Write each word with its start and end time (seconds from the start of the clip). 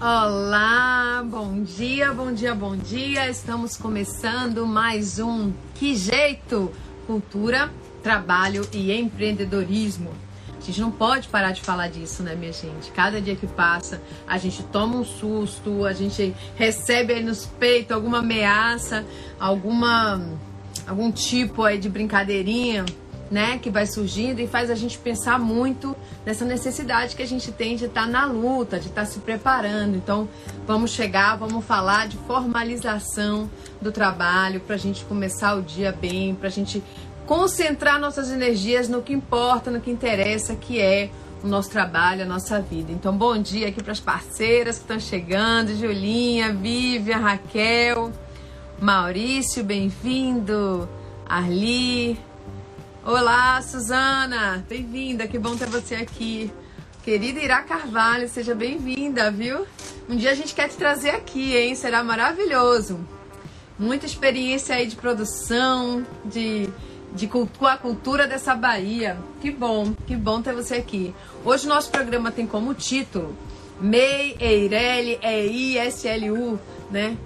Olá, 0.00 1.24
bom 1.28 1.60
dia, 1.60 2.12
bom 2.12 2.32
dia, 2.32 2.54
bom 2.54 2.76
dia. 2.76 3.28
Estamos 3.28 3.76
começando 3.76 4.64
mais 4.64 5.18
um 5.18 5.52
Que 5.74 5.96
Jeito? 5.96 6.70
Cultura, 7.04 7.68
trabalho 8.00 8.64
e 8.72 8.92
empreendedorismo. 8.92 10.12
A 10.56 10.64
gente 10.64 10.80
não 10.80 10.92
pode 10.92 11.26
parar 11.26 11.50
de 11.50 11.62
falar 11.62 11.88
disso, 11.88 12.22
né, 12.22 12.36
minha 12.36 12.52
gente? 12.52 12.92
Cada 12.92 13.20
dia 13.20 13.34
que 13.34 13.48
passa, 13.48 14.00
a 14.24 14.38
gente 14.38 14.62
toma 14.62 14.98
um 14.98 15.04
susto, 15.04 15.84
a 15.84 15.92
gente 15.92 16.32
recebe 16.54 17.14
aí 17.14 17.22
nos 17.24 17.44
peitos 17.46 17.90
alguma 17.90 18.18
ameaça, 18.18 19.04
alguma 19.40 20.24
algum 20.86 21.10
tipo 21.10 21.64
aí 21.64 21.76
de 21.76 21.88
brincadeirinha 21.88 22.86
né, 23.30 23.58
que 23.58 23.70
vai 23.70 23.86
surgindo 23.86 24.40
e 24.40 24.46
faz 24.46 24.70
a 24.70 24.74
gente 24.74 24.98
pensar 24.98 25.38
muito 25.38 25.94
nessa 26.24 26.44
necessidade 26.44 27.14
que 27.14 27.22
a 27.22 27.26
gente 27.26 27.52
tem 27.52 27.76
de 27.76 27.84
estar 27.84 28.04
tá 28.04 28.06
na 28.06 28.24
luta, 28.24 28.78
de 28.78 28.88
estar 28.88 29.02
tá 29.02 29.06
se 29.06 29.18
preparando. 29.20 29.96
Então, 29.96 30.28
vamos 30.66 30.90
chegar, 30.90 31.36
vamos 31.36 31.64
falar 31.64 32.08
de 32.08 32.16
formalização 32.18 33.50
do 33.80 33.92
trabalho 33.92 34.60
para 34.60 34.76
a 34.76 34.78
gente 34.78 35.04
começar 35.04 35.54
o 35.54 35.62
dia 35.62 35.92
bem, 35.92 36.34
para 36.34 36.48
a 36.48 36.50
gente 36.50 36.82
concentrar 37.26 38.00
nossas 38.00 38.30
energias 38.30 38.88
no 38.88 39.02
que 39.02 39.12
importa, 39.12 39.70
no 39.70 39.80
que 39.80 39.90
interessa, 39.90 40.56
que 40.56 40.80
é 40.80 41.10
o 41.42 41.46
nosso 41.46 41.70
trabalho, 41.70 42.22
a 42.22 42.26
nossa 42.26 42.60
vida. 42.60 42.90
Então, 42.90 43.16
bom 43.16 43.36
dia 43.38 43.68
aqui 43.68 43.82
para 43.82 43.92
as 43.92 44.00
parceiras 44.00 44.76
que 44.76 44.82
estão 44.82 44.98
chegando, 44.98 45.76
Julinha, 45.76 46.52
Vivian, 46.52 47.18
Raquel, 47.18 48.10
Maurício, 48.80 49.62
bem-vindo, 49.62 50.88
Arli, 51.28 52.18
Olá, 53.10 53.62
Suzana! 53.62 54.62
Bem-vinda, 54.68 55.26
que 55.26 55.38
bom 55.38 55.56
ter 55.56 55.66
você 55.66 55.94
aqui. 55.94 56.52
Querida 57.02 57.40
Ira 57.40 57.62
Carvalho, 57.62 58.28
seja 58.28 58.54
bem-vinda, 58.54 59.30
viu? 59.30 59.66
Um 60.06 60.14
dia 60.14 60.30
a 60.30 60.34
gente 60.34 60.54
quer 60.54 60.68
te 60.68 60.76
trazer 60.76 61.08
aqui, 61.12 61.56
hein? 61.56 61.74
Será 61.74 62.04
maravilhoso. 62.04 63.00
Muita 63.78 64.04
experiência 64.04 64.74
aí 64.74 64.86
de 64.86 64.94
produção, 64.94 66.06
de, 66.22 66.68
de 67.14 67.26
com 67.26 67.48
a 67.62 67.78
cultura 67.78 68.26
dessa 68.26 68.54
Bahia. 68.54 69.16
Que 69.40 69.50
bom, 69.50 69.94
que 70.06 70.14
bom 70.14 70.42
ter 70.42 70.52
você 70.52 70.74
aqui. 70.74 71.14
Hoje 71.42 71.64
o 71.64 71.70
nosso 71.70 71.90
programa 71.90 72.30
tem 72.30 72.46
como 72.46 72.74
título 72.74 73.34
MEI, 73.80 74.36
EIRELI, 74.38 75.18
EI-S-L-U, 75.22 76.60
né? 76.90 77.16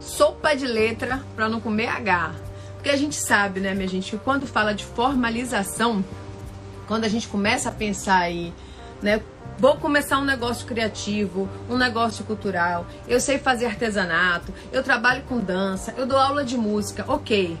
Sopa 0.00 0.54
de 0.54 0.66
letra 0.66 1.24
para 1.34 1.48
não 1.48 1.62
comer 1.62 1.88
H. 1.88 2.49
Porque 2.80 2.88
a 2.88 2.96
gente 2.96 3.14
sabe, 3.14 3.60
né, 3.60 3.74
minha 3.74 3.86
gente, 3.86 4.12
que 4.12 4.16
quando 4.16 4.46
fala 4.46 4.72
de 4.72 4.86
formalização, 4.86 6.02
quando 6.88 7.04
a 7.04 7.08
gente 7.08 7.28
começa 7.28 7.68
a 7.68 7.72
pensar 7.72 8.20
aí, 8.20 8.54
né, 9.02 9.20
vou 9.58 9.76
começar 9.76 10.18
um 10.18 10.24
negócio 10.24 10.66
criativo, 10.66 11.46
um 11.68 11.76
negócio 11.76 12.24
cultural, 12.24 12.86
eu 13.06 13.20
sei 13.20 13.36
fazer 13.36 13.66
artesanato, 13.66 14.50
eu 14.72 14.82
trabalho 14.82 15.22
com 15.24 15.38
dança, 15.38 15.92
eu 15.98 16.06
dou 16.06 16.16
aula 16.16 16.42
de 16.42 16.56
música, 16.56 17.04
ok. 17.06 17.54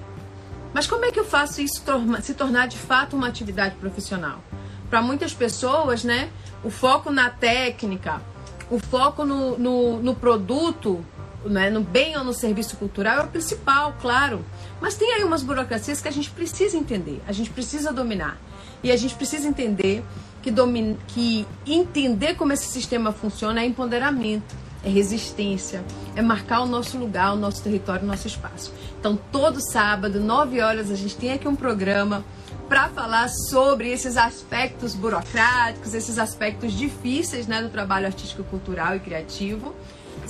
Mas 0.72 0.86
como 0.86 1.04
é 1.04 1.12
que 1.12 1.20
eu 1.20 1.24
faço 1.26 1.60
isso 1.60 1.82
se 2.22 2.32
tornar 2.32 2.66
de 2.66 2.78
fato 2.78 3.14
uma 3.14 3.28
atividade 3.28 3.74
profissional? 3.74 4.42
Para 4.88 5.02
muitas 5.02 5.34
pessoas, 5.34 6.02
né, 6.02 6.30
o 6.64 6.70
foco 6.70 7.10
na 7.10 7.28
técnica, 7.28 8.22
o 8.70 8.78
foco 8.78 9.26
no, 9.26 9.58
no, 9.58 10.02
no 10.02 10.14
produto, 10.14 11.04
né, 11.44 11.68
no 11.68 11.82
bem 11.82 12.16
ou 12.16 12.24
no 12.24 12.32
serviço 12.32 12.76
cultural 12.76 13.18
é 13.18 13.22
o 13.24 13.28
principal, 13.28 13.94
claro. 14.00 14.42
Mas 14.80 14.94
tem 14.94 15.12
aí 15.12 15.24
umas 15.24 15.42
burocracias 15.42 16.00
que 16.00 16.08
a 16.08 16.10
gente 16.10 16.30
precisa 16.30 16.76
entender, 16.76 17.20
a 17.26 17.32
gente 17.32 17.50
precisa 17.50 17.92
dominar. 17.92 18.38
E 18.82 18.90
a 18.90 18.96
gente 18.96 19.14
precisa 19.14 19.46
entender 19.46 20.02
que, 20.42 20.50
domin... 20.50 20.96
que 21.08 21.46
entender 21.66 22.34
como 22.34 22.52
esse 22.52 22.66
sistema 22.66 23.12
funciona 23.12 23.60
é 23.60 23.66
empoderamento, 23.66 24.56
é 24.82 24.88
resistência, 24.88 25.84
é 26.16 26.22
marcar 26.22 26.62
o 26.62 26.66
nosso 26.66 26.96
lugar, 26.96 27.34
o 27.34 27.36
nosso 27.36 27.62
território, 27.62 28.04
o 28.04 28.06
nosso 28.06 28.26
espaço. 28.26 28.72
Então, 28.98 29.18
todo 29.30 29.60
sábado, 29.60 30.18
9 30.18 30.60
horas, 30.60 30.90
a 30.90 30.94
gente 30.94 31.16
tem 31.16 31.32
aqui 31.32 31.46
um 31.46 31.56
programa 31.56 32.24
para 32.68 32.88
falar 32.88 33.28
sobre 33.28 33.90
esses 33.90 34.16
aspectos 34.16 34.94
burocráticos, 34.94 35.92
esses 35.92 36.18
aspectos 36.18 36.72
difíceis 36.72 37.46
né, 37.46 37.60
do 37.60 37.68
trabalho 37.68 38.06
artístico, 38.06 38.44
cultural 38.44 38.94
e 38.94 39.00
criativo, 39.00 39.74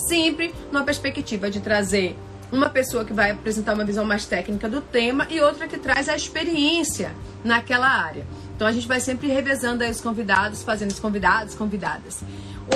sempre 0.09 0.53
numa 0.73 0.83
perspectiva 0.83 1.51
de 1.51 1.61
trazer 1.61 2.17
uma 2.53 2.69
pessoa 2.69 3.05
que 3.05 3.13
vai 3.13 3.31
apresentar 3.31 3.75
uma 3.75 3.85
visão 3.85 4.05
mais 4.05 4.27
técnica 4.27 4.69
do 4.69 4.81
tema 4.81 5.27
e 5.31 5.41
outra 5.41 5.69
que 5.69 5.79
traz 5.79 6.09
a 6.09 6.17
experiência 6.17 7.15
naquela 7.45 7.89
área. 7.89 8.27
Então 8.57 8.67
a 8.67 8.73
gente 8.73 8.89
vai 8.89 9.01
sempre 9.01 9.29
revezando 9.29 9.85
aí 9.85 9.91
os 9.91 10.01
convidados, 10.01 10.63
fazendo 10.63 10.91
os 10.91 10.99
convidados, 10.99 11.55
convidadas. 11.55 12.23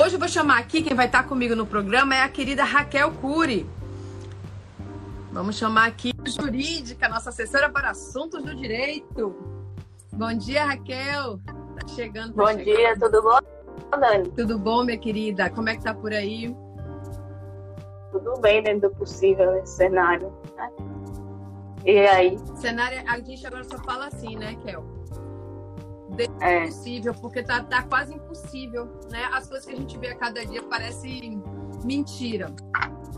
Hoje 0.01 0.15
eu 0.15 0.19
vou 0.19 0.29
chamar 0.29 0.59
aqui, 0.59 0.83
quem 0.83 0.95
vai 0.95 1.07
estar 1.07 1.25
comigo 1.25 1.55
no 1.55 1.67
programa 1.67 2.15
é 2.15 2.23
a 2.23 2.29
querida 2.29 2.65
Raquel 2.65 3.11
Cury. 3.13 3.67
Vamos 5.33 5.57
chamar 5.57 5.87
aqui 5.87 6.13
jurídica, 6.25 7.09
nossa 7.09 7.31
assessora 7.31 7.69
para 7.69 7.91
assuntos 7.91 8.43
do 8.43 8.55
direito. 8.55 9.35
Bom 10.13 10.33
dia, 10.33 10.65
Raquel. 10.65 11.41
Tá 11.45 11.89
chegando. 11.89 12.33
Tá 12.35 12.43
Bom 12.45 12.49
chegando. 12.49 12.65
dia, 12.65 12.99
tudo 12.99 13.21
bom, 13.21 13.39
Dani? 13.99 14.31
Tudo 14.31 14.59
bom, 14.59 14.85
minha 14.85 14.97
querida? 14.97 15.51
Como 15.51 15.69
é 15.69 15.77
que 15.77 15.83
tá 15.83 15.93
por 15.93 16.13
aí? 16.13 16.55
Tudo 18.21 18.41
bem 18.41 18.63
dentro 18.63 18.89
do 18.89 18.95
possível 18.95 19.53
nesse 19.53 19.77
cenário. 19.77 20.33
Né? 20.57 20.71
E 21.85 21.99
aí? 21.99 22.39
Cenário, 22.57 23.03
a 23.07 23.19
gente 23.21 23.47
agora 23.47 23.65
só 23.65 23.79
fala 23.79 24.07
assim, 24.07 24.37
né, 24.37 24.57
Kel? 24.65 24.85
Dentro 26.11 26.37
é. 26.41 26.67
possível, 26.67 27.13
porque 27.15 27.43
tá, 27.43 27.63
tá 27.65 27.83
quase 27.83 28.15
impossível, 28.15 28.87
né? 29.11 29.29
As 29.33 29.49
coisas 29.49 29.67
que 29.67 29.73
a 29.73 29.77
gente 29.77 29.99
vê 29.99 30.09
a 30.09 30.15
cada 30.15 30.45
dia 30.47 30.63
parecem 30.63 31.43
mentira. 31.85 32.55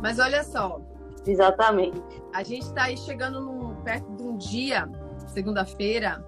Mas 0.01 0.19
olha 0.19 0.43
só. 0.43 0.81
Exatamente. 1.27 2.03
A 2.33 2.43
gente 2.43 2.63
está 2.63 2.85
aí 2.85 2.97
chegando 2.97 3.41
num, 3.41 3.75
perto 3.83 4.11
de 4.17 4.23
um 4.23 4.37
dia, 4.37 4.89
segunda-feira, 5.29 6.25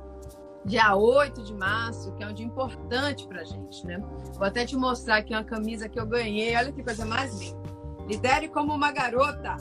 dia 0.65 0.95
8 0.95 1.43
de 1.43 1.55
março, 1.55 2.13
que 2.15 2.23
é 2.23 2.27
um 2.27 2.35
dia 2.35 2.45
importante 2.45 3.27
pra 3.27 3.45
gente, 3.45 3.87
né? 3.87 3.99
Vou 4.35 4.47
até 4.47 4.67
te 4.67 4.77
mostrar 4.77 5.17
aqui 5.17 5.33
uma 5.33 5.45
camisa 5.45 5.89
que 5.89 5.99
eu 5.99 6.07
ganhei. 6.07 6.55
Olha 6.55 6.71
que 6.71 6.83
coisa 6.83 7.07
mais 7.07 7.41
linda. 7.41 7.68
Lidere 8.09 8.49
como 8.49 8.73
uma 8.75 8.91
garota. 8.91 9.57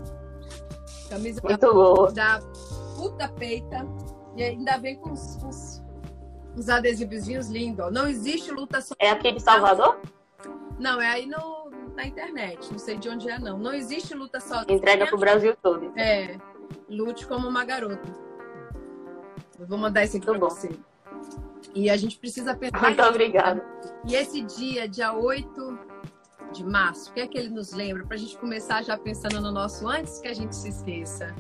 Camisa 1.10 1.42
Muito 1.44 1.60
da, 1.60 1.74
boa. 1.74 2.12
da 2.12 2.40
puta 2.96 3.28
peita. 3.30 3.86
E 4.36 4.44
ainda 4.44 4.78
vem 4.78 4.96
com 4.96 5.12
os, 5.12 5.38
os, 5.44 5.84
os 6.56 6.70
adesivozinhos 6.70 7.50
lindos. 7.50 7.92
Não 7.92 8.08
existe 8.08 8.52
luta 8.52 8.80
só. 8.82 8.96
É 9.00 9.10
aqui 9.10 9.34
de 9.34 9.42
Salvador? 9.42 10.00
Não, 10.80 11.02
é 11.02 11.08
aí 11.08 11.26
no, 11.26 11.72
na 11.96 12.06
internet. 12.06 12.72
Não 12.72 12.80
sei 12.80 12.98
de 12.98 13.10
onde 13.10 13.30
é, 13.30 13.38
não. 13.38 13.58
Não 13.58 13.74
existe 13.74 14.14
luta 14.14 14.40
só. 14.40 14.62
Entrega 14.68 15.08
pro 15.08 15.18
Brasil 15.18 15.56
todo. 15.62 15.86
Então. 15.86 16.04
É. 16.04 16.38
Lute 16.90 17.28
como 17.28 17.48
uma 17.48 17.66
garota. 17.66 18.08
Eu 19.60 19.66
vou 19.66 19.78
mandar 19.78 20.04
esse 20.04 20.18
aqui 20.18 20.28
Muito 20.28 20.40
pra 20.40 20.50
bom. 20.50 20.56
você. 20.56 20.70
E 21.74 21.90
a 21.90 21.98
gente 21.98 22.18
precisa 22.18 22.56
pensar. 22.56 22.82
Muito 22.82 23.02
obrigada. 23.02 23.64
E 24.08 24.16
esse 24.16 24.42
dia, 24.42 24.88
dia 24.88 25.14
8 25.14 25.77
de 26.52 26.64
março? 26.64 27.10
O 27.10 27.14
que 27.14 27.22
é 27.22 27.28
que 27.28 27.38
ele 27.38 27.50
nos 27.50 27.74
lembra? 27.74 28.06
Para 28.06 28.16
a 28.16 28.20
gente 28.20 28.38
começar 28.38 28.84
já 28.84 28.98
pensando 28.98 29.42
no 29.42 29.52
nosso 29.52 29.88
antes 29.88 30.20
que 30.20 30.28
a 30.28 30.34
gente 30.34 30.56
se 30.56 30.70
esqueça. 30.70 31.34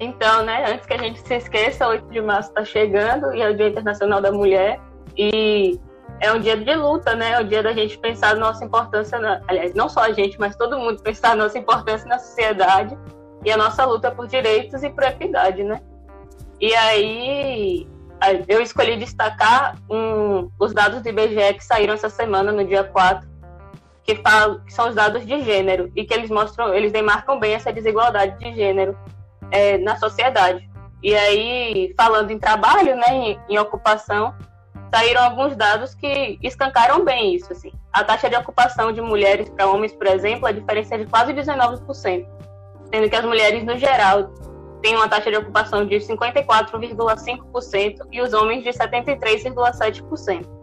Então, 0.00 0.42
né, 0.44 0.72
antes 0.72 0.86
que 0.86 0.94
a 0.94 0.98
gente 0.98 1.20
se 1.20 1.34
esqueça, 1.34 1.86
8 1.86 2.06
de 2.06 2.20
março 2.22 2.48
está 2.48 2.64
chegando 2.64 3.34
e 3.34 3.42
é 3.42 3.50
o 3.50 3.56
Dia 3.56 3.68
Internacional 3.68 4.20
da 4.20 4.32
Mulher. 4.32 4.80
E 5.16 5.78
é 6.20 6.32
um 6.32 6.38
dia 6.38 6.56
de 6.56 6.74
luta, 6.74 7.14
né? 7.14 7.32
É 7.32 7.40
o 7.40 7.44
dia 7.44 7.62
da 7.62 7.72
gente 7.72 7.98
pensar 7.98 8.36
nossa 8.36 8.64
importância, 8.64 9.18
na... 9.18 9.40
aliás, 9.48 9.74
não 9.74 9.88
só 9.88 10.00
a 10.00 10.12
gente, 10.12 10.38
mas 10.38 10.56
todo 10.56 10.78
mundo 10.78 11.02
pensar 11.02 11.36
nossa 11.36 11.58
importância 11.58 12.06
na 12.06 12.18
sociedade 12.18 12.96
e 13.44 13.50
a 13.50 13.56
nossa 13.56 13.84
luta 13.84 14.10
por 14.10 14.26
direitos 14.26 14.82
e 14.82 14.90
por 14.90 15.04
equidade, 15.04 15.62
né? 15.62 15.80
E 16.60 16.74
aí 16.74 17.88
eu 18.46 18.60
escolhi 18.60 18.96
destacar 18.98 19.76
um, 19.90 20.50
os 20.58 20.74
dados 20.74 21.02
do 21.02 21.08
IBGE 21.08 21.54
que 21.54 21.64
saíram 21.64 21.94
essa 21.94 22.10
semana, 22.10 22.52
no 22.52 22.64
dia 22.64 22.84
4, 22.84 23.26
que, 24.04 24.14
que 24.14 24.72
são 24.72 24.88
os 24.88 24.94
dados 24.94 25.26
de 25.26 25.42
gênero 25.42 25.90
e 25.94 26.04
que 26.04 26.14
eles 26.14 26.30
mostram, 26.30 26.74
eles 26.74 26.92
demarcam 26.92 27.38
bem 27.38 27.52
essa 27.54 27.72
desigualdade 27.72 28.38
de 28.38 28.54
gênero 28.54 28.96
é, 29.50 29.76
na 29.78 29.96
sociedade. 29.96 30.68
E 31.02 31.14
aí, 31.14 31.94
falando 31.96 32.30
em 32.30 32.38
trabalho, 32.38 32.94
né, 32.96 33.08
em, 33.08 33.40
em, 33.48 33.58
ocupação, 33.58 34.34
saíram 34.94 35.22
alguns 35.22 35.56
dados 35.56 35.94
que 35.94 36.38
escancaram 36.42 37.02
bem 37.04 37.34
isso. 37.34 37.50
Assim. 37.52 37.72
A 37.92 38.04
taxa 38.04 38.28
de 38.28 38.36
ocupação 38.36 38.92
de 38.92 39.00
mulheres 39.00 39.48
para 39.48 39.66
homens, 39.66 39.94
por 39.94 40.06
exemplo, 40.06 40.46
a 40.46 40.52
diferença 40.52 40.94
é 40.94 40.98
de 40.98 41.06
quase 41.06 41.32
19%, 41.32 42.26
sendo 42.92 43.08
que 43.08 43.16
as 43.16 43.24
mulheres, 43.24 43.64
no 43.64 43.78
geral, 43.78 44.30
têm 44.82 44.94
uma 44.96 45.08
taxa 45.08 45.30
de 45.30 45.38
ocupação 45.38 45.86
de 45.86 45.96
54,5% 45.96 48.06
e 48.12 48.20
os 48.20 48.34
homens 48.34 48.62
de 48.62 48.68
73,7%. 48.70 50.59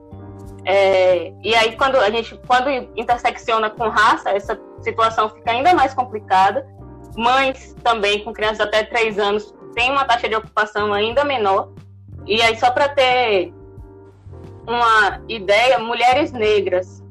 É, 0.69 1.31
e 1.41 1.55
aí, 1.55 1.77
quando 1.77 1.95
a 1.95 2.09
gente 2.09 2.37
quando 2.45 2.69
intersecciona 2.69 3.69
com 3.69 3.87
raça, 3.87 4.31
essa 4.31 4.59
situação 4.81 5.29
fica 5.29 5.51
ainda 5.51 5.73
mais 5.73 5.93
complicada. 5.93 6.67
Mães 7.15 7.73
também 7.81 8.21
com 8.21 8.33
crianças 8.33 8.59
até 8.59 8.83
3 8.83 9.17
anos 9.17 9.55
têm 9.73 9.89
uma 9.89 10.03
taxa 10.03 10.27
de 10.27 10.35
ocupação 10.35 10.91
ainda 10.91 11.23
menor. 11.23 11.69
E 12.25 12.41
aí, 12.41 12.59
só 12.59 12.69
para 12.69 12.89
ter 12.89 13.53
uma 14.67 15.21
ideia, 15.29 15.79
mulheres 15.79 16.33
negras 16.33 17.01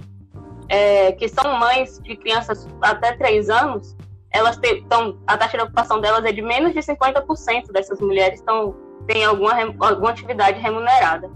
é, 0.68 1.12
que 1.12 1.26
são 1.26 1.58
mães 1.58 1.98
de 2.00 2.14
crianças 2.14 2.68
até 2.82 3.12
3 3.12 3.48
anos, 3.48 3.96
elas 4.30 4.60
estão 4.62 5.18
a 5.26 5.38
taxa 5.38 5.56
de 5.56 5.64
ocupação 5.64 5.98
delas 5.98 6.26
é 6.26 6.32
de 6.32 6.42
menos 6.42 6.74
de 6.74 6.80
50% 6.80 7.72
dessas 7.72 8.02
mulheres 8.02 8.38
estão 8.38 8.76
têm 9.06 9.24
alguma 9.24 9.54
alguma 9.80 10.10
atividade 10.10 10.60
remunerada. 10.60 11.30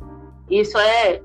Isso 0.50 0.76
é 0.76 1.22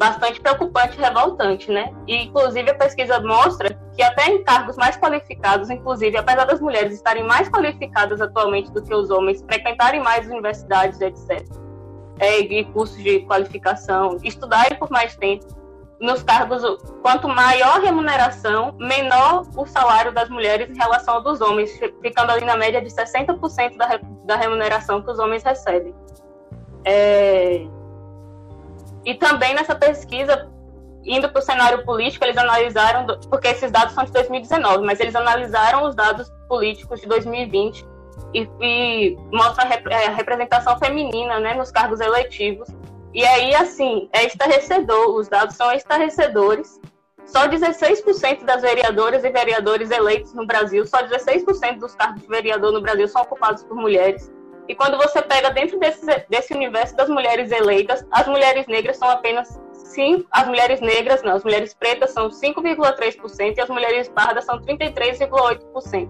bastante 0.00 0.40
preocupante 0.40 0.96
e 0.96 1.02
revoltante, 1.02 1.70
né? 1.70 1.92
E, 2.08 2.24
inclusive, 2.24 2.70
a 2.70 2.74
pesquisa 2.74 3.20
mostra 3.20 3.78
que 3.94 4.02
até 4.02 4.30
em 4.30 4.42
cargos 4.42 4.74
mais 4.78 4.96
qualificados, 4.96 5.68
inclusive, 5.68 6.16
apesar 6.16 6.46
das 6.46 6.58
mulheres 6.58 6.94
estarem 6.94 7.22
mais 7.22 7.50
qualificadas 7.50 8.18
atualmente 8.18 8.72
do 8.72 8.82
que 8.82 8.94
os 8.94 9.10
homens, 9.10 9.42
frequentarem 9.42 10.02
mais 10.02 10.26
universidades, 10.26 10.98
etc., 11.02 11.46
é, 12.18 12.40
e 12.40 12.64
cursos 12.64 12.96
de 12.96 13.20
qualificação, 13.26 14.16
estudarem 14.24 14.78
por 14.78 14.90
mais 14.90 15.14
tempo, 15.16 15.46
nos 16.00 16.22
cargos, 16.22 16.62
quanto 17.02 17.28
maior 17.28 17.76
a 17.76 17.80
remuneração, 17.80 18.74
menor 18.78 19.42
o 19.54 19.66
salário 19.66 20.12
das 20.12 20.30
mulheres 20.30 20.70
em 20.70 20.78
relação 20.78 21.16
ao 21.16 21.22
dos 21.22 21.42
homens, 21.42 21.78
ficando 22.00 22.32
ali 22.32 22.46
na 22.46 22.56
média 22.56 22.80
de 22.80 22.88
60% 22.88 23.76
da, 23.76 24.00
da 24.24 24.36
remuneração 24.36 25.02
que 25.02 25.10
os 25.10 25.18
homens 25.18 25.42
recebem. 25.42 25.94
É, 26.86 27.66
e 29.04 29.14
também 29.14 29.54
nessa 29.54 29.74
pesquisa, 29.74 30.48
indo 31.04 31.28
para 31.30 31.38
o 31.38 31.42
cenário 31.42 31.84
político, 31.84 32.24
eles 32.24 32.36
analisaram, 32.36 33.06
porque 33.28 33.48
esses 33.48 33.70
dados 33.70 33.94
são 33.94 34.04
de 34.04 34.12
2019, 34.12 34.84
mas 34.84 35.00
eles 35.00 35.14
analisaram 35.14 35.84
os 35.84 35.94
dados 35.94 36.30
políticos 36.48 37.00
de 37.00 37.06
2020 37.06 37.86
e, 38.34 38.48
e 38.60 39.16
mostra 39.32 39.64
a, 39.64 40.10
representação 40.10 40.78
feminina 40.78 41.40
né, 41.40 41.54
nos 41.54 41.70
cargos 41.70 42.00
eletivos. 42.00 42.68
E 43.12 43.24
aí, 43.24 43.54
assim, 43.54 44.08
é 44.12 44.24
estarrecedor, 44.24 45.16
os 45.16 45.28
dados 45.28 45.56
são 45.56 45.72
estarrecedores. 45.72 46.80
Só 47.26 47.46
16% 47.46 48.44
das 48.44 48.62
vereadoras 48.62 49.24
e 49.24 49.30
vereadores 49.30 49.90
eleitos 49.90 50.34
no 50.34 50.46
Brasil, 50.46 50.84
só 50.86 50.98
16% 51.02 51.78
dos 51.78 51.94
cargos 51.94 52.22
de 52.22 52.28
vereador 52.28 52.72
no 52.72 52.80
Brasil 52.80 53.06
são 53.08 53.22
ocupados 53.22 53.62
por 53.62 53.76
mulheres. 53.76 54.32
E 54.70 54.74
quando 54.76 54.96
você 54.96 55.20
pega 55.20 55.50
dentro 55.50 55.80
desse, 55.80 56.06
desse 56.28 56.54
universo 56.54 56.94
das 56.94 57.08
mulheres 57.08 57.50
eleitas, 57.50 58.06
as 58.12 58.28
mulheres 58.28 58.68
negras 58.68 58.98
são 58.98 59.10
apenas 59.10 59.60
5, 59.72 60.28
as 60.30 60.46
mulheres 60.46 60.80
negras, 60.80 61.24
não, 61.24 61.34
as 61.34 61.42
mulheres 61.42 61.74
pretas 61.74 62.12
são 62.12 62.28
5,3% 62.28 63.56
e 63.56 63.60
as 63.60 63.68
mulheres 63.68 64.08
pardas 64.10 64.44
são 64.44 64.60
33,8%. 64.60 66.08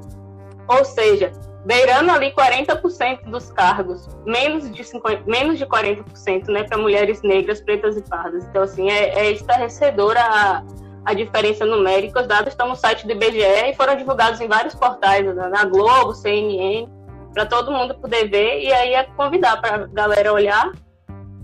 Ou 0.69 0.85
seja, 0.85 1.33
beirando 1.65 2.11
ali 2.11 2.33
40% 2.33 3.31
dos 3.31 3.51
cargos, 3.51 4.07
menos 4.27 4.71
de, 4.71 4.85
50, 4.85 5.23
menos 5.25 5.59
de 5.59 5.65
40%, 5.65 6.49
né, 6.49 6.65
para 6.65 6.77
mulheres 6.77 7.23
negras, 7.23 7.63
pretas 7.63 7.97
e 7.97 8.03
pardas. 8.03 8.45
Então, 8.45 8.61
assim, 8.61 8.91
é, 8.91 9.21
é 9.21 9.31
estarrecedora 9.31 10.21
a, 10.21 10.63
a 11.07 11.15
diferença 11.15 11.65
numérica. 11.65 12.21
Os 12.21 12.27
dados 12.27 12.53
estão 12.53 12.69
no 12.69 12.77
site 12.77 13.07
do 13.07 13.13
IBGE 13.13 13.71
e 13.71 13.75
foram 13.75 13.97
divulgados 13.97 14.39
em 14.39 14.49
vários 14.49 14.75
portais, 14.75 15.25
na 15.35 15.65
Globo, 15.65 16.13
CNN 16.15 17.00
para 17.33 17.47
todo 17.47 17.71
mundo 17.71 17.95
poder 17.95 18.29
ver 18.29 18.61
e 18.61 18.73
aí 18.73 18.95
é 18.95 19.05
convidar 19.05 19.61
para 19.61 19.85
a 19.85 19.87
galera 19.87 20.33
olhar 20.33 20.73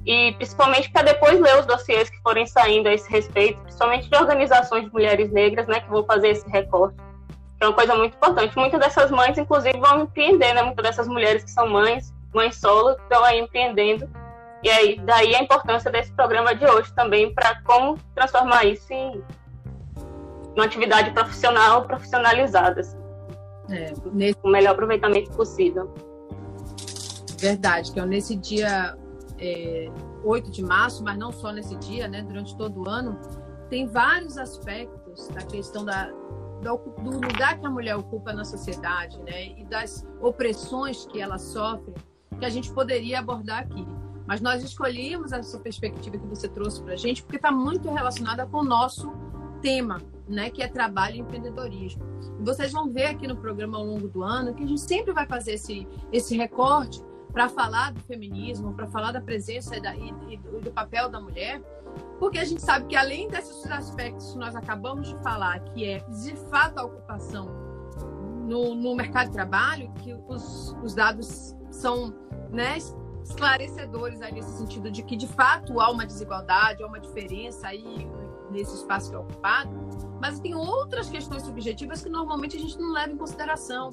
e 0.06 0.32
principalmente 0.34 0.90
para 0.90 1.02
depois 1.02 1.40
ler 1.40 1.58
os 1.58 1.66
dossiês 1.66 2.08
que 2.08 2.16
forem 2.22 2.46
saindo 2.46 2.88
a 2.88 2.94
esse 2.94 3.10
respeito, 3.10 3.60
principalmente 3.62 4.08
de 4.08 4.16
organizações 4.16 4.84
de 4.84 4.92
mulheres 4.92 5.32
negras, 5.32 5.66
né, 5.66 5.80
que 5.80 5.90
vão 5.90 6.04
fazer 6.04 6.28
esse 6.28 6.48
recorte. 6.48 6.96
Que 7.58 7.64
é 7.64 7.66
uma 7.66 7.74
coisa 7.74 7.94
muito 7.96 8.14
importante. 8.14 8.56
Muitas 8.56 8.78
dessas 8.78 9.10
mães, 9.10 9.36
inclusive, 9.36 9.78
vão 9.80 10.02
empreender, 10.02 10.52
né? 10.52 10.62
Muitas 10.62 10.84
dessas 10.84 11.08
mulheres 11.08 11.42
que 11.42 11.50
são 11.50 11.66
mães, 11.66 12.14
mães 12.32 12.54
solo, 12.60 12.90
estão 12.90 13.24
aí 13.24 13.40
empreendendo. 13.40 14.08
E 14.62 14.68
aí, 14.68 15.00
daí 15.00 15.34
a 15.34 15.42
importância 15.42 15.90
desse 15.90 16.12
programa 16.12 16.54
de 16.54 16.66
hoje 16.66 16.92
também 16.94 17.34
para 17.34 17.60
como 17.62 17.98
transformar 18.14 18.64
isso 18.64 18.92
em 18.92 19.24
uma 20.54 20.66
atividade 20.66 21.10
profissional, 21.12 21.84
profissionalizada. 21.84 22.82
Assim. 22.82 23.05
É, 23.68 23.92
nesse... 24.12 24.38
O 24.42 24.48
melhor 24.48 24.72
aproveitamento 24.72 25.30
possível. 25.32 25.92
Verdade, 27.38 27.92
que 27.92 28.00
é 28.00 28.06
nesse 28.06 28.36
dia 28.36 28.96
é, 29.38 29.90
8 30.24 30.50
de 30.50 30.62
março, 30.62 31.02
mas 31.04 31.18
não 31.18 31.32
só 31.32 31.52
nesse 31.52 31.76
dia, 31.76 32.08
né? 32.08 32.22
Durante 32.22 32.56
todo 32.56 32.82
o 32.82 32.88
ano, 32.88 33.18
tem 33.68 33.86
vários 33.86 34.38
aspectos 34.38 35.28
da 35.28 35.42
questão 35.42 35.84
da, 35.84 36.10
do 36.62 37.10
lugar 37.10 37.58
que 37.58 37.66
a 37.66 37.70
mulher 37.70 37.96
ocupa 37.96 38.32
na 38.32 38.44
sociedade, 38.44 39.20
né? 39.22 39.48
E 39.58 39.64
das 39.64 40.06
opressões 40.20 41.06
que 41.06 41.20
ela 41.20 41.38
sofre, 41.38 41.92
que 42.38 42.44
a 42.44 42.50
gente 42.50 42.72
poderia 42.72 43.18
abordar 43.18 43.60
aqui. 43.60 43.86
Mas 44.26 44.40
nós 44.40 44.62
escolhemos 44.62 45.32
essa 45.32 45.58
perspectiva 45.58 46.18
que 46.18 46.26
você 46.26 46.48
trouxe 46.48 46.82
para 46.82 46.94
a 46.94 46.96
gente, 46.96 47.22
porque 47.22 47.36
está 47.36 47.52
muito 47.52 47.90
relacionada 47.90 48.46
com 48.46 48.58
o 48.58 48.64
nosso 48.64 49.12
tema, 49.66 50.00
né? 50.28 50.48
Que 50.48 50.62
é 50.62 50.68
trabalho 50.68 51.16
e 51.16 51.18
empreendedorismo. 51.18 52.00
Vocês 52.40 52.70
vão 52.70 52.92
ver 52.92 53.06
aqui 53.06 53.26
no 53.26 53.36
programa 53.36 53.78
ao 53.78 53.84
longo 53.84 54.06
do 54.06 54.22
ano 54.22 54.54
que 54.54 54.62
a 54.62 54.66
gente 54.66 54.80
sempre 54.80 55.12
vai 55.12 55.26
fazer 55.26 55.54
esse, 55.54 55.88
esse 56.12 56.36
recorte 56.36 57.02
para 57.32 57.48
falar 57.48 57.92
do 57.92 58.00
feminismo, 58.00 58.72
para 58.74 58.86
falar 58.86 59.10
da 59.10 59.20
presença 59.20 59.76
e, 59.76 59.80
da, 59.80 59.96
e, 59.96 60.14
e 60.28 60.36
do 60.36 60.70
papel 60.70 61.08
da 61.08 61.20
mulher, 61.20 61.60
porque 62.20 62.38
a 62.38 62.44
gente 62.44 62.62
sabe 62.62 62.86
que 62.86 62.94
além 62.94 63.28
desses 63.28 63.68
aspectos 63.68 64.32
que 64.32 64.38
nós 64.38 64.54
acabamos 64.54 65.08
de 65.08 65.20
falar, 65.20 65.58
que 65.64 65.84
é 65.84 65.98
de 65.98 66.36
fato 66.48 66.78
a 66.78 66.84
ocupação 66.84 67.50
no, 68.46 68.72
no 68.72 68.94
mercado 68.94 69.26
de 69.26 69.32
trabalho, 69.32 69.92
que 69.94 70.14
os, 70.28 70.76
os 70.80 70.94
dados 70.94 71.56
são 71.70 72.14
né, 72.52 72.78
esclarecedores 73.24 74.22
aí 74.22 74.32
nesse 74.32 74.56
sentido 74.56 74.92
de 74.92 75.02
que 75.02 75.16
de 75.16 75.26
fato 75.26 75.80
há 75.80 75.90
uma 75.90 76.06
desigualdade, 76.06 76.84
há 76.84 76.86
uma 76.86 77.00
diferença 77.00 77.66
aí 77.66 78.08
nesse 78.50 78.74
espaço 78.74 79.10
que 79.10 79.16
é 79.16 79.18
ocupado, 79.18 79.70
mas 80.20 80.40
tem 80.40 80.54
outras 80.54 81.08
questões 81.08 81.42
subjetivas 81.42 82.02
que 82.02 82.08
normalmente 82.08 82.56
a 82.56 82.60
gente 82.60 82.78
não 82.78 82.92
leva 82.92 83.12
em 83.12 83.16
consideração, 83.16 83.90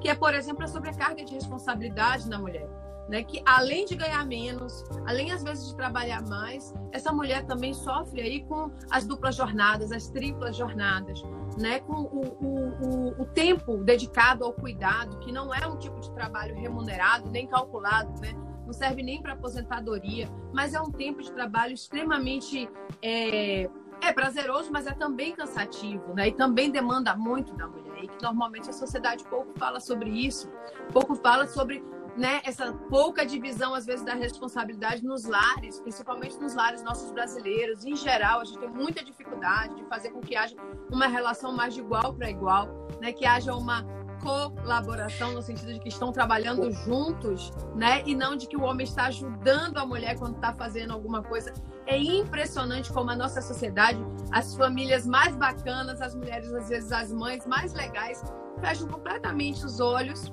que 0.00 0.08
é, 0.08 0.14
por 0.14 0.34
exemplo, 0.34 0.64
a 0.64 0.68
sobrecarga 0.68 1.24
de 1.24 1.34
responsabilidade 1.34 2.28
na 2.28 2.38
mulher. 2.38 2.68
Né, 3.08 3.22
que 3.22 3.40
além 3.46 3.86
de 3.86 3.94
ganhar 3.94 4.26
menos, 4.26 4.84
além 5.06 5.30
às 5.30 5.40
vezes 5.40 5.68
de 5.68 5.76
trabalhar 5.76 6.26
mais, 6.26 6.74
essa 6.90 7.12
mulher 7.12 7.46
também 7.46 7.72
sofre 7.72 8.20
aí 8.20 8.42
com 8.42 8.68
as 8.90 9.06
duplas 9.06 9.36
jornadas, 9.36 9.92
as 9.92 10.08
triplas 10.08 10.56
jornadas, 10.56 11.22
né, 11.56 11.78
com 11.78 11.92
o, 11.92 12.36
o, 12.40 13.12
o, 13.14 13.22
o 13.22 13.24
tempo 13.26 13.76
dedicado 13.76 14.44
ao 14.44 14.52
cuidado, 14.52 15.20
que 15.20 15.30
não 15.30 15.54
é 15.54 15.64
um 15.68 15.76
tipo 15.76 16.00
de 16.00 16.10
trabalho 16.10 16.56
remunerado 16.56 17.30
nem 17.30 17.46
calculado, 17.46 18.12
né, 18.20 18.34
não 18.66 18.72
serve 18.72 19.02
nem 19.02 19.22
para 19.22 19.34
aposentadoria, 19.34 20.28
mas 20.52 20.74
é 20.74 20.80
um 20.80 20.90
tempo 20.90 21.22
de 21.22 21.30
trabalho 21.30 21.72
extremamente 21.72 22.68
é, 23.00 23.70
é 24.00 24.12
prazeroso, 24.12 24.70
mas 24.72 24.86
é 24.86 24.92
também 24.92 25.34
cansativo, 25.34 26.14
né? 26.14 26.28
E 26.28 26.32
também 26.32 26.70
demanda 26.70 27.16
muito 27.16 27.54
da 27.54 27.66
mulher. 27.66 28.04
E 28.04 28.08
que 28.08 28.22
normalmente 28.22 28.68
a 28.70 28.72
sociedade 28.72 29.24
pouco 29.24 29.52
fala 29.58 29.80
sobre 29.80 30.10
isso, 30.10 30.50
pouco 30.92 31.14
fala 31.14 31.46
sobre 31.46 31.82
né, 32.16 32.40
essa 32.44 32.72
pouca 32.72 33.26
divisão, 33.26 33.74
às 33.74 33.84
vezes, 33.84 34.04
da 34.04 34.14
responsabilidade 34.14 35.04
nos 35.04 35.24
lares, 35.24 35.80
principalmente 35.80 36.38
nos 36.38 36.54
lares 36.54 36.82
nossos 36.82 37.12
brasileiros. 37.12 37.84
Em 37.84 37.94
geral, 37.94 38.40
a 38.40 38.44
gente 38.44 38.58
tem 38.58 38.70
muita 38.70 39.04
dificuldade 39.04 39.74
de 39.74 39.84
fazer 39.84 40.10
com 40.10 40.20
que 40.20 40.34
haja 40.34 40.56
uma 40.90 41.06
relação 41.06 41.52
mais 41.52 41.74
de 41.74 41.80
igual 41.80 42.14
para 42.14 42.30
igual, 42.30 42.68
né, 43.00 43.12
que 43.12 43.26
haja 43.26 43.54
uma 43.54 43.84
colaboração 44.26 45.32
no 45.32 45.40
sentido 45.40 45.72
de 45.72 45.78
que 45.78 45.88
estão 45.88 46.10
trabalhando 46.10 46.70
juntos, 46.72 47.52
né? 47.76 48.02
E 48.04 48.14
não 48.14 48.34
de 48.36 48.48
que 48.48 48.56
o 48.56 48.62
homem 48.62 48.84
está 48.84 49.04
ajudando 49.06 49.78
a 49.78 49.86
mulher 49.86 50.18
quando 50.18 50.34
está 50.34 50.52
fazendo 50.52 50.92
alguma 50.92 51.22
coisa. 51.22 51.52
É 51.86 51.96
impressionante 51.96 52.92
como 52.92 53.10
a 53.10 53.16
nossa 53.16 53.40
sociedade, 53.40 53.98
as 54.32 54.56
famílias 54.56 55.06
mais 55.06 55.36
bacanas, 55.36 56.00
as 56.00 56.14
mulheres, 56.14 56.52
às 56.52 56.68
vezes 56.68 56.90
as 56.90 57.12
mães 57.12 57.46
mais 57.46 57.72
legais, 57.72 58.22
fecham 58.60 58.88
completamente 58.88 59.64
os 59.64 59.78
olhos, 59.78 60.32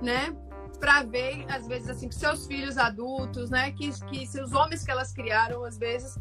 né? 0.00 0.36
Para 0.78 1.02
ver, 1.02 1.44
às 1.48 1.66
vezes, 1.66 1.88
assim, 1.88 2.08
que 2.08 2.14
seus 2.14 2.46
filhos 2.46 2.78
adultos, 2.78 3.50
né? 3.50 3.72
Que, 3.72 3.90
que 4.06 4.26
seus 4.26 4.52
homens 4.52 4.84
que 4.84 4.90
elas 4.90 5.12
criaram, 5.12 5.64
às 5.64 5.76
vezes, 5.76 6.16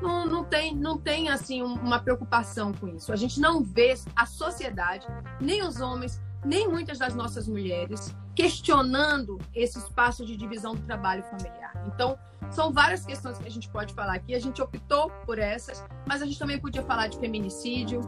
não, 0.00 0.26
não, 0.26 0.44
tem, 0.44 0.74
não 0.74 0.98
tem 0.98 1.28
assim 1.28 1.62
uma 1.62 1.98
preocupação 1.98 2.72
com 2.72 2.88
isso. 2.88 3.12
A 3.12 3.16
gente 3.16 3.40
não 3.40 3.62
vê 3.62 3.94
a 4.16 4.26
sociedade, 4.26 5.06
nem 5.40 5.62
os 5.62 5.80
homens, 5.80 6.20
nem 6.44 6.68
muitas 6.68 6.98
das 6.98 7.14
nossas 7.14 7.46
mulheres 7.46 8.14
questionando 8.34 9.38
esse 9.54 9.78
espaço 9.78 10.24
de 10.24 10.36
divisão 10.36 10.74
do 10.74 10.82
trabalho 10.82 11.22
familiar. 11.24 11.72
Então, 11.86 12.18
são 12.50 12.72
várias 12.72 13.04
questões 13.04 13.38
que 13.38 13.46
a 13.46 13.50
gente 13.50 13.68
pode 13.68 13.92
falar 13.92 14.14
aqui. 14.14 14.34
A 14.34 14.40
gente 14.40 14.62
optou 14.62 15.10
por 15.26 15.38
essas, 15.38 15.84
mas 16.06 16.22
a 16.22 16.26
gente 16.26 16.38
também 16.38 16.58
podia 16.58 16.82
falar 16.82 17.08
de 17.08 17.18
feminicídio. 17.18 18.00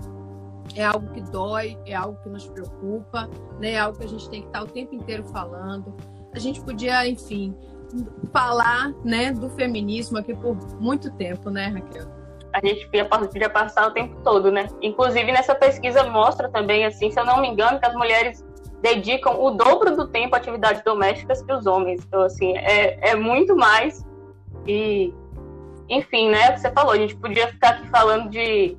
É 0.75 0.85
algo 0.85 1.13
que 1.13 1.21
dói, 1.21 1.77
é 1.85 1.95
algo 1.95 2.19
que 2.23 2.29
nos 2.29 2.47
preocupa, 2.49 3.29
né? 3.59 3.73
é 3.73 3.81
algo 3.81 3.99
que 3.99 4.05
a 4.05 4.09
gente 4.09 4.29
tem 4.31 4.41
que 4.41 4.47
estar 4.47 4.63
o 4.63 4.67
tempo 4.67 4.95
inteiro 4.95 5.25
falando. 5.25 5.95
A 6.33 6.39
gente 6.39 6.63
podia, 6.63 7.07
enfim, 7.07 7.55
falar 8.33 8.93
né, 9.05 9.33
do 9.33 9.49
feminismo 9.51 10.19
aqui 10.19 10.35
por 10.35 10.57
muito 10.81 11.11
tempo, 11.13 11.51
né, 11.51 11.69
Raquel? 11.69 12.07
A 12.53 12.65
gente 12.67 12.87
podia 12.89 13.49
passar 13.49 13.89
o 13.89 13.93
tempo 13.93 14.21
todo, 14.23 14.51
né? 14.51 14.67
Inclusive, 14.83 15.33
nessa 15.33 15.55
pesquisa 15.55 16.05
mostra 16.05 16.51
também, 16.51 16.85
assim, 16.85 17.11
se 17.11 17.19
eu 17.19 17.25
não 17.25 17.41
me 17.41 17.49
engano, 17.49 17.81
que 17.81 17.87
as 17.87 17.95
mulheres 17.95 18.45
dedicam 18.83 19.41
o 19.41 19.53
dobro 19.53 19.97
do 19.97 20.09
tempo 20.09 20.35
a 20.35 20.39
atividades 20.39 20.83
domésticas 20.83 21.43
que 21.43 21.53
os 21.53 21.67
homens. 21.67 22.05
Então, 22.07 22.21
assim, 22.23 22.57
é, 22.59 23.11
é 23.11 23.15
muito 23.15 23.57
mais. 23.57 24.05
E, 24.67 25.15
enfim, 25.89 26.31
né? 26.31 26.55
Você 26.57 26.71
falou, 26.73 26.93
a 26.93 26.97
gente 26.97 27.17
podia 27.17 27.49
ficar 27.49 27.71
aqui 27.71 27.89
falando 27.89 28.29
de 28.29 28.77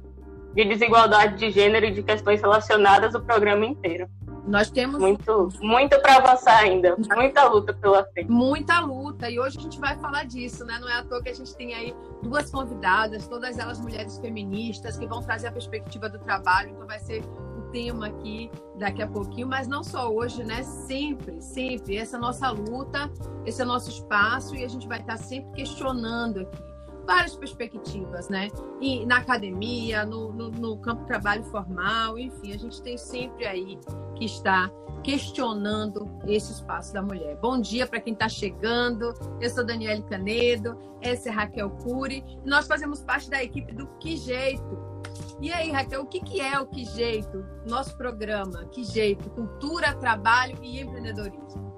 de 0.54 0.66
desigualdade 0.66 1.38
de 1.38 1.50
gênero 1.50 1.88
e 1.88 1.92
de 1.92 2.04
questões 2.04 2.42
relacionadas 2.42 3.16
o 3.16 3.22
programa 3.22 3.66
inteiro. 3.66 4.08
Nós 4.46 4.70
temos 4.70 5.00
muito, 5.00 5.50
muito 5.62 6.00
para 6.02 6.18
avançar 6.18 6.60
ainda, 6.60 6.98
muita 7.16 7.48
luta 7.48 7.74
pela 7.74 8.04
frente. 8.06 8.30
Muita 8.30 8.80
luta, 8.82 9.30
e 9.30 9.40
hoje 9.40 9.58
a 9.58 9.62
gente 9.62 9.80
vai 9.80 9.98
falar 9.98 10.26
disso, 10.26 10.66
né? 10.66 10.78
Não 10.80 10.90
é 10.90 11.00
à 11.00 11.04
toa 11.04 11.24
que 11.24 11.30
a 11.30 11.34
gente 11.34 11.56
tem 11.56 11.74
aí 11.74 11.96
duas 12.22 12.52
convidadas, 12.52 13.26
todas 13.28 13.58
elas 13.58 13.80
mulheres 13.80 14.18
feministas, 14.20 14.98
que 14.98 15.08
vão 15.08 15.22
trazer 15.22 15.48
a 15.48 15.52
perspectiva 15.52 16.10
do 16.10 16.20
trabalho, 16.20 16.72
então 16.72 16.86
vai 16.86 17.00
ser 17.00 17.24
o 17.58 17.62
tema 17.72 18.08
aqui 18.08 18.52
daqui 18.78 19.02
a 19.02 19.08
pouquinho, 19.08 19.48
mas 19.48 19.66
não 19.68 19.82
só 19.82 20.12
hoje, 20.12 20.44
né? 20.44 20.62
Sempre, 20.64 21.42
sempre. 21.42 21.98
Essa 21.98 22.18
é 22.18 22.20
nossa 22.20 22.50
luta, 22.50 23.10
esse 23.46 23.62
é 23.62 23.66
o 23.66 23.68
nosso 23.68 23.90
espaço, 23.90 24.56
e 24.56 24.66
a 24.66 24.68
gente 24.68 24.88
vai 24.88 25.00
estar 25.00 25.18
sempre 25.18 25.52
questionando 25.54 26.42
aqui 26.42 26.73
várias 27.06 27.36
perspectivas, 27.36 28.30
né? 28.30 28.50
E 28.82 29.06
na 29.06 29.18
academia, 29.18 30.06
no, 30.06 30.32
no, 30.32 30.50
no, 30.50 30.78
campo 30.78 31.02
de 31.02 31.08
trabalho 31.08 31.44
formal, 31.46 32.18
enfim, 32.18 32.54
a 32.54 32.58
gente 32.58 32.82
tem 32.82 32.98
sempre 32.98 33.46
aí 33.46 33.78
que 34.16 34.26
estar 34.26 34.72
questionando 35.04 36.10
esse 36.26 36.54
espaço 36.54 36.94
da 36.94 37.02
mulher. 37.02 37.38
Bom 37.42 37.60
dia 37.60 37.86
para 37.86 38.00
quem 38.00 38.14
está 38.14 38.30
chegando. 38.30 39.14
Eu 39.42 39.50
sou 39.50 39.66
Daniele 39.66 40.02
Canedo, 40.04 40.78
essa 41.02 41.30
é 41.30 41.32
Raquel 41.32 41.70
Cury, 41.70 42.24
nós 42.46 42.66
fazemos 42.68 43.02
parte 43.02 43.30
da 43.30 43.44
equipe 43.44 43.74
do 43.74 43.88
Que 44.00 44.16
Jeito. 44.16 44.94
E 45.42 45.52
aí, 45.52 45.72
Raquel, 45.72 46.02
o 46.02 46.06
que, 46.06 46.22
que 46.22 46.40
é 46.40 46.58
o 46.60 46.66
Que 46.66 46.86
Jeito? 46.86 47.46
Nosso 47.68 47.98
programa, 47.98 48.66
Que 48.72 48.84
Jeito? 48.84 49.30
Cultura, 49.32 49.94
trabalho 49.96 50.58
e 50.62 50.80
empreendedorismo. 50.80 51.73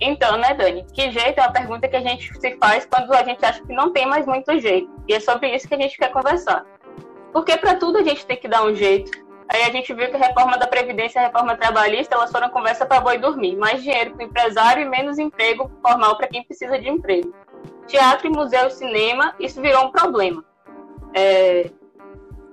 Então, 0.00 0.36
né, 0.36 0.54
Dani? 0.54 0.84
Que 0.92 1.10
jeito 1.10 1.38
é 1.38 1.42
uma 1.42 1.52
pergunta 1.52 1.88
que 1.88 1.96
a 1.96 2.00
gente 2.00 2.32
se 2.38 2.56
faz 2.56 2.86
quando 2.86 3.12
a 3.12 3.22
gente 3.22 3.44
acha 3.44 3.62
que 3.62 3.72
não 3.72 3.92
tem 3.92 4.06
mais 4.06 4.26
muito 4.26 4.58
jeito. 4.58 4.90
E 5.08 5.14
é 5.14 5.20
sobre 5.20 5.54
isso 5.54 5.68
que 5.68 5.74
a 5.74 5.78
gente 5.78 5.96
quer 5.96 6.10
conversar. 6.10 6.64
Porque 7.32 7.56
para 7.56 7.76
tudo 7.76 7.98
a 7.98 8.02
gente 8.02 8.26
tem 8.26 8.36
que 8.36 8.48
dar 8.48 8.64
um 8.64 8.74
jeito. 8.74 9.24
Aí 9.48 9.62
a 9.62 9.70
gente 9.70 9.92
viu 9.92 10.08
que 10.08 10.16
a 10.16 10.18
reforma 10.18 10.56
da 10.56 10.66
Previdência 10.66 11.18
e 11.18 11.22
a 11.22 11.26
reforma 11.26 11.56
trabalhista, 11.56 12.14
elas 12.14 12.30
foram 12.30 12.48
conversa 12.48 12.86
para 12.86 13.00
boi 13.00 13.18
dormir. 13.18 13.56
Mais 13.56 13.82
dinheiro 13.82 14.12
para 14.12 14.24
o 14.24 14.28
empresário 14.28 14.82
e 14.82 14.88
menos 14.88 15.18
emprego 15.18 15.70
formal 15.82 16.16
para 16.16 16.28
quem 16.28 16.42
precisa 16.42 16.78
de 16.78 16.88
emprego. 16.88 17.34
Teatro, 17.86 18.30
museu 18.30 18.66
e 18.66 18.70
cinema, 18.70 19.34
isso 19.38 19.60
virou 19.60 19.86
um 19.86 19.90
problema. 19.92 20.44
É... 21.14 21.70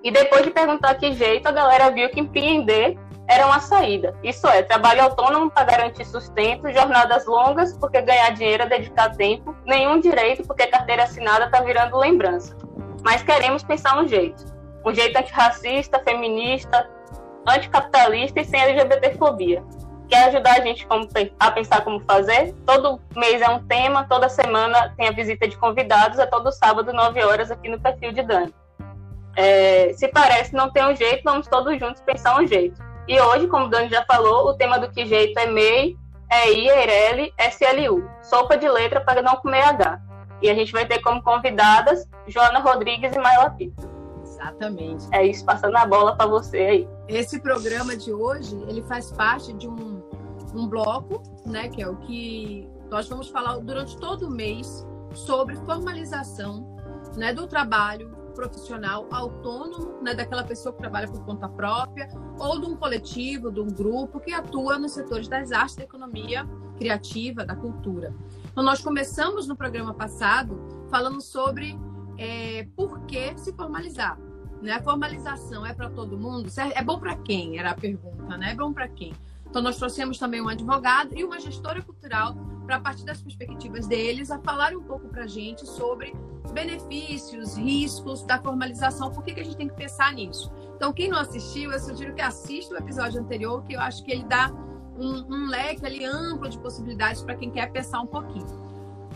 E 0.04 0.12
depois 0.12 0.44
de 0.44 0.52
perguntar 0.52 0.96
que 0.96 1.14
jeito, 1.14 1.48
a 1.48 1.52
galera 1.52 1.90
viu 1.92 2.10
que 2.10 2.20
empreender 2.20 2.98
era 3.32 3.48
uma 3.48 3.62
saída. 3.62 4.14
Isso 4.22 4.46
é, 4.46 4.62
trabalho 4.62 5.04
autônomo 5.04 5.50
para 5.50 5.64
garantir 5.64 6.04
sustento, 6.04 6.70
jornadas 6.70 7.26
longas, 7.26 7.78
porque 7.78 8.02
ganhar 8.02 8.30
dinheiro 8.32 8.64
é 8.64 8.66
dedicar 8.68 9.16
tempo, 9.16 9.56
nenhum 9.66 10.02
direito, 10.02 10.46
porque 10.46 10.68
carteira 10.68 11.04
assinada 11.04 11.46
está 11.46 11.62
virando 11.62 11.98
lembrança. 11.98 12.58
Mas 13.02 13.24
queremos 13.24 13.64
pensar 13.64 13.98
um 13.98 14.06
jeito. 14.06 14.44
Um 14.86 14.94
jeito 14.94 15.18
antirracista, 15.18 16.00
feminista, 16.04 16.90
anticapitalista 17.48 18.42
e 18.42 18.44
sem 18.46 18.60
LGBTfobia. 18.60 19.64
Quer 20.10 20.26
ajudar 20.26 20.58
a 20.58 20.62
gente 20.62 20.86
a 21.40 21.52
pensar 21.52 21.86
como 21.86 22.02
fazer? 22.02 22.54
Todo 22.66 23.00
mês 23.16 23.42
é 23.42 23.48
um 23.48 23.66
tema, 23.66 24.06
toda 24.10 24.28
semana 24.28 24.94
tem 24.98 25.08
a 25.08 25.12
visita 25.12 25.48
de 25.48 25.58
convidados, 25.58 26.20
é 26.20 26.26
todo 26.26 26.52
sábado, 26.52 26.92
9 26.92 27.24
horas, 27.24 27.50
aqui 27.50 27.70
no 27.70 27.80
perfil 27.80 28.12
de 28.12 28.24
Dani. 28.24 28.54
É, 29.38 29.94
se 29.94 30.10
parece 30.10 30.54
não 30.54 30.70
tem 30.70 30.86
um 30.86 30.94
jeito, 30.94 31.22
vamos 31.24 31.48
todos 31.48 31.80
juntos 31.80 32.02
pensar 32.02 32.38
um 32.38 32.46
jeito. 32.46 32.91
E 33.12 33.20
hoje, 33.20 33.46
como 33.48 33.66
o 33.66 33.68
Dani 33.68 33.90
já 33.90 34.06
falou, 34.06 34.48
o 34.48 34.54
tema 34.54 34.80
do 34.80 34.90
que 34.90 35.06
jeito 35.06 35.38
é 35.38 35.46
MEI, 35.46 35.98
EI, 36.32 36.70
EIRELI, 36.70 37.34
SLU. 37.52 38.10
Sopa 38.24 38.58
de 38.58 38.70
letra 38.70 39.02
para 39.02 39.22
não 39.22 39.36
comer 39.36 39.64
H. 39.64 40.02
E 40.42 40.50
a 40.50 40.56
gente 40.56 40.72
vai 40.72 40.86
ter 40.86 41.00
como 41.00 41.22
convidadas 41.22 42.08
Joana 42.26 42.60
Rodrigues 42.60 43.14
e 43.14 43.20
Maila 43.20 43.50
Pito. 43.50 43.86
Exatamente. 44.24 45.06
É 45.12 45.26
isso, 45.26 45.44
passando 45.44 45.76
a 45.76 45.86
bola 45.86 46.16
para 46.16 46.26
você 46.26 46.58
aí. 46.58 46.90
Esse 47.10 47.42
programa 47.42 47.98
de 47.98 48.14
hoje, 48.14 48.56
ele 48.70 48.82
faz 48.84 49.12
parte 49.12 49.52
de 49.52 49.68
um, 49.68 50.02
um 50.56 50.66
bloco, 50.70 51.22
né, 51.46 51.68
que 51.68 51.82
é 51.82 51.90
o 51.90 51.98
que 51.98 52.66
nós 52.90 53.10
vamos 53.10 53.28
falar 53.28 53.58
durante 53.58 53.98
todo 53.98 54.28
o 54.28 54.32
mês 54.32 54.88
sobre 55.14 55.58
formalização 55.66 56.78
né, 57.18 57.34
do 57.34 57.46
trabalho 57.46 58.21
profissional 58.32 59.08
autônomo, 59.12 60.02
né, 60.02 60.14
daquela 60.14 60.44
pessoa 60.44 60.74
que 60.74 60.80
trabalha 60.80 61.08
por 61.08 61.24
conta 61.26 61.48
própria, 61.48 62.10
ou 62.40 62.60
de 62.60 62.66
um 62.68 62.76
coletivo, 62.76 63.52
de 63.52 63.60
um 63.60 63.68
grupo 63.68 64.20
que 64.20 64.34
atua 64.34 64.78
nos 64.78 64.94
setores 64.94 65.28
das 65.28 65.52
artes, 65.52 65.76
da 65.76 65.84
economia 65.84 66.48
criativa, 66.78 67.46
da 67.46 67.56
cultura. 67.56 68.14
Então, 68.52 68.64
nós 68.64 68.82
começamos 68.82 69.48
no 69.48 69.56
programa 69.56 69.94
passado 69.94 70.60
falando 70.90 71.22
sobre 71.22 71.78
é, 72.18 72.68
por 72.76 73.06
que 73.06 73.38
se 73.38 73.54
formalizar. 73.54 74.20
Né? 74.62 74.74
A 74.74 74.82
formalização 74.82 75.66
é 75.66 75.74
para 75.74 75.90
todo 75.90 76.18
mundo? 76.18 76.50
É 76.76 76.84
bom 76.84 77.00
para 77.00 77.16
quem? 77.18 77.58
Era 77.58 77.72
a 77.72 77.76
pergunta, 77.76 78.38
né? 78.38 78.52
É 78.52 78.56
bom 78.56 78.72
para 78.72 78.88
quem? 78.88 79.14
Então, 79.52 79.62
nós 79.62 79.76
trouxemos 79.76 80.18
também 80.18 80.42
um 80.42 80.48
advogado 80.48 81.14
e 81.14 81.26
uma 81.26 81.38
gestora 81.38 81.82
cultural 81.82 82.34
para, 82.66 82.78
a 82.78 82.80
partir 82.80 83.04
das 83.04 83.22
perspectivas 83.22 83.86
deles, 83.86 84.32
a 84.32 84.40
falar 84.40 84.74
um 84.74 84.82
pouco 84.82 85.10
para 85.10 85.26
a 85.26 85.28
gente 85.28 85.68
sobre 85.68 86.16
benefícios, 86.54 87.58
riscos 87.58 88.24
da 88.24 88.42
formalização, 88.42 89.12
por 89.12 89.22
que, 89.26 89.34
que 89.34 89.42
a 89.42 89.44
gente 89.44 89.58
tem 89.58 89.68
que 89.68 89.76
pensar 89.76 90.14
nisso. 90.14 90.50
Então, 90.78 90.94
quem 90.94 91.10
não 91.10 91.20
assistiu, 91.20 91.70
eu 91.70 91.80
sugiro 91.82 92.16
que 92.16 92.22
assista 92.22 92.76
o 92.76 92.78
episódio 92.78 93.20
anterior, 93.20 93.62
que 93.66 93.74
eu 93.74 93.82
acho 93.82 94.06
que 94.06 94.14
ele 94.14 94.24
dá 94.24 94.54
um, 94.98 95.26
um 95.30 95.50
leque 95.50 95.86
ali 95.86 96.06
amplo 96.06 96.48
de 96.48 96.58
possibilidades 96.58 97.22
para 97.22 97.36
quem 97.36 97.52
quer 97.52 97.70
pensar 97.74 98.00
um 98.00 98.08
pouquinho. 98.08 98.48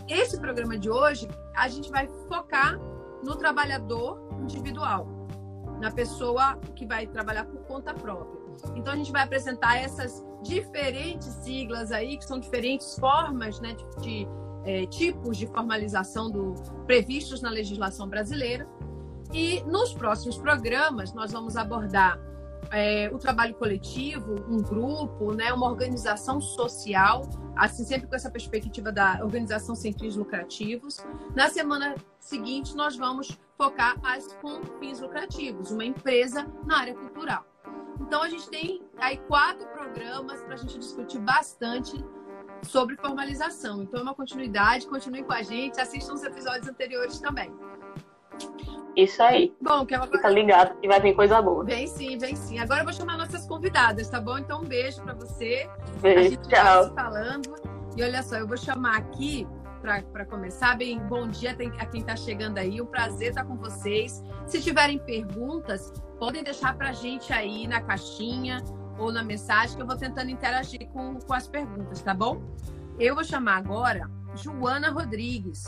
Esse 0.06 0.38
programa 0.38 0.76
de 0.76 0.90
hoje, 0.90 1.26
a 1.54 1.66
gente 1.66 1.90
vai 1.90 2.06
focar 2.28 2.78
no 3.24 3.36
trabalhador 3.36 4.20
individual, 4.42 5.08
na 5.80 5.90
pessoa 5.90 6.58
que 6.74 6.84
vai 6.84 7.06
trabalhar 7.06 7.46
por 7.46 7.62
conta 7.62 7.94
própria. 7.94 8.35
Então 8.74 8.92
a 8.92 8.96
gente 8.96 9.12
vai 9.12 9.22
apresentar 9.22 9.76
essas 9.76 10.24
diferentes 10.42 11.28
siglas 11.42 11.90
aí, 11.92 12.16
que 12.16 12.24
são 12.24 12.38
diferentes 12.38 12.98
formas 12.98 13.60
né, 13.60 13.74
de, 13.74 14.02
de 14.02 14.28
é, 14.64 14.86
tipos 14.86 15.36
de 15.36 15.46
formalização 15.46 16.30
do, 16.30 16.54
previstos 16.86 17.40
na 17.40 17.50
legislação 17.50 18.08
brasileira. 18.08 18.68
E 19.32 19.62
nos 19.64 19.92
próximos 19.92 20.38
programas 20.38 21.12
nós 21.12 21.32
vamos 21.32 21.56
abordar 21.56 22.20
é, 22.70 23.08
o 23.12 23.18
trabalho 23.18 23.54
coletivo, 23.54 24.34
um 24.48 24.58
grupo, 24.58 25.32
né, 25.32 25.52
uma 25.52 25.66
organização 25.66 26.40
social, 26.40 27.22
assim 27.54 27.84
sempre 27.84 28.06
com 28.06 28.14
essa 28.14 28.30
perspectiva 28.30 28.90
da 28.92 29.20
organização 29.22 29.74
sem 29.74 29.92
fins 29.92 30.16
lucrativos. 30.16 31.04
Na 31.34 31.48
semana 31.48 31.94
seguinte 32.18 32.74
nós 32.74 32.96
vamos 32.96 33.38
focar 33.56 33.96
as 34.02 34.32
com 34.34 34.62
fins 34.78 35.00
lucrativos, 35.00 35.70
uma 35.70 35.84
empresa 35.84 36.46
na 36.64 36.78
área 36.78 36.94
cultural. 36.94 37.44
Então 38.00 38.22
a 38.22 38.28
gente 38.28 38.48
tem 38.48 38.82
aí 38.98 39.16
quatro 39.28 39.66
programas 39.68 40.42
para 40.42 40.54
a 40.54 40.56
gente 40.56 40.78
discutir 40.78 41.18
bastante 41.18 42.04
sobre 42.62 42.96
formalização. 42.96 43.82
Então 43.82 44.00
é 44.00 44.02
uma 44.02 44.14
continuidade, 44.14 44.86
continue 44.86 45.22
com 45.22 45.32
a 45.32 45.42
gente, 45.42 45.80
assistam 45.80 46.14
os 46.14 46.22
episódios 46.22 46.68
anteriores 46.68 47.18
também. 47.20 47.52
Isso 48.96 49.22
aí. 49.22 49.54
Bom, 49.60 49.84
que 49.84 49.94
é 49.94 50.00
Fica 50.00 50.28
ligado 50.30 50.78
que 50.80 50.88
vai 50.88 51.00
vir 51.00 51.14
coisa 51.14 51.40
boa. 51.42 51.64
Vem 51.64 51.86
sim, 51.86 52.16
vem 52.16 52.34
sim. 52.34 52.58
Agora 52.58 52.80
eu 52.80 52.84
vou 52.84 52.94
chamar 52.94 53.18
nossas 53.18 53.46
convidadas, 53.46 54.08
tá 54.08 54.20
bom? 54.20 54.38
Então 54.38 54.62
um 54.62 54.64
beijo 54.64 55.02
para 55.02 55.12
você. 55.12 55.68
Beijo, 56.00 56.18
a 56.18 56.22
gente 56.22 56.48
tchau. 56.48 56.90
Vai 56.90 57.04
falando. 57.04 57.54
E 57.96 58.02
olha 58.02 58.22
só, 58.22 58.36
eu 58.36 58.46
vou 58.46 58.56
chamar 58.56 58.96
aqui 58.96 59.46
para 59.76 60.24
começar. 60.24 60.76
Bem, 60.76 60.98
bom 60.98 61.28
dia 61.28 61.52
a 61.52 61.86
quem 61.86 62.00
está 62.00 62.16
chegando 62.16 62.58
aí. 62.58 62.80
Um 62.80 62.86
prazer 62.86 63.30
estar 63.30 63.44
com 63.44 63.56
vocês. 63.56 64.22
Se 64.46 64.60
tiverem 64.62 64.98
perguntas, 64.98 65.92
podem 66.18 66.42
deixar 66.42 66.76
para 66.76 66.90
a 66.90 66.92
gente 66.92 67.32
aí 67.32 67.66
na 67.66 67.80
caixinha 67.80 68.62
ou 68.98 69.12
na 69.12 69.22
mensagem 69.22 69.76
que 69.76 69.82
eu 69.82 69.86
vou 69.86 69.96
tentando 69.96 70.30
interagir 70.30 70.88
com, 70.88 71.18
com 71.20 71.34
as 71.34 71.46
perguntas, 71.46 72.00
tá 72.02 72.14
bom? 72.14 72.42
Eu 72.98 73.14
vou 73.14 73.24
chamar 73.24 73.58
agora 73.58 74.10
Joana 74.34 74.90
Rodrigues, 74.90 75.64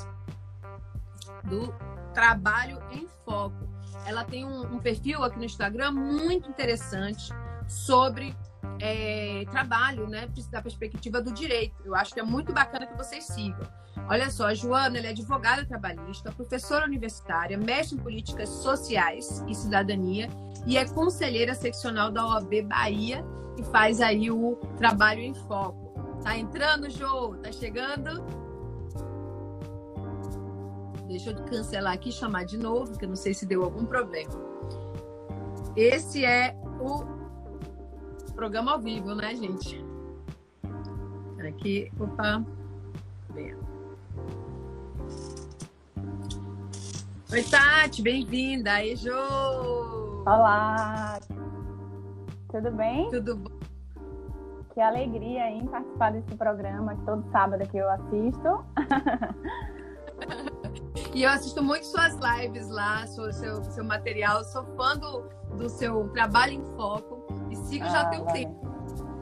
do 1.44 1.74
Trabalho 2.14 2.78
em 2.90 3.06
Foco. 3.24 3.68
Ela 4.06 4.24
tem 4.24 4.44
um, 4.44 4.62
um 4.74 4.78
perfil 4.78 5.22
aqui 5.22 5.38
no 5.38 5.44
Instagram 5.44 5.92
muito 5.92 6.48
interessante 6.48 7.32
sobre 7.66 8.34
é, 8.80 9.44
trabalho, 9.50 10.08
né, 10.08 10.28
da 10.50 10.62
perspectiva 10.62 11.20
do 11.20 11.32
direito. 11.32 11.74
Eu 11.84 11.94
acho 11.94 12.14
que 12.14 12.20
é 12.20 12.22
muito 12.22 12.52
bacana 12.52 12.86
que 12.86 12.96
vocês 12.96 13.24
sigam. 13.24 13.66
Olha 14.08 14.30
só, 14.30 14.46
a 14.46 14.54
Joana 14.54 14.98
é 14.98 15.08
advogada 15.08 15.66
trabalhista, 15.66 16.32
professora 16.32 16.86
universitária, 16.86 17.58
mestre 17.58 17.98
em 17.98 18.00
políticas 18.00 18.48
sociais 18.48 19.44
e 19.46 19.54
cidadania 19.54 20.28
e 20.66 20.76
é 20.78 20.84
conselheira 20.86 21.54
seccional 21.54 22.10
da 22.10 22.26
OAB 22.26 22.62
Bahia 22.62 23.24
e 23.58 23.62
faz 23.64 24.00
aí 24.00 24.30
o 24.30 24.56
trabalho 24.78 25.20
em 25.20 25.34
foco. 25.34 26.20
Tá 26.22 26.36
entrando, 26.36 26.88
Jô? 26.90 27.36
Tá 27.36 27.52
chegando? 27.52 28.24
Deixa 31.06 31.30
eu 31.30 31.44
cancelar 31.44 31.94
aqui 31.94 32.12
chamar 32.12 32.44
de 32.44 32.58
novo, 32.58 32.90
porque 32.90 33.04
eu 33.04 33.08
não 33.08 33.16
sei 33.16 33.34
se 33.34 33.46
deu 33.46 33.64
algum 33.64 33.84
problema. 33.84 34.32
Esse 35.76 36.24
é 36.24 36.54
o 36.80 37.17
programa 38.38 38.74
ao 38.74 38.78
vivo, 38.78 39.16
né, 39.16 39.34
gente? 39.34 39.84
Aqui, 41.48 41.90
opa. 41.98 42.40
Bem. 43.34 43.56
Oi, 47.32 47.42
Tati, 47.42 48.00
bem-vinda. 48.00 48.74
Aí, 48.74 48.94
Jô. 48.94 49.12
Olá! 50.20 51.18
Tudo 52.48 52.70
bem? 52.70 53.10
Tudo 53.10 53.34
bom? 53.38 53.50
Que 54.72 54.80
alegria 54.82 55.50
em 55.50 55.66
participar 55.66 56.12
desse 56.12 56.36
programa 56.36 56.94
que 56.94 57.04
todo 57.06 57.28
sábado 57.32 57.68
que 57.68 57.76
eu 57.76 57.90
assisto. 57.90 58.64
e 61.14 61.22
eu 61.22 61.30
assisto 61.30 61.62
muito 61.62 61.86
suas 61.86 62.14
lives 62.14 62.68
lá, 62.68 63.06
seu, 63.06 63.32
seu, 63.32 63.64
seu 63.64 63.84
material, 63.84 64.44
sou 64.44 64.64
fã 64.76 64.96
do, 64.96 65.28
do 65.56 65.68
seu 65.68 66.08
trabalho 66.10 66.54
em 66.54 66.64
foco 66.76 67.26
e 67.50 67.56
sigo 67.56 67.84
ah, 67.84 67.90
já 67.90 68.04
tem 68.06 68.20
um 68.20 68.26
tempo. 68.26 68.68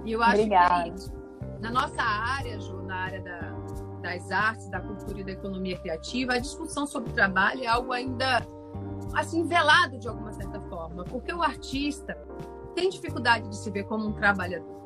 E 0.05 0.13
eu 0.13 0.23
acho 0.23 0.35
Obrigada. 0.35 0.85
que 0.85 0.91
é 0.91 0.95
isso. 0.95 1.13
Na 1.61 1.71
nossa 1.71 2.03
área, 2.03 2.61
Ju, 2.61 2.83
na 2.83 2.97
área 2.97 3.23
da, 3.23 3.57
das 4.03 4.31
artes, 4.31 4.69
da 4.69 4.81
cultura 4.81 5.21
e 5.21 5.25
da 5.25 5.33
economia 5.33 5.79
criativa, 5.79 6.35
a 6.35 6.39
discussão 6.39 6.87
sobre 6.87 7.13
trabalho 7.13 7.65
é 7.65 7.67
algo 7.67 7.93
ainda 7.93 8.47
assim 9.15 9.45
velado 9.47 9.99
de 9.99 10.09
alguma 10.09 10.33
certa 10.33 10.61
forma, 10.61 11.05
porque 11.05 11.33
o 11.33 11.43
artista 11.43 12.17
tem 12.75 12.91
dificuldade 12.91 13.49
de 13.49 13.57
se 13.57 13.71
ver 13.71 13.85
como 13.85 14.07
um 14.07 14.13
trabalhador. 14.13 14.86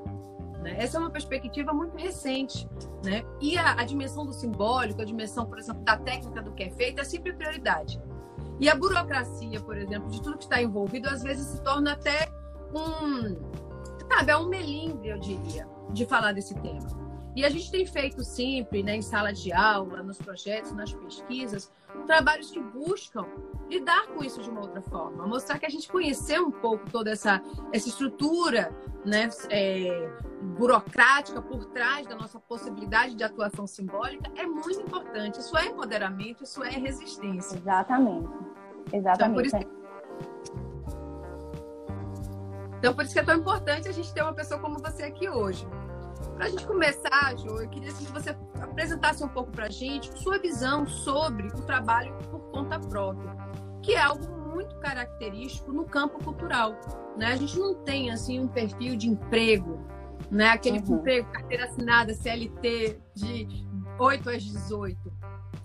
Né? 0.61 0.77
Essa 0.79 0.99
é 0.99 1.01
uma 1.01 1.11
perspectiva 1.11 1.73
muito 1.73 1.97
recente. 1.97 2.69
Né? 3.05 3.25
E 3.41 3.57
a, 3.57 3.81
a, 3.81 3.85
dimensão 3.85 4.27
do 4.27 4.33
simbólico, 4.33 5.01
a 5.01 5.05
dimensão, 5.05 5.47
por 5.47 5.59
exemplo, 5.59 5.83
da 5.83 5.97
técnica 5.97 6.43
do 6.43 6.53
que 6.53 6.65
é 6.65 6.71
feito, 6.71 7.01
é 7.01 7.05
sempre 7.05 7.33
prioridade. 7.33 8.01
E 8.59 8.69
a 8.69 8.75
burocracia, 8.75 9.59
por 9.61 9.77
exemplo, 9.77 10.11
de 10.11 10.21
tudo 10.23 10.37
que 10.37 10.45
está 10.45 10.63
envolvido, 10.63 11.09
às 11.09 11.23
vezes 11.23 11.47
se 11.47 11.63
torna 11.63 11.93
até 11.93 12.29
um, 12.75 13.37
sabe, 14.13 14.33
é 14.33 14.37
um 14.37 14.49
melindre, 14.49 15.09
eu 15.09 15.19
diria, 15.19 15.67
de 15.91 16.05
falar 16.05 16.33
desse 16.33 16.55
tema. 16.57 17.10
E 17.35 17.45
a 17.45 17.49
gente 17.49 17.71
tem 17.71 17.87
feito 17.87 18.25
sempre, 18.25 18.83
né, 18.83 18.97
em 18.97 19.03
sala 19.03 19.33
de 19.33 19.53
aula, 19.53 20.03
nos 20.03 20.19
projetos, 20.19 20.73
nas 20.73 20.93
pesquisas, 20.93 21.71
trabalhos 22.07 22.51
que 22.51 22.61
buscam 22.61 23.25
lidar 23.69 24.09
com 24.09 24.25
isso 24.25 24.43
de 24.43 24.51
uma 24.51 24.63
outra 24.63 24.83
forma, 24.83 25.27
mostrar 25.27 25.59
que 25.59 25.67
a 25.67 25.69
gente 25.69 25.89
conheceu 25.89 26.47
um 26.47 26.51
pouco 26.51 26.91
toda 26.91 27.11
essa, 27.11 27.41
essa 27.73 27.89
estrutura 27.89 28.75
né, 29.05 29.29
é, 29.49 30.11
burocrática 30.59 31.41
por 31.41 31.67
trás 31.67 32.07
da 32.07 32.17
nossa 32.17 32.39
possibilidade 32.41 33.15
de 33.15 33.23
atuação 33.23 33.67
simbólica 33.67 34.31
é 34.37 34.45
muito 34.45 34.81
importante. 34.81 35.39
Isso 35.39 35.57
é 35.57 35.67
empoderamento, 35.67 36.43
isso 36.43 36.63
é 36.65 36.71
resistência. 36.71 37.57
Exatamente. 37.57 38.29
Exatamente. 38.93 39.15
Então, 39.17 39.35
por 39.35 39.47
isso, 39.47 39.57
então, 42.79 42.95
por 42.95 43.05
isso 43.05 43.13
que 43.13 43.21
é 43.21 43.25
tão 43.25 43.37
importante 43.37 43.89
a 43.89 43.93
gente 43.93 44.13
ter 44.13 44.23
uma 44.23 44.35
pessoa 44.35 44.59
como 44.59 44.79
você 44.79 45.05
aqui 45.05 45.29
hoje. 45.29 45.67
Para 46.41 46.47
a 46.47 46.51
gente 46.53 46.67
começar, 46.67 47.37
Jo, 47.37 47.49
eu 47.49 47.69
queria 47.69 47.93
que 47.93 48.07
você 48.07 48.31
apresentasse 48.63 49.23
um 49.23 49.29
pouco 49.29 49.51
para 49.51 49.67
a 49.67 49.69
gente 49.69 50.11
sua 50.19 50.39
visão 50.39 50.87
sobre 50.87 51.49
o 51.49 51.61
trabalho 51.67 52.17
por 52.31 52.41
conta 52.51 52.81
própria, 52.81 53.37
que 53.83 53.93
é 53.93 54.01
algo 54.01 54.27
muito 54.51 54.75
característico 54.77 55.71
no 55.71 55.85
campo 55.85 56.19
cultural. 56.25 56.81
Né? 57.15 57.27
A 57.27 57.37
gente 57.37 57.59
não 57.59 57.75
tem 57.85 58.11
assim 58.11 58.41
um 58.41 58.49
perfil 58.49 58.97
de 58.97 59.07
emprego, 59.07 59.85
né? 60.31 60.49
aquele 60.49 60.79
uhum. 60.79 60.97
emprego, 60.97 61.31
carteira 61.31 61.67
assinada, 61.67 62.15
CLT 62.15 62.99
de 63.15 63.47
8 63.99 64.31
às 64.31 64.43
18 64.43 65.20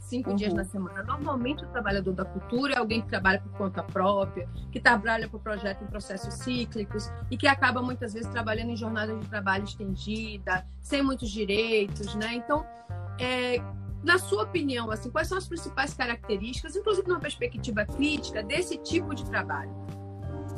cinco 0.05 0.29
uhum. 0.29 0.35
dias 0.35 0.53
na 0.53 0.63
semana. 0.63 1.03
Normalmente, 1.03 1.63
o 1.63 1.67
trabalhador 1.67 2.13
da 2.13 2.25
cultura 2.25 2.73
é 2.73 2.77
alguém 2.77 3.01
que 3.01 3.07
trabalha 3.07 3.39
por 3.39 3.51
conta 3.57 3.83
própria, 3.83 4.47
que 4.71 4.79
trabalha 4.79 5.27
por 5.27 5.39
projeto 5.39 5.83
em 5.83 5.87
processos 5.87 6.33
cíclicos 6.35 7.11
e 7.29 7.37
que 7.37 7.47
acaba 7.47 7.81
muitas 7.81 8.13
vezes 8.13 8.29
trabalhando 8.29 8.71
em 8.71 8.77
jornada 8.77 9.15
de 9.15 9.27
trabalho 9.27 9.63
estendida, 9.63 10.65
sem 10.81 11.01
muitos 11.01 11.29
direitos, 11.29 12.15
né? 12.15 12.35
Então, 12.35 12.65
é, 13.19 13.61
na 14.03 14.19
sua 14.19 14.43
opinião, 14.43 14.91
assim, 14.91 15.09
quais 15.09 15.27
são 15.27 15.37
as 15.37 15.47
principais 15.47 15.93
características, 15.93 16.75
inclusive 16.75 17.07
numa 17.07 17.19
perspectiva 17.19 17.85
crítica, 17.85 18.43
desse 18.43 18.77
tipo 18.77 19.15
de 19.15 19.25
trabalho? 19.25 19.84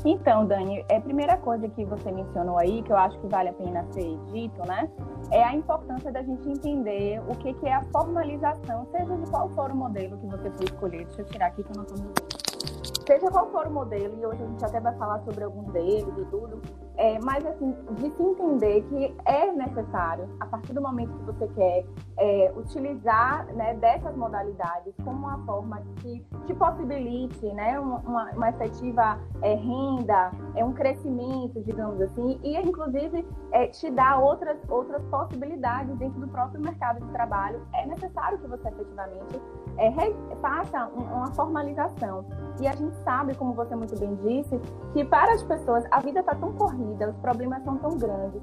Então, 0.10 0.46
Dani, 0.46 0.86
é 0.88 0.96
a 0.96 1.02
primeira 1.02 1.36
coisa 1.36 1.68
que 1.68 1.84
você 1.84 2.10
mencionou 2.10 2.58
aí, 2.58 2.82
que 2.82 2.94
eu 2.94 2.96
acho 2.96 3.20
que 3.20 3.28
vale 3.28 3.50
a 3.50 3.54
pena 3.54 3.86
ser 3.92 4.18
dito, 4.32 4.66
né? 4.66 4.90
É 5.32 5.44
a 5.44 5.54
importância 5.54 6.10
da 6.14 6.24
gente 6.24 6.48
entender 6.48 7.22
o 7.28 7.36
que, 7.36 7.54
que 7.56 7.68
é 7.68 7.74
a 7.74 7.84
formalização, 7.92 8.88
seja 8.90 9.18
de 9.18 9.30
qual 9.30 9.50
for 9.50 9.70
o 9.70 9.76
modelo 9.76 10.18
que 10.18 10.28
você 10.28 10.50
for 10.50 10.64
escolher. 10.64 11.06
Deixa 11.08 11.24
eu 11.24 11.26
tirar 11.26 11.48
aqui 11.48 11.62
que 11.62 11.72
eu 11.72 11.76
não 11.76 11.84
estou 11.84 12.00
me 12.00 12.14
Seja 13.06 13.30
qual 13.30 13.52
for 13.52 13.68
o 13.68 13.72
modelo, 13.72 14.18
e 14.18 14.26
hoje 14.26 14.44
a 14.44 14.46
gente 14.48 14.64
até 14.64 14.80
vai 14.80 14.96
falar 14.96 15.20
sobre 15.26 15.44
alguns 15.44 15.74
deles 15.74 16.18
e 16.18 16.26
tudo, 16.28 16.62
é, 16.98 17.20
mas, 17.20 17.46
assim, 17.46 17.76
de 17.92 18.10
se 18.10 18.24
entender 18.24 18.82
que 18.90 19.16
é 19.26 19.52
necessário, 19.52 20.28
a 20.40 20.48
partir 20.48 20.74
do 20.74 20.82
momento 20.82 21.14
que 21.14 21.26
você 21.26 21.48
quer 21.50 21.86
é, 22.18 22.52
utilizar 22.56 23.46
né, 23.54 23.76
dessas 23.76 24.16
modalidades 24.16 24.96
como 25.04 25.28
uma 25.28 25.38
forma 25.46 25.82
que 25.98 26.26
te 26.48 26.56
possibilite 26.56 27.46
né, 27.54 27.80
uma, 27.80 28.32
uma 28.32 28.50
efetiva 28.50 29.20
é, 29.44 29.54
renda, 29.54 30.32
é 30.56 30.66
um 30.66 30.74
crescimento, 30.74 31.62
digamos 31.62 32.02
assim, 32.02 32.40
e, 32.44 32.58
inclusive, 32.58 33.28
é, 33.52 33.68
te 33.68 33.92
dá 33.92 34.18
outras, 34.18 34.58
outras 34.68 35.04
possibilidades 35.06 35.96
dentro 35.98 36.20
do 36.20 36.28
próprio 36.28 36.60
mercado 36.62 37.06
de 37.06 37.12
trabalho, 37.12 37.62
é 37.76 37.86
necessário 37.86 38.40
que 38.40 38.48
você 38.48 38.68
efetivamente 38.70 39.40
é, 39.78 39.92
faça 40.42 40.88
uma 40.88 41.32
formalização. 41.34 42.26
E 42.60 42.68
a 42.68 42.72
gente 42.72 42.96
sabe, 43.04 43.36
como 43.36 43.54
você 43.54 43.76
muito 43.76 43.98
bem 44.00 44.16
disse, 44.16 44.60
que 44.94 45.06
para 45.06 45.34
as 45.34 45.44
pessoas 45.44 45.86
a 45.92 46.00
vida 46.00 46.22
está 46.22 46.34
tão 46.34 46.54
corrida 46.54 46.87
vida, 46.88 47.10
os 47.10 47.18
problemas 47.18 47.64
são 47.64 47.78
tão 47.78 47.98
grandes. 47.98 48.42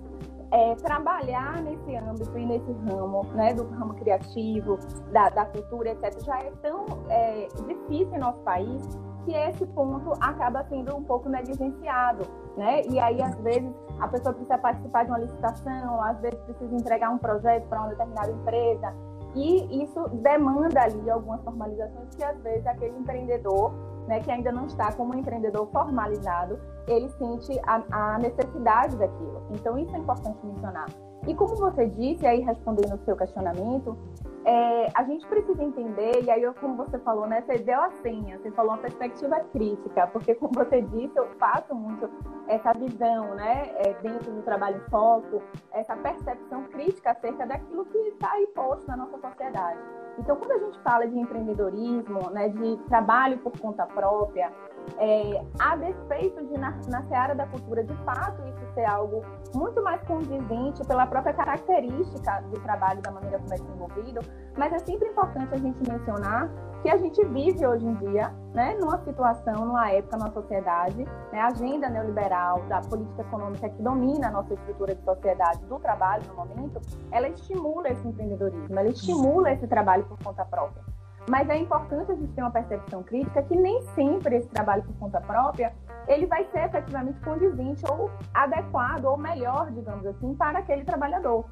É, 0.50 0.74
trabalhar 0.76 1.60
nesse 1.62 1.96
âmbito 1.96 2.38
e 2.38 2.46
nesse 2.46 2.72
ramo, 2.88 3.24
né, 3.34 3.52
do 3.54 3.64
ramo 3.70 3.94
criativo, 3.94 4.78
da, 5.10 5.28
da 5.30 5.46
cultura, 5.46 5.90
etc., 5.90 6.24
já 6.24 6.38
é 6.38 6.52
tão 6.62 6.84
é, 7.08 7.48
difícil 7.66 8.14
em 8.14 8.18
nosso 8.18 8.38
país 8.40 8.82
que 9.24 9.34
esse 9.34 9.66
ponto 9.66 10.12
acaba 10.20 10.62
sendo 10.64 10.94
um 10.96 11.02
pouco 11.02 11.28
negligenciado, 11.28 12.24
né? 12.56 12.82
E 12.88 13.00
aí, 13.00 13.20
às 13.22 13.34
vezes, 13.40 13.72
a 13.98 14.06
pessoa 14.06 14.34
precisa 14.34 14.58
participar 14.58 15.04
de 15.04 15.10
uma 15.10 15.18
licitação, 15.18 16.02
às 16.02 16.20
vezes 16.20 16.38
precisa 16.40 16.74
entregar 16.74 17.10
um 17.10 17.18
projeto 17.18 17.66
para 17.68 17.80
uma 17.80 17.88
determinada 17.88 18.30
empresa, 18.30 18.94
e 19.34 19.82
isso 19.82 20.08
demanda 20.22 20.82
ali 20.82 21.10
algumas 21.10 21.42
formalizações 21.42 22.14
que, 22.14 22.24
às 22.24 22.38
vezes, 22.42 22.66
aquele 22.66 22.96
empreendedor 22.96 23.72
né, 24.06 24.20
que 24.20 24.30
ainda 24.30 24.52
não 24.52 24.66
está 24.66 24.92
como 24.92 25.14
um 25.14 25.18
empreendedor 25.18 25.66
formalizado, 25.72 26.58
ele 26.86 27.08
sente 27.10 27.58
a, 27.64 27.82
a, 27.90 28.18
necessidade 28.18 28.96
daquilo. 28.96 29.42
Então, 29.50 29.78
isso 29.78 29.94
é 29.94 29.98
importante 29.98 30.38
mencionar. 30.44 30.86
E 31.26 31.34
como 31.34 31.56
você 31.56 31.86
disse, 31.86 32.26
aí 32.26 32.40
respondendo 32.40 32.94
o 32.94 33.04
seu 33.04 33.16
questionamento, 33.16 33.96
é, 34.44 34.88
a 34.94 35.02
gente 35.04 35.26
precisa 35.26 35.62
entender, 35.62 36.22
e 36.22 36.30
aí, 36.30 36.44
como 36.60 36.76
você 36.76 36.98
falou, 36.98 37.26
né, 37.26 37.42
você 37.42 37.58
deu 37.58 37.80
a 37.80 37.90
senha, 37.90 38.38
você 38.38 38.50
falou 38.50 38.72
uma 38.72 38.78
perspectiva 38.78 39.40
crítica, 39.52 40.06
porque, 40.08 40.34
como 40.34 40.52
você 40.54 40.82
disse, 40.82 41.16
eu 41.16 41.26
faço 41.38 41.74
muito 41.74 42.10
essa 42.46 42.72
visão, 42.74 43.34
né, 43.34 43.70
é, 43.76 43.94
dentro 44.02 44.30
do 44.30 44.42
trabalho 44.42 44.76
em 44.76 44.90
foco, 44.90 45.42
essa 45.72 45.96
percepção 45.96 46.64
crítica 46.64 47.12
acerca 47.12 47.46
daquilo 47.46 47.86
que 47.86 47.98
está 48.08 48.32
aí 48.32 48.46
posto 48.48 48.86
na 48.86 48.96
nossa 48.96 49.18
sociedade. 49.18 49.78
Então, 50.18 50.36
quando 50.36 50.52
a 50.52 50.58
gente 50.58 50.78
fala 50.80 51.06
de 51.08 51.18
empreendedorismo, 51.18 52.30
né, 52.30 52.48
de 52.48 52.76
trabalho 52.88 53.38
por 53.38 53.58
conta 53.58 53.86
própria, 53.86 54.52
é, 54.98 55.44
a 55.58 55.76
despeito 55.76 56.44
de, 56.46 56.58
na, 56.58 56.70
na 56.88 57.02
seara 57.08 57.34
da 57.34 57.46
cultura, 57.46 57.82
de 57.82 57.94
fato, 58.04 58.42
isso 58.48 58.74
ser 58.74 58.84
algo 58.84 59.22
muito 59.54 59.82
mais 59.82 60.02
condizente 60.02 60.84
pela 60.86 61.06
própria 61.06 61.32
característica 61.32 62.40
do 62.50 62.60
trabalho, 62.60 63.00
da 63.00 63.10
maneira 63.10 63.38
como 63.38 63.54
é 63.54 63.56
desenvolvido, 63.56 64.20
mas 64.56 64.72
é 64.72 64.78
sempre 64.80 65.08
importante 65.08 65.54
a 65.54 65.58
gente 65.58 65.90
mencionar 65.90 66.50
que 66.82 66.90
a 66.90 66.98
gente 66.98 67.24
vive 67.28 67.66
hoje 67.66 67.86
em 67.86 67.94
dia, 67.94 68.30
né, 68.52 68.76
numa 68.78 69.02
situação, 69.04 69.64
numa 69.64 69.90
época, 69.90 70.18
numa 70.18 70.30
sociedade, 70.30 71.04
né, 71.32 71.40
a 71.40 71.46
agenda 71.46 71.88
neoliberal 71.88 72.62
da 72.64 72.82
política 72.82 73.22
econômica 73.22 73.70
que 73.70 73.82
domina 73.82 74.28
a 74.28 74.30
nossa 74.30 74.52
estrutura 74.52 74.94
de 74.94 75.02
sociedade 75.02 75.64
do 75.64 75.78
trabalho 75.78 76.24
no 76.28 76.34
momento, 76.34 76.80
ela 77.10 77.28
estimula 77.28 77.88
esse 77.88 78.06
empreendedorismo, 78.06 78.78
ela 78.78 78.88
estimula 78.90 79.50
esse 79.52 79.66
trabalho 79.66 80.04
por 80.04 80.18
conta 80.22 80.44
própria. 80.44 80.84
Mas 81.28 81.48
é 81.48 81.56
importante 81.56 82.12
a 82.12 82.14
gente 82.14 82.32
ter 82.32 82.42
uma 82.42 82.50
percepção 82.50 83.02
crítica 83.02 83.42
que 83.42 83.56
nem 83.56 83.80
sempre 83.94 84.36
esse 84.36 84.48
trabalho 84.48 84.82
por 84.82 84.94
conta 84.96 85.20
própria 85.20 85.72
ele 86.06 86.26
vai 86.26 86.44
ser 86.46 86.66
efetivamente 86.66 87.18
condizente 87.20 87.82
ou 87.90 88.10
adequado 88.34 89.06
ou 89.06 89.16
melhor, 89.16 89.70
digamos 89.70 90.04
assim, 90.04 90.34
para 90.34 90.58
aquele 90.58 90.84
trabalhador. 90.84 91.46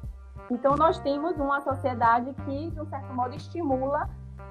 Então 0.51 0.75
nós 0.75 0.99
temos 0.99 1.37
uma 1.37 1.61
sociedade 1.61 2.33
que, 2.45 2.69
de 2.69 2.79
um 2.79 2.85
certo 2.85 3.13
modo, 3.13 3.35
estimula 3.35 4.07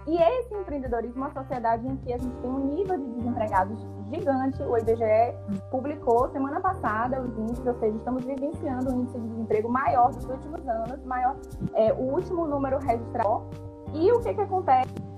e 0.07 0.17
esse 0.17 0.53
empreendedorismo 0.55 1.25
é 1.25 1.29
uma 1.29 1.33
sociedade 1.33 1.87
em 1.87 1.97
que 1.99 2.13
a 2.13 2.19
gente 2.19 2.35
tem 2.37 2.51
um 2.51 2.75
nível 2.75 2.99
de 2.99 3.07
desempregados 3.13 3.79
gigante. 4.11 4.61
O 4.63 4.77
IBGE 4.77 5.35
publicou 5.71 6.29
semana 6.31 6.61
passada 6.61 7.21
os 7.21 7.39
índices, 7.39 7.65
ou 7.65 7.75
seja, 7.79 7.97
estamos 7.97 8.25
vivenciando 8.25 8.93
um 8.93 9.03
índice 9.03 9.21
de 9.21 9.29
desemprego 9.29 9.69
maior 9.69 10.11
dos 10.11 10.25
últimos 10.25 10.67
anos, 10.67 11.05
maior, 11.05 11.37
é, 11.75 11.93
o 11.93 12.15
último 12.15 12.47
número 12.47 12.79
registrado. 12.79 13.45
E 13.95 14.11
o 14.11 14.21
que, 14.21 14.35
que 14.35 14.41
acontece? 14.41 15.12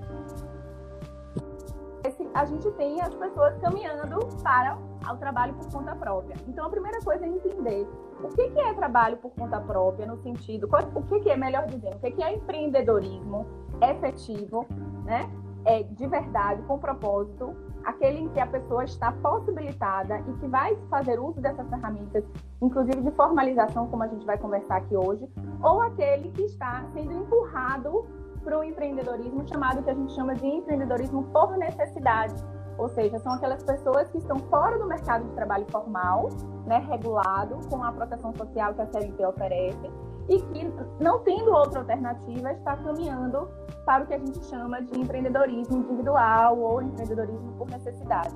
A 2.35 2.43
gente 2.43 2.69
tem 2.71 2.99
as 2.99 3.15
pessoas 3.15 3.57
caminhando 3.59 4.19
para 4.43 4.77
o 5.09 5.15
trabalho 5.15 5.53
por 5.53 5.71
conta 5.71 5.95
própria. 5.95 6.35
Então, 6.45 6.65
a 6.65 6.69
primeira 6.69 6.99
coisa 6.99 7.25
é 7.25 7.29
entender 7.29 7.87
o 8.21 8.27
que, 8.27 8.49
que 8.49 8.59
é 8.59 8.73
trabalho 8.73 9.15
por 9.17 9.31
conta 9.31 9.57
própria, 9.61 10.05
no 10.05 10.17
sentido, 10.17 10.69
o 10.93 11.01
que, 11.03 11.21
que 11.21 11.29
é, 11.29 11.37
melhor 11.37 11.65
dizendo, 11.65 11.95
o 11.95 11.99
que, 11.99 12.11
que 12.11 12.21
é 12.21 12.35
empreendedorismo 12.35 13.45
efetivo, 13.81 14.65
né? 15.05 15.31
é, 15.65 15.83
de 15.83 16.07
verdade, 16.07 16.61
com 16.63 16.77
propósito, 16.77 17.55
aquele 17.83 18.19
em 18.19 18.29
que 18.29 18.39
a 18.39 18.47
pessoa 18.47 18.83
está 18.83 19.11
possibilitada 19.11 20.19
e 20.19 20.33
que 20.33 20.47
vai 20.47 20.75
fazer 20.89 21.19
uso 21.19 21.41
dessas 21.41 21.67
ferramentas, 21.67 22.23
inclusive 22.61 23.01
de 23.01 23.11
formalização, 23.11 23.87
como 23.87 24.03
a 24.03 24.07
gente 24.07 24.25
vai 24.25 24.37
conversar 24.37 24.77
aqui 24.77 24.95
hoje, 24.95 25.27
ou 25.61 25.81
aquele 25.81 26.29
que 26.31 26.43
está 26.43 26.85
sendo 26.93 27.11
empurrado 27.13 28.05
para 28.45 28.59
o 28.59 28.63
empreendedorismo 28.63 29.45
chamado 29.47 29.83
que 29.83 29.89
a 29.89 29.93
gente 29.93 30.13
chama 30.13 30.35
de 30.35 30.45
empreendedorismo 30.45 31.23
por 31.33 31.57
necessidade. 31.57 32.35
Ou 32.77 32.87
seja, 32.89 33.17
são 33.19 33.33
aquelas 33.33 33.63
pessoas 33.63 34.09
que 34.09 34.19
estão 34.19 34.37
fora 34.37 34.77
do 34.77 34.85
mercado 34.85 35.25
de 35.25 35.31
trabalho 35.31 35.65
formal, 35.71 36.29
né, 36.65 36.85
regulado, 36.89 37.57
com 37.69 37.83
a 37.83 37.91
proteção 37.91 38.33
social 38.35 38.73
que 38.73 38.81
a 38.81 38.85
CLT 38.85 39.25
oferece, 39.25 39.91
e 40.29 40.41
que, 40.41 40.73
não 40.99 41.19
tendo 41.19 41.51
outra 41.51 41.79
alternativa, 41.79 42.51
está 42.51 42.75
caminhando 42.77 43.49
para 43.85 44.03
o 44.03 44.07
que 44.07 44.13
a 44.13 44.19
gente 44.19 44.43
chama 44.45 44.81
de 44.81 44.99
empreendedorismo 44.99 45.77
individual 45.77 46.59
ou 46.59 46.81
empreendedorismo 46.81 47.53
por 47.53 47.69
necessidade. 47.69 48.35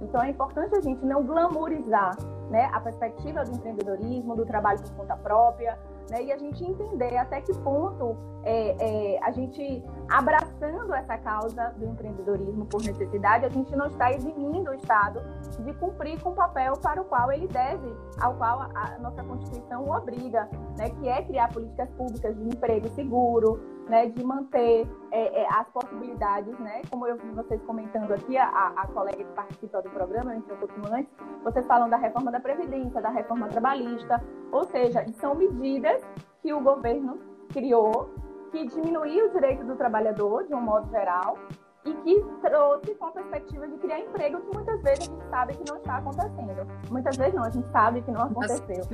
Então, 0.00 0.22
é 0.22 0.30
importante 0.30 0.74
a 0.74 0.80
gente 0.80 1.04
não 1.04 1.22
glamourizar 1.22 2.16
né, 2.50 2.68
a 2.72 2.80
perspectiva 2.80 3.44
do 3.44 3.52
empreendedorismo, 3.52 4.34
do 4.34 4.44
trabalho 4.44 4.80
por 4.80 4.90
conta 4.92 5.16
própria, 5.16 5.78
né, 6.10 6.24
e 6.24 6.32
a 6.32 6.36
gente 6.36 6.64
entender 6.64 7.16
até 7.16 7.40
que 7.40 7.52
ponto 7.58 8.16
é, 8.42 9.14
é, 9.14 9.22
a 9.22 9.30
gente, 9.30 9.84
abraçando 10.08 10.92
essa 10.94 11.16
causa 11.18 11.72
do 11.76 11.86
empreendedorismo 11.86 12.66
por 12.66 12.82
necessidade, 12.82 13.44
a 13.44 13.48
gente 13.48 13.74
não 13.76 13.86
está 13.86 14.12
eximindo 14.12 14.70
o 14.70 14.74
Estado 14.74 15.22
de 15.60 15.72
cumprir 15.74 16.20
com 16.20 16.30
o 16.30 16.34
papel 16.34 16.72
para 16.78 17.00
o 17.00 17.04
qual 17.04 17.30
ele 17.30 17.46
deve, 17.46 17.94
ao 18.20 18.34
qual 18.34 18.62
a, 18.74 18.98
nossa 18.98 19.22
Constituição 19.22 19.84
o 19.84 19.94
obriga, 19.94 20.48
né, 20.76 20.90
que 20.90 21.08
é 21.08 21.22
criar 21.22 21.52
políticas 21.52 21.88
públicas 21.90 22.36
de 22.36 22.48
emprego 22.48 22.88
seguro, 22.88 23.60
né, 23.90 24.06
de 24.06 24.24
manter 24.24 24.86
é, 25.10 25.42
é, 25.42 25.46
as 25.50 25.68
possibilidades, 25.70 26.56
né, 26.60 26.80
como 26.88 27.06
eu 27.06 27.16
vi 27.16 27.28
vocês 27.30 27.60
comentando 27.64 28.12
aqui, 28.12 28.38
a, 28.38 28.46
a 28.76 28.86
colega 28.86 29.18
que 29.18 29.32
participa 29.34 29.82
do 29.82 29.90
programa, 29.90 30.34
entrou 30.34 30.56
um 30.56 30.60
pouquinho 30.60 30.94
antes, 30.94 31.12
vocês 31.42 31.66
falam 31.66 31.90
da 31.90 31.96
reforma 31.96 32.30
da 32.30 32.38
Previdência, 32.38 33.02
da 33.02 33.10
reforma 33.10 33.48
trabalhista, 33.48 34.22
ou 34.52 34.64
seja, 34.64 35.04
são 35.20 35.34
medidas 35.34 36.00
que 36.40 36.52
o 36.52 36.60
governo 36.60 37.18
criou 37.52 38.08
que 38.52 38.66
diminuiu 38.66 39.26
o 39.26 39.30
direito 39.30 39.64
do 39.64 39.76
trabalhador, 39.76 40.44
de 40.44 40.54
um 40.54 40.60
modo 40.60 40.88
geral, 40.90 41.36
e 41.84 41.94
que 41.94 42.20
trouxe 42.42 42.94
com 42.94 43.06
a 43.06 43.10
perspectiva 43.10 43.66
de 43.66 43.76
criar 43.78 44.00
emprego 44.00 44.40
que 44.40 44.54
muitas 44.54 44.82
vezes 44.82 45.08
a 45.08 45.12
gente 45.12 45.30
sabe 45.30 45.56
que 45.56 45.70
não 45.70 45.78
está 45.78 45.96
acontecendo. 45.96 46.66
Muitas 46.90 47.16
vezes 47.16 47.34
não, 47.34 47.44
a 47.44 47.50
gente 47.50 47.68
sabe 47.70 48.02
que 48.02 48.10
não 48.10 48.22
aconteceu. 48.22 48.84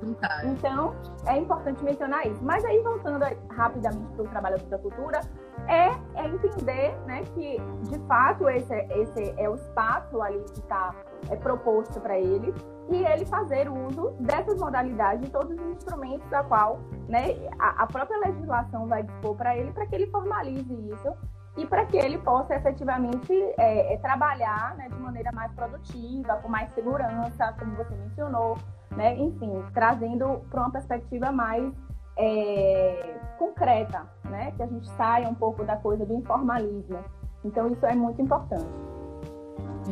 Então, 0.45 0.95
é 1.27 1.37
importante 1.37 1.83
mencionar 1.83 2.27
isso. 2.27 2.43
Mas 2.45 2.65
aí, 2.65 2.81
voltando 2.83 3.25
rapidamente 3.51 4.13
para 4.13 4.25
o 4.25 4.29
trabalhador 4.29 4.69
da 4.69 4.79
cultura, 4.79 5.21
é, 5.67 5.89
é 6.15 6.29
entender 6.29 6.97
né, 7.07 7.25
que, 7.35 7.59
de 7.89 7.99
fato, 8.07 8.49
esse, 8.49 8.75
esse 8.75 9.35
é 9.37 9.49
o 9.51 9.57
espaço 9.57 10.23
ali 10.23 10.45
que 10.45 10.61
está 10.61 10.95
é, 11.29 11.37
proposto 11.37 12.01
para 12.01 12.19
ele 12.19 12.55
e 12.89 13.03
ele 13.05 13.27
fazer 13.27 13.69
uso 13.69 14.13
dessas 14.21 14.61
modalidades, 14.61 15.25
de 15.25 15.31
todos 15.31 15.59
os 15.59 15.67
instrumentos 15.73 16.29
da 16.31 16.45
qual 16.45 16.79
né, 17.09 17.35
a, 17.59 17.83
a 17.83 17.87
própria 17.89 18.19
legislação 18.19 18.87
vai 18.87 19.03
dispor 19.03 19.35
para 19.35 19.57
ele, 19.57 19.73
para 19.73 19.87
que 19.87 19.95
ele 19.97 20.07
formalize 20.07 20.73
isso 20.73 21.17
e 21.57 21.67
para 21.67 21.87
que 21.87 21.97
ele 21.97 22.19
possa 22.19 22.55
efetivamente 22.55 23.33
é, 23.59 23.95
é, 23.95 23.97
trabalhar 23.99 24.77
né, 24.77 24.89
de 24.89 24.99
maneira 24.99 25.33
mais 25.33 25.51
produtiva, 25.53 26.37
com 26.37 26.49
mais 26.49 26.71
segurança, 26.75 27.55
como 27.59 27.75
você 27.77 27.95
mencionou, 27.95 28.59
né? 28.91 29.17
enfim, 29.17 29.65
trazendo 29.73 30.43
para 30.51 30.61
uma 30.61 30.71
perspectiva 30.71 31.33
mais 31.33 31.73
é, 32.19 33.19
concreta, 33.39 34.07
né? 34.25 34.53
que 34.53 34.63
a 34.63 34.67
gente 34.67 34.89
saia 34.91 35.29
um 35.29 35.35
pouco 35.35 35.65
da 35.65 35.77
coisa 35.77 36.05
do 36.05 36.15
informalismo. 36.15 37.03
Então, 37.43 37.73
isso 37.73 37.87
é 37.87 37.95
muito 37.95 38.21
importante. 38.21 38.67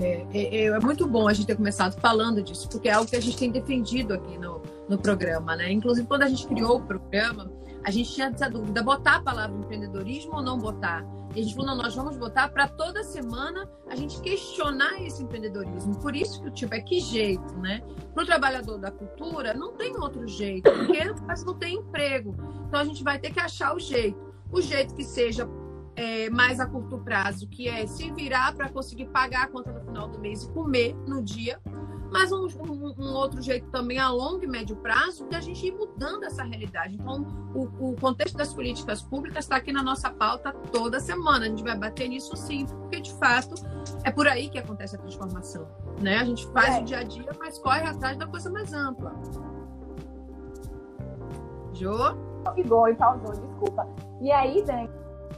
É, 0.01 0.27
é, 0.35 0.65
é, 0.65 0.81
muito 0.81 1.07
bom 1.07 1.29
a 1.29 1.33
gente 1.33 1.47
ter 1.47 1.57
começado 1.57 1.99
falando 2.01 2.43
disso, 2.43 2.69
porque 2.69 2.89
é 2.89 2.93
algo 2.93 3.09
que 3.09 3.17
a 3.17 3.21
gente 3.21 3.37
tem 3.37 3.51
defendido 3.51 4.13
aqui 4.13 4.37
no, 4.37 4.61
no 4.89 4.99
programa, 4.99 5.55
né? 5.55 5.71
Inclusive, 5.71 6.07
quando 6.07 6.23
a 6.23 6.29
gente 6.29 6.47
criou 6.49 6.79
o 6.79 6.83
programa, 6.83 7.49
a 7.85 7.91
gente 7.91 8.13
tinha 8.15 8.29
essa 8.29 8.49
dúvida, 8.49 8.83
botar 8.83 9.17
a 9.17 9.23
palavra 9.23 9.57
empreendedorismo 9.57 10.37
ou 10.37 10.43
não 10.43 10.59
botar? 10.59 11.05
E 11.35 11.41
a 11.41 11.43
gente 11.43 11.55
falou, 11.55 11.75
não, 11.75 11.83
nós 11.83 11.95
vamos 11.95 12.17
botar 12.17 12.49
para 12.49 12.67
toda 12.67 13.05
semana 13.05 13.69
a 13.89 13.95
gente 13.95 14.21
questionar 14.21 15.03
esse 15.03 15.23
empreendedorismo. 15.23 16.01
Por 16.01 16.17
isso 16.17 16.41
que 16.41 16.49
o 16.49 16.51
tipo 16.51 16.75
é 16.75 16.81
que 16.81 17.01
jeito, 17.01 17.55
né? 17.59 17.83
Para 18.15 18.23
o 18.23 18.27
trabalhador 18.27 18.79
da 18.79 18.91
cultura, 18.91 19.53
não 19.53 19.73
tem 19.73 19.97
outro 19.97 20.27
jeito, 20.27 20.71
porque 20.71 21.05
não 21.45 21.55
tem 21.55 21.77
emprego. 21.77 22.35
Então 22.69 22.81
a 22.81 22.85
gente 22.85 23.05
vai 23.05 23.19
ter 23.19 23.33
que 23.33 23.41
achar 23.41 23.75
o 23.75 23.79
jeito. 23.79 24.33
O 24.51 24.63
jeito 24.63 24.95
que 24.95 25.05
seja 25.05 25.49
é, 25.97 26.31
mais 26.31 26.61
a 26.61 26.67
curto 26.67 26.99
prazo, 26.99 27.47
que 27.49 27.69
é 27.69 27.87
se 27.87 28.11
virar 28.13 28.55
para 28.55 28.69
conseguir 28.69 29.07
pagar 29.07 29.45
a 29.45 29.49
conta 29.49 29.73
no 29.73 29.81
final 29.81 30.09
do 30.09 30.19
mês 30.19 30.45
e 30.45 30.49
comer 30.51 30.95
no 31.07 31.23
dia 31.23 31.61
mas 32.15 32.31
um, 32.31 32.47
um, 32.47 32.95
um, 32.97 33.15
outro 33.17 33.43
jeito 33.43 33.69
também 33.73 33.99
a 33.99 34.09
longo 34.09 34.45
e 34.45 34.47
médio 34.47 34.77
prazo 34.77 35.27
de 35.27 35.35
a 35.35 35.41
gente 35.41 35.67
ir 35.67 35.73
mudando 35.73 36.23
essa 36.23 36.45
realidade. 36.45 36.95
Então, 36.95 37.27
o, 37.53 37.91
o 37.91 37.97
contexto 37.97 38.37
das 38.37 38.55
políticas 38.55 39.03
públicas 39.03 39.45
está 39.45 39.57
aqui 39.57 39.73
na 39.73 39.83
nossa 39.83 40.09
pauta 40.11 40.53
toda 40.71 41.01
semana. 41.01 41.47
A 41.47 41.49
gente 41.49 41.65
vai 41.65 41.77
bater 41.77 42.09
nisso 42.09 42.37
sim, 42.37 42.67
porque 42.67 43.01
de 43.01 43.13
fato 43.15 43.57
é 44.05 44.13
por 44.13 44.29
aí 44.29 44.49
que 44.49 44.61
acontece 44.61 44.95
a 44.95 44.99
transformação. 45.01 45.67
Né? 46.01 46.19
A 46.19 46.25
gente 46.25 46.47
faz 46.53 46.77
é. 46.77 46.81
o 46.83 46.85
dia 46.85 46.99
a 46.99 47.03
dia, 47.03 47.33
mas 47.37 47.59
corre 47.59 47.83
atrás 47.83 48.17
da 48.17 48.29
coisa 48.29 48.49
mais 48.49 48.73
ampla. 48.73 49.13
Jô? 51.73 51.97
Igual 52.57 52.91
e 52.91 52.95
pausou, 52.95 53.33
desculpa. 53.33 53.89
E 54.21 54.31
aí, 54.31 54.63
Dani, 54.63 54.89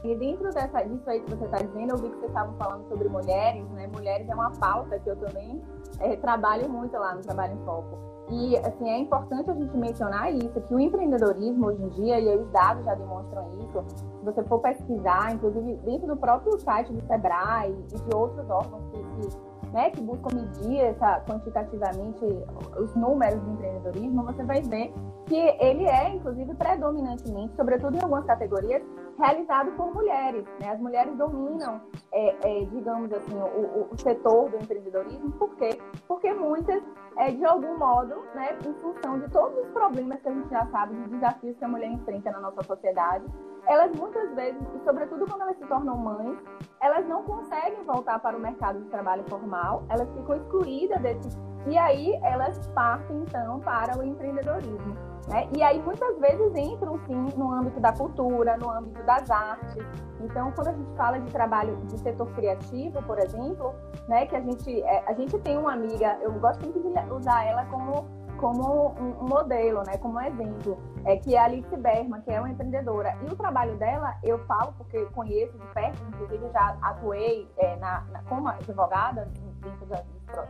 e 0.03 0.15
dentro 0.15 0.51
dessa, 0.51 0.83
disso 0.83 1.09
aí 1.09 1.21
que 1.21 1.31
você 1.31 1.45
está 1.45 1.57
dizendo, 1.57 1.89
eu 1.93 1.97
vi 1.97 2.09
que 2.09 2.17
vocês 2.17 2.29
estavam 2.29 2.55
falando 2.55 2.87
sobre 2.87 3.09
mulheres, 3.09 3.67
né? 3.71 3.87
Mulheres 3.87 4.29
é 4.29 4.35
uma 4.35 4.51
pauta 4.51 4.99
que 4.99 5.09
eu 5.09 5.15
também 5.15 5.59
é, 5.99 6.15
trabalho 6.17 6.69
muito 6.69 6.95
lá 6.97 7.15
no 7.15 7.21
Trabalho 7.21 7.53
em 7.53 7.65
Foco. 7.65 7.97
E, 8.29 8.57
assim, 8.57 8.89
é 8.89 8.97
importante 8.97 9.49
a 9.49 9.53
gente 9.53 9.75
mencionar 9.77 10.33
isso, 10.33 10.59
que 10.61 10.75
o 10.75 10.79
empreendedorismo 10.79 11.67
hoje 11.67 11.81
em 11.81 11.89
dia, 11.89 12.19
e 12.19 12.37
os 12.37 12.49
dados 12.51 12.83
já 12.83 12.93
demonstram 12.93 13.47
isso, 13.59 13.85
se 13.87 14.25
você 14.25 14.43
for 14.43 14.59
pesquisar, 14.59 15.33
inclusive 15.33 15.75
dentro 15.85 16.07
do 16.07 16.17
próprio 16.17 16.59
site 16.59 16.91
do 16.91 17.01
Sebrae 17.07 17.71
e 17.71 17.95
de 17.95 18.15
outros 18.15 18.49
órgãos 18.49 18.83
que, 18.91 18.97
que, 18.97 19.71
né, 19.71 19.89
que 19.91 20.01
buscam 20.01 20.35
medir 20.35 20.79
essa, 20.79 21.21
quantitativamente 21.21 22.25
os 22.77 22.93
números 22.95 23.41
do 23.41 23.51
empreendedorismo, 23.51 24.23
você 24.23 24.43
vai 24.43 24.61
ver 24.61 24.93
que 25.25 25.37
ele 25.61 25.85
é, 25.85 26.13
inclusive, 26.13 26.53
predominantemente, 26.55 27.55
sobretudo 27.55 27.95
em 27.95 28.01
algumas 28.01 28.25
categorias, 28.25 28.83
realizado 29.17 29.71
por 29.71 29.93
mulheres. 29.93 30.45
Né? 30.59 30.69
As 30.69 30.79
mulheres 30.79 31.15
dominam, 31.17 31.81
é, 32.11 32.61
é, 32.61 32.65
digamos 32.65 33.11
assim, 33.11 33.35
o, 33.35 33.87
o, 33.91 33.97
setor 33.97 34.49
do 34.49 34.57
empreendedorismo. 34.57 35.31
Por 35.33 35.55
quê? 35.55 35.69
Porque 36.07 36.31
muitas, 36.33 36.81
é, 37.17 37.31
de 37.31 37.43
algum 37.45 37.77
modo, 37.77 38.15
né, 38.35 38.57
em 38.65 38.73
função 38.75 39.19
de 39.19 39.29
todos 39.29 39.57
os 39.57 39.67
problemas 39.71 40.21
que 40.21 40.29
a 40.29 40.33
gente 40.33 40.49
já 40.49 40.65
sabe, 40.67 40.95
dos 40.95 41.09
desafios 41.09 41.57
que 41.57 41.65
a 41.65 41.67
mulher 41.67 41.91
enfrenta 41.91 42.31
na 42.31 42.39
nossa 42.39 42.63
sociedade, 42.63 43.25
elas 43.67 43.91
muitas 43.95 44.33
vezes, 44.33 44.61
e 44.75 44.83
sobretudo 44.85 45.25
quando 45.25 45.41
elas 45.41 45.57
se 45.57 45.65
tornam 45.65 45.97
mães, 45.97 46.37
elas 46.81 47.05
não 47.07 47.23
conseguem 47.23 47.83
voltar 47.83 48.19
para 48.19 48.37
o 48.37 48.39
mercado 48.39 48.79
de 48.79 48.89
trabalho 48.89 49.23
formal, 49.29 49.83
elas 49.89 50.09
ficam 50.13 50.35
excluídas 50.35 51.01
desse. 51.01 51.37
E 51.67 51.77
aí 51.77 52.17
elas 52.23 52.65
partem, 52.67 53.17
então, 53.23 53.59
para 53.59 53.97
o 53.97 54.03
empreendedorismo. 54.03 54.95
Né? 55.27 55.49
E 55.57 55.61
aí 55.61 55.81
muitas 55.81 56.17
vezes 56.19 56.55
entram 56.55 56.97
sim 57.05 57.27
no 57.35 57.51
âmbito 57.51 57.79
da 57.81 57.91
cultura, 57.91 58.55
no 58.57 58.69
âmbito 58.69 59.03
das 59.03 59.29
artes. 59.29 59.85
Então, 60.21 60.51
quando 60.53 60.69
a 60.69 60.71
gente 60.71 60.95
fala 60.95 61.19
de 61.19 61.31
trabalho 61.31 61.75
de 61.87 61.99
setor 61.99 62.27
criativo, 62.33 63.03
por 63.03 63.19
exemplo, 63.19 63.75
né, 64.07 64.25
que 64.25 64.35
a 64.35 64.39
gente 64.39 64.81
é, 64.81 65.03
a 65.05 65.13
gente 65.13 65.37
tem 65.39 65.57
uma 65.57 65.73
amiga, 65.73 66.17
eu 66.21 66.31
gosto 66.33 66.63
muito 66.63 66.79
de 66.79 66.89
usar 67.11 67.45
ela 67.45 67.65
como 67.65 68.17
como 68.37 68.89
um, 68.99 69.27
modelo, 69.27 69.81
né, 69.87 69.97
como 69.97 70.19
um 70.19 70.21
exemplo, 70.21 70.77
é 71.05 71.17
que 71.17 71.35
é 71.35 71.39
a 71.39 71.45
Alice 71.45 71.75
Berman, 71.75 72.21
que 72.21 72.29
é 72.29 72.39
uma 72.39 72.51
empreendedora. 72.51 73.17
E 73.23 73.33
o 73.33 73.35
trabalho 73.35 73.75
dela, 73.77 74.15
eu 74.21 74.37
falo 74.45 74.73
porque 74.77 75.05
conheço 75.07 75.57
de 75.57 75.65
perto, 75.73 75.99
inclusive 76.07 76.47
já 76.51 76.77
atuei 76.83 77.51
é, 77.57 77.75
na, 77.77 78.01
na, 78.11 78.21
como 78.25 78.47
advogada 78.47 79.27
dentro 79.59 79.87
da, 79.87 80.03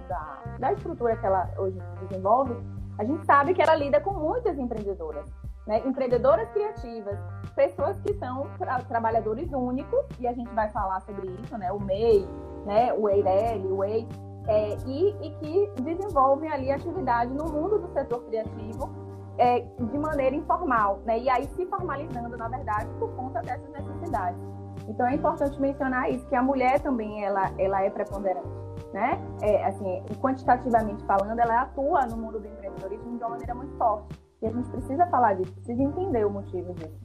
da, 0.10 0.38
da 0.60 0.74
estrutura 0.74 1.16
que 1.16 1.26
ela 1.26 1.50
hoje 1.58 1.82
desenvolve 2.02 2.58
a 2.98 3.04
gente 3.04 3.26
sabe 3.26 3.54
que 3.54 3.62
ela 3.62 3.76
lida 3.76 4.00
com 4.02 4.12
muitas 4.14 4.58
empreendedoras, 4.58 5.26
né? 5.68 5.82
empreendedoras 5.86 6.50
criativas, 6.50 7.18
pessoas 7.56 8.00
que 8.00 8.14
são 8.16 8.48
tra 8.58 8.80
trabalhadores 8.80 9.52
únicos, 9.54 10.04
e 10.20 10.28
a 10.28 10.34
gente 10.34 10.50
vai 10.54 10.70
falar 10.72 11.02
sobre 11.02 11.28
isso, 11.44 11.56
né? 11.58 11.72
o 11.72 11.80
MEI, 11.80 12.28
né? 12.66 12.94
o 12.94 13.08
EIRELI, 13.08 13.68
o 13.68 13.84
EI, 13.84 14.08
é, 14.48 14.78
e, 14.86 15.10
e, 15.22 15.32
que 15.36 15.82
desenvolvem 15.82 16.50
ali 16.50 16.72
atividade 16.72 17.34
no 17.34 17.46
mundo 17.46 17.80
do 17.80 17.92
setor 17.94 18.24
criativo 18.24 18.90
é, 19.38 19.60
de 19.60 20.00
maneira 20.00 20.36
informal, 20.36 21.00
né? 21.06 21.20
e 21.20 21.30
aí 21.30 21.46
se 21.56 21.66
formalizando, 21.66 22.36
na 22.38 22.48
verdade, 22.48 22.90
por 22.98 23.10
conta 23.16 23.42
dessas 23.42 23.70
necessidades. 23.70 24.40
Então 24.88 25.06
é 25.06 25.16
importante 25.16 25.60
mencionar 25.60 26.10
isso, 26.10 26.26
que 26.28 26.36
a 26.36 26.42
mulher 26.42 26.80
também 26.80 27.24
ela, 27.24 27.52
ela 27.58 27.84
é 27.84 27.90
preponderante 27.90 28.68
né? 28.94 29.20
É, 29.42 29.66
assim, 29.66 30.04
quantitativamente 30.20 31.04
falando, 31.06 31.40
ela 31.40 31.62
atua 31.62 32.06
no 32.08 32.18
mundo 32.18 32.40
do 32.40 32.48
empreendedorismo 32.48 33.18
de 33.18 33.24
uma 33.24 33.30
maneira 33.30 33.56
muito 33.56 33.76
forte. 33.78 34.20
E 34.42 34.48
a 34.48 34.52
gente 34.52 34.70
precisa 34.70 35.06
falar 35.08 35.34
disso, 35.34 35.52
precisa 35.54 35.82
entender 35.82 36.26
o 36.26 36.30
motivo 36.30 36.74
disso. 36.74 37.00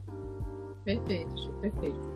Perfeito, 0.83 1.53
perfeito. 1.61 2.12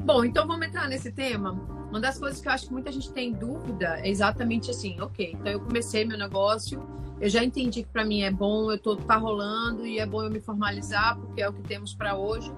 Bom, 0.00 0.24
então 0.24 0.46
vamos 0.46 0.66
entrar 0.66 0.88
nesse 0.88 1.12
tema. 1.12 1.52
Uma 1.90 2.00
das 2.00 2.18
coisas 2.18 2.40
que 2.40 2.48
eu 2.48 2.52
acho 2.52 2.66
que 2.66 2.72
muita 2.72 2.92
gente 2.92 3.10
tem 3.12 3.32
dúvida 3.32 3.98
é 4.00 4.08
exatamente 4.08 4.70
assim, 4.70 5.00
ok, 5.00 5.32
então 5.32 5.50
eu 5.50 5.60
comecei 5.60 6.04
meu 6.04 6.18
negócio, 6.18 6.86
eu 7.20 7.28
já 7.28 7.42
entendi 7.42 7.82
que 7.82 7.88
para 7.88 8.04
mim 8.04 8.22
é 8.22 8.30
bom, 8.30 8.70
eu 8.70 8.78
tô 8.78 8.94
tá 8.94 9.16
rolando 9.16 9.86
e 9.86 9.98
é 9.98 10.06
bom 10.06 10.22
eu 10.22 10.30
me 10.30 10.40
formalizar 10.40 11.18
porque 11.18 11.42
é 11.42 11.48
o 11.48 11.52
que 11.52 11.62
temos 11.62 11.94
para 11.94 12.16
hoje. 12.16 12.52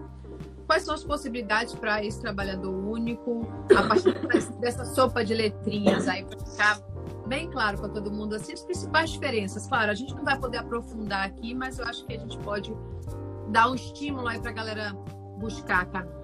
Quais 0.67 0.85
são 0.85 0.95
as 0.95 1.03
possibilidades 1.03 1.75
para 1.75 2.05
esse 2.05 2.21
trabalhador 2.21 2.73
único, 2.73 3.49
a 3.77 3.83
partir 3.83 4.15
dessa 4.61 4.85
sopa 4.85 5.25
de 5.25 5.35
letrinhas 5.35 6.07
aí, 6.07 6.25
para 6.25 6.39
ficar 6.39 6.81
bem 7.27 7.51
claro 7.51 7.79
para 7.79 7.89
todo 7.89 8.11
mundo 8.11 8.35
assim, 8.37 8.53
as 8.53 8.63
principais 8.63 9.11
diferenças. 9.11 9.67
Claro, 9.67 9.91
a 9.91 9.95
gente 9.95 10.15
não 10.15 10.25
vai 10.25 10.39
poder 10.39 10.59
aprofundar 10.59 11.27
aqui, 11.27 11.55
mas 11.55 11.79
eu 11.79 11.87
acho 11.87 12.05
que 12.07 12.15
a 12.15 12.19
gente 12.19 12.39
pode 12.39 12.73
dar 13.49 13.71
um 13.71 13.75
estímulo 13.75 14.29
aí 14.29 14.39
para 14.41 14.51
a 14.51 14.55
galera 14.55 14.93
buscar 15.39 15.87
caminhos. 15.87 16.20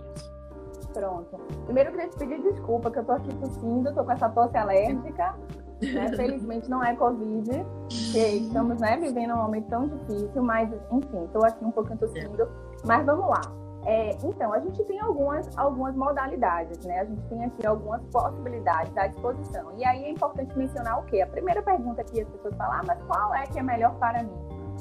Pronto. 0.97 1.39
Primeiro 1.67 1.91
eu 1.91 1.95
queria 1.95 2.09
te 2.09 2.17
pedir 2.17 2.43
desculpa, 2.43 2.91
que 2.91 2.99
eu 2.99 3.05
tô 3.05 3.13
aqui 3.13 3.35
tossindo, 3.35 3.93
tô 3.93 4.03
com 4.03 4.13
essa 4.13 4.31
tosse 4.31 4.57
alérgica. 4.57 5.35
Né? 5.83 6.09
Felizmente 6.17 6.71
não 6.71 6.83
é 6.83 6.97
Covid, 6.97 7.51
porque 7.51 8.27
estamos 8.29 8.81
né, 8.81 8.97
vivendo 8.97 9.35
um 9.35 9.37
momento 9.37 9.69
tão 9.69 9.87
difícil, 9.87 10.43
mas 10.43 10.71
enfim, 10.91 11.25
estou 11.25 11.45
aqui 11.45 11.63
um 11.63 11.71
pouquinho 11.71 11.99
tossindo. 11.99 12.49
Mas 12.87 13.05
vamos 13.05 13.29
lá. 13.29 13.43
É, 13.85 14.17
então, 14.25 14.55
a 14.55 14.59
gente 14.59 14.83
tem 14.85 14.99
algumas, 15.01 15.47
algumas 15.57 15.95
modalidades, 15.95 16.85
né? 16.85 17.01
A 17.01 17.05
gente 17.05 17.23
tem 17.29 17.45
aqui 17.45 17.67
algumas 17.67 18.03
possibilidades 18.07 18.97
à 18.97 19.07
disposição. 19.07 19.73
E 19.77 19.85
aí 19.85 20.05
é 20.05 20.11
importante 20.11 20.57
mencionar 20.59 20.99
o 20.99 21.03
quê? 21.05 21.21
A 21.21 21.27
primeira 21.27 21.63
pergunta 21.63 22.03
que 22.03 22.23
as 22.23 22.29
pessoas 22.29 22.57
falam, 22.57 22.73
ah, 22.73 22.83
mas 22.87 22.99
qual 23.03 23.35
é 23.35 23.47
que 23.47 23.59
é 23.59 23.63
melhor 23.63 23.95
para 23.97 24.25
mim? 24.25 24.33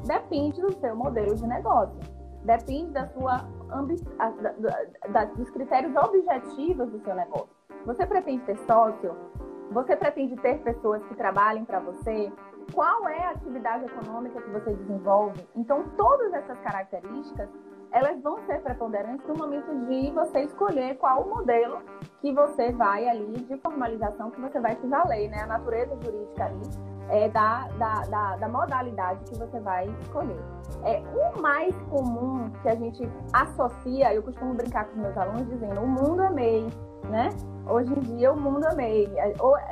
Depende 0.08 0.62
do 0.62 0.74
seu 0.80 0.96
modelo 0.96 1.36
de 1.36 1.46
negócio. 1.46 2.15
Depende 2.46 2.92
da 2.92 3.08
sua 3.08 3.48
ambi... 3.72 3.96
da, 4.18 5.10
da, 5.10 5.26
dos 5.26 5.50
critérios 5.50 5.96
objetivos 5.96 6.92
do 6.92 7.00
seu 7.00 7.16
negócio. 7.16 7.50
Você 7.86 8.06
pretende 8.06 8.44
ter 8.46 8.58
sócio? 8.60 9.16
Você 9.72 9.96
pretende 9.96 10.36
ter 10.38 10.60
pessoas 10.60 11.04
que 11.06 11.16
trabalhem 11.16 11.66
para 11.66 11.80
você? 11.80 12.32
Qual 12.72 13.10
é 13.10 13.26
a 13.26 13.32
atividade 13.32 13.86
econômica 13.86 14.40
que 14.40 14.50
você 14.52 14.74
desenvolve? 14.74 15.48
Então, 15.56 15.86
todas 15.98 16.34
essas 16.34 16.58
características 16.60 17.50
elas 17.92 18.22
vão 18.22 18.38
ser 18.46 18.62
preponderantes 18.62 19.26
no 19.26 19.36
momento 19.36 19.74
de 19.88 20.12
você 20.12 20.42
escolher 20.42 20.98
qual 20.98 21.24
o 21.24 21.30
modelo 21.30 21.82
que 22.20 22.32
você 22.34 22.72
vai 22.74 23.08
ali 23.08 23.38
de 23.44 23.58
formalização 23.58 24.30
que 24.32 24.42
você 24.42 24.60
vai 24.60 24.76
se 24.76 24.86
valer, 24.88 25.30
né? 25.30 25.42
A 25.42 25.48
natureza 25.48 25.96
jurídica 26.04 26.46
ali 26.46 26.95
é 27.10 27.30
da, 27.30 27.68
da, 27.78 28.02
da, 28.02 28.36
da 28.38 28.50
modalidade 28.50 29.24
que 29.26 29.38
você 29.38 29.60
vai 29.60 29.88
escolher. 30.02 30.40
É, 30.84 31.02
o 31.02 31.42
mais 31.42 31.76
comum 31.90 32.50
que 32.62 32.70
a 32.70 32.76
gente 32.76 33.08
associa, 33.34 34.14
eu 34.14 34.24
costumo 34.24 34.54
brincar 34.54 34.86
com 34.86 35.00
meus 35.00 35.18
alunos 35.18 35.48
dizendo, 35.48 35.82
o 35.82 35.88
mundo 35.88 36.24
é 36.24 36.30
MEI, 36.30 36.68
né? 37.10 37.30
Hoje 37.68 37.92
em 37.94 38.00
dia 38.00 38.32
o 38.32 38.40
mundo 38.40 38.66
é 38.68 38.76
MEI. 38.76 39.10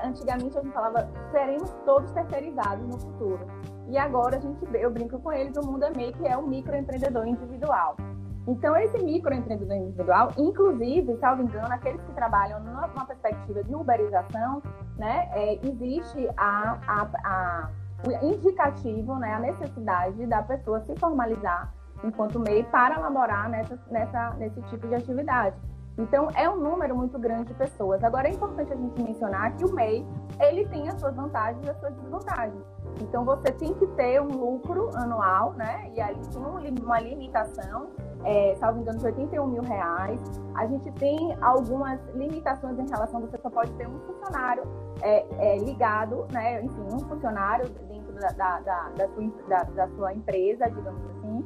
Antigamente 0.03 0.57
a 0.57 0.61
gente 0.61 0.73
falava, 0.73 1.09
seremos 1.31 1.69
todos 1.85 2.11
terceirizados 2.11 2.85
no 2.87 2.99
futuro. 2.99 3.45
E 3.87 3.97
agora 3.97 4.37
a 4.37 4.39
gente, 4.39 4.65
eu 4.73 4.91
brinco 4.91 5.19
com 5.19 5.31
eles, 5.31 5.55
o 5.57 5.65
mundo 5.65 5.83
é 5.83 5.91
MEI, 5.91 6.13
que 6.13 6.27
é 6.27 6.37
o 6.37 6.45
microempreendedor 6.45 7.27
individual. 7.27 7.95
Então, 8.45 8.75
esse 8.75 8.97
microempreendedor 9.01 9.77
individual, 9.77 10.31
inclusive, 10.37 11.17
salvo 11.17 11.43
engano, 11.43 11.73
aqueles 11.73 12.01
que 12.01 12.11
trabalham 12.11 12.59
numa, 12.59 13.05
perspectiva 13.05 13.63
de 13.63 13.73
uberização, 13.73 14.61
né, 14.97 15.29
é, 15.33 15.59
existe 15.65 16.29
a, 16.35 16.77
a, 16.85 17.09
a, 17.23 17.69
o 18.05 18.25
indicativo, 18.25 19.15
né, 19.15 19.33
a 19.33 19.39
necessidade 19.39 20.25
da 20.25 20.41
pessoa 20.43 20.81
se 20.81 20.93
formalizar 20.97 21.73
enquanto 22.03 22.39
MEI 22.39 22.63
para 22.65 22.95
elaborar 22.95 23.49
nessa, 23.49 23.79
nessa, 23.89 24.31
nesse 24.31 24.61
tipo 24.63 24.87
de 24.87 24.95
atividade. 24.95 25.55
Então, 25.97 26.27
é 26.35 26.49
um 26.49 26.57
número 26.57 26.95
muito 26.95 27.19
grande 27.19 27.45
de 27.45 27.53
pessoas. 27.53 28.03
Agora, 28.03 28.27
é 28.27 28.31
importante 28.31 28.73
a 28.73 28.75
gente 28.75 29.01
mencionar 29.01 29.55
que 29.55 29.63
o 29.63 29.73
MEI, 29.73 30.05
ele 30.39 30.67
tem 30.67 30.89
as 30.89 30.99
suas 30.99 31.15
vantagens 31.15 31.63
e 31.65 31.69
as 31.69 31.79
suas 31.79 31.93
desvantagens. 31.95 32.63
Então, 32.99 33.23
você 33.23 33.51
tem 33.51 33.73
que 33.75 33.85
ter 33.87 34.21
um 34.21 34.29
lucro 34.29 34.89
anual, 34.95 35.53
né? 35.53 35.91
E 35.95 36.01
aí 36.01 36.15
tem 36.31 36.41
uma 36.83 36.99
limitação 36.99 37.89
é, 38.23 38.55
salvo 38.55 38.79
engano, 38.79 38.99
de 38.99 39.05
81 39.05 39.47
mil 39.47 39.61
reais. 39.63 40.19
A 40.55 40.65
gente 40.65 40.91
tem 40.93 41.35
algumas 41.41 41.99
limitações 42.13 42.77
em 42.79 42.87
relação, 42.87 43.21
você 43.21 43.37
só 43.37 43.49
pode 43.49 43.71
ter 43.73 43.87
um 43.87 43.99
funcionário 43.99 44.63
é, 45.01 45.25
é, 45.37 45.57
ligado, 45.57 46.25
né? 46.31 46.61
Enfim, 46.63 46.81
um 46.91 46.99
funcionário 46.99 47.69
dentro 47.87 48.13
da, 48.13 48.29
da, 48.29 48.59
da, 48.59 48.89
da 48.89 49.07
sua, 49.09 49.31
da, 49.47 49.63
da, 49.63 49.87
sua 49.89 50.13
empresa, 50.13 50.69
digamos 50.69 51.01
assim. 51.17 51.45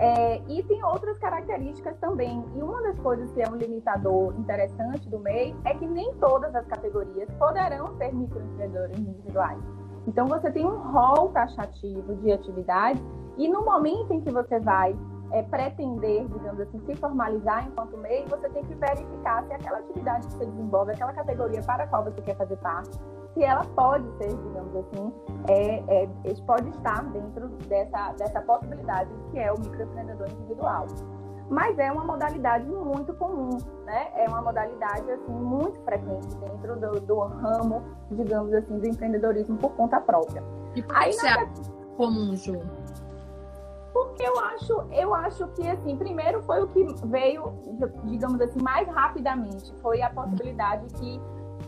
É, 0.00 0.40
e 0.48 0.62
tem 0.62 0.82
outras 0.82 1.18
características 1.18 1.94
também. 1.98 2.42
E 2.56 2.62
uma 2.62 2.82
das 2.82 2.98
coisas 3.00 3.30
que 3.32 3.42
é 3.42 3.48
um 3.48 3.56
limitador 3.56 4.34
interessante 4.38 5.06
do 5.10 5.18
MEI 5.18 5.54
é 5.66 5.74
que 5.74 5.86
nem 5.86 6.14
todas 6.14 6.54
as 6.54 6.66
categorias 6.66 7.28
poderão 7.38 7.94
ser 7.98 8.14
microempreendedores 8.14 8.98
individuais. 8.98 9.62
Então, 10.06 10.26
você 10.26 10.50
tem 10.50 10.64
um 10.64 10.78
rol 10.90 11.28
taxativo 11.28 12.14
de 12.16 12.32
atividades 12.32 13.02
e 13.36 13.46
no 13.46 13.62
momento 13.62 14.14
em 14.14 14.22
que 14.22 14.30
você 14.30 14.58
vai 14.58 14.96
é, 15.32 15.42
pretender, 15.42 16.26
digamos 16.28 16.60
assim, 16.60 16.80
se 16.86 16.94
formalizar 16.96 17.66
enquanto 17.66 17.98
MEI, 17.98 18.24
você 18.26 18.48
tem 18.48 18.64
que 18.64 18.74
verificar 18.74 19.44
se 19.44 19.52
aquela 19.52 19.80
atividade 19.80 20.26
que 20.28 20.32
você 20.32 20.46
desenvolve, 20.46 20.92
aquela 20.92 21.12
categoria 21.12 21.60
para 21.62 21.84
a 21.84 21.86
qual 21.86 22.04
você 22.04 22.22
quer 22.22 22.36
fazer 22.36 22.56
parte, 22.56 22.98
se 23.40 23.44
ela 23.44 23.64
pode 23.74 24.06
ser, 24.18 24.28
digamos 24.28 24.76
assim, 24.76 25.12
é, 25.48 26.02
é, 26.02 26.34
pode 26.46 26.68
estar 26.68 27.02
dentro 27.04 27.48
dessa, 27.68 28.12
dessa 28.12 28.42
possibilidade 28.42 29.08
que 29.30 29.38
é 29.38 29.50
o 29.50 29.58
microempreendedor 29.58 30.28
individual. 30.28 30.86
Mas 31.48 31.78
é 31.78 31.90
uma 31.90 32.04
modalidade 32.04 32.66
muito 32.66 33.14
comum, 33.14 33.56
né? 33.86 34.08
É 34.14 34.28
uma 34.28 34.42
modalidade 34.42 35.10
assim 35.10 35.32
muito 35.32 35.80
frequente 35.80 36.36
dentro 36.36 36.78
do, 36.78 37.00
do 37.00 37.18
ramo, 37.18 37.82
digamos 38.10 38.52
assim, 38.52 38.78
do 38.78 38.86
empreendedorismo 38.86 39.56
por 39.56 39.70
conta 39.70 39.98
própria. 40.00 40.44
E 40.76 40.82
por 40.82 40.94
que 40.94 41.04
Aí, 41.04 41.12
você 41.14 41.30
na... 41.30 41.46
comum, 41.96 42.36
Ju? 42.36 42.60
Porque 43.94 44.22
eu 44.22 44.38
acho, 44.38 44.72
eu 44.92 45.14
acho 45.14 45.48
que 45.48 45.66
assim, 45.66 45.96
primeiro 45.96 46.42
foi 46.42 46.62
o 46.62 46.68
que 46.68 46.84
veio, 47.06 47.54
digamos 48.04 48.40
assim, 48.42 48.60
mais 48.62 48.86
rapidamente, 48.86 49.74
foi 49.80 50.02
a 50.02 50.10
possibilidade 50.10 50.86
que 50.98 51.20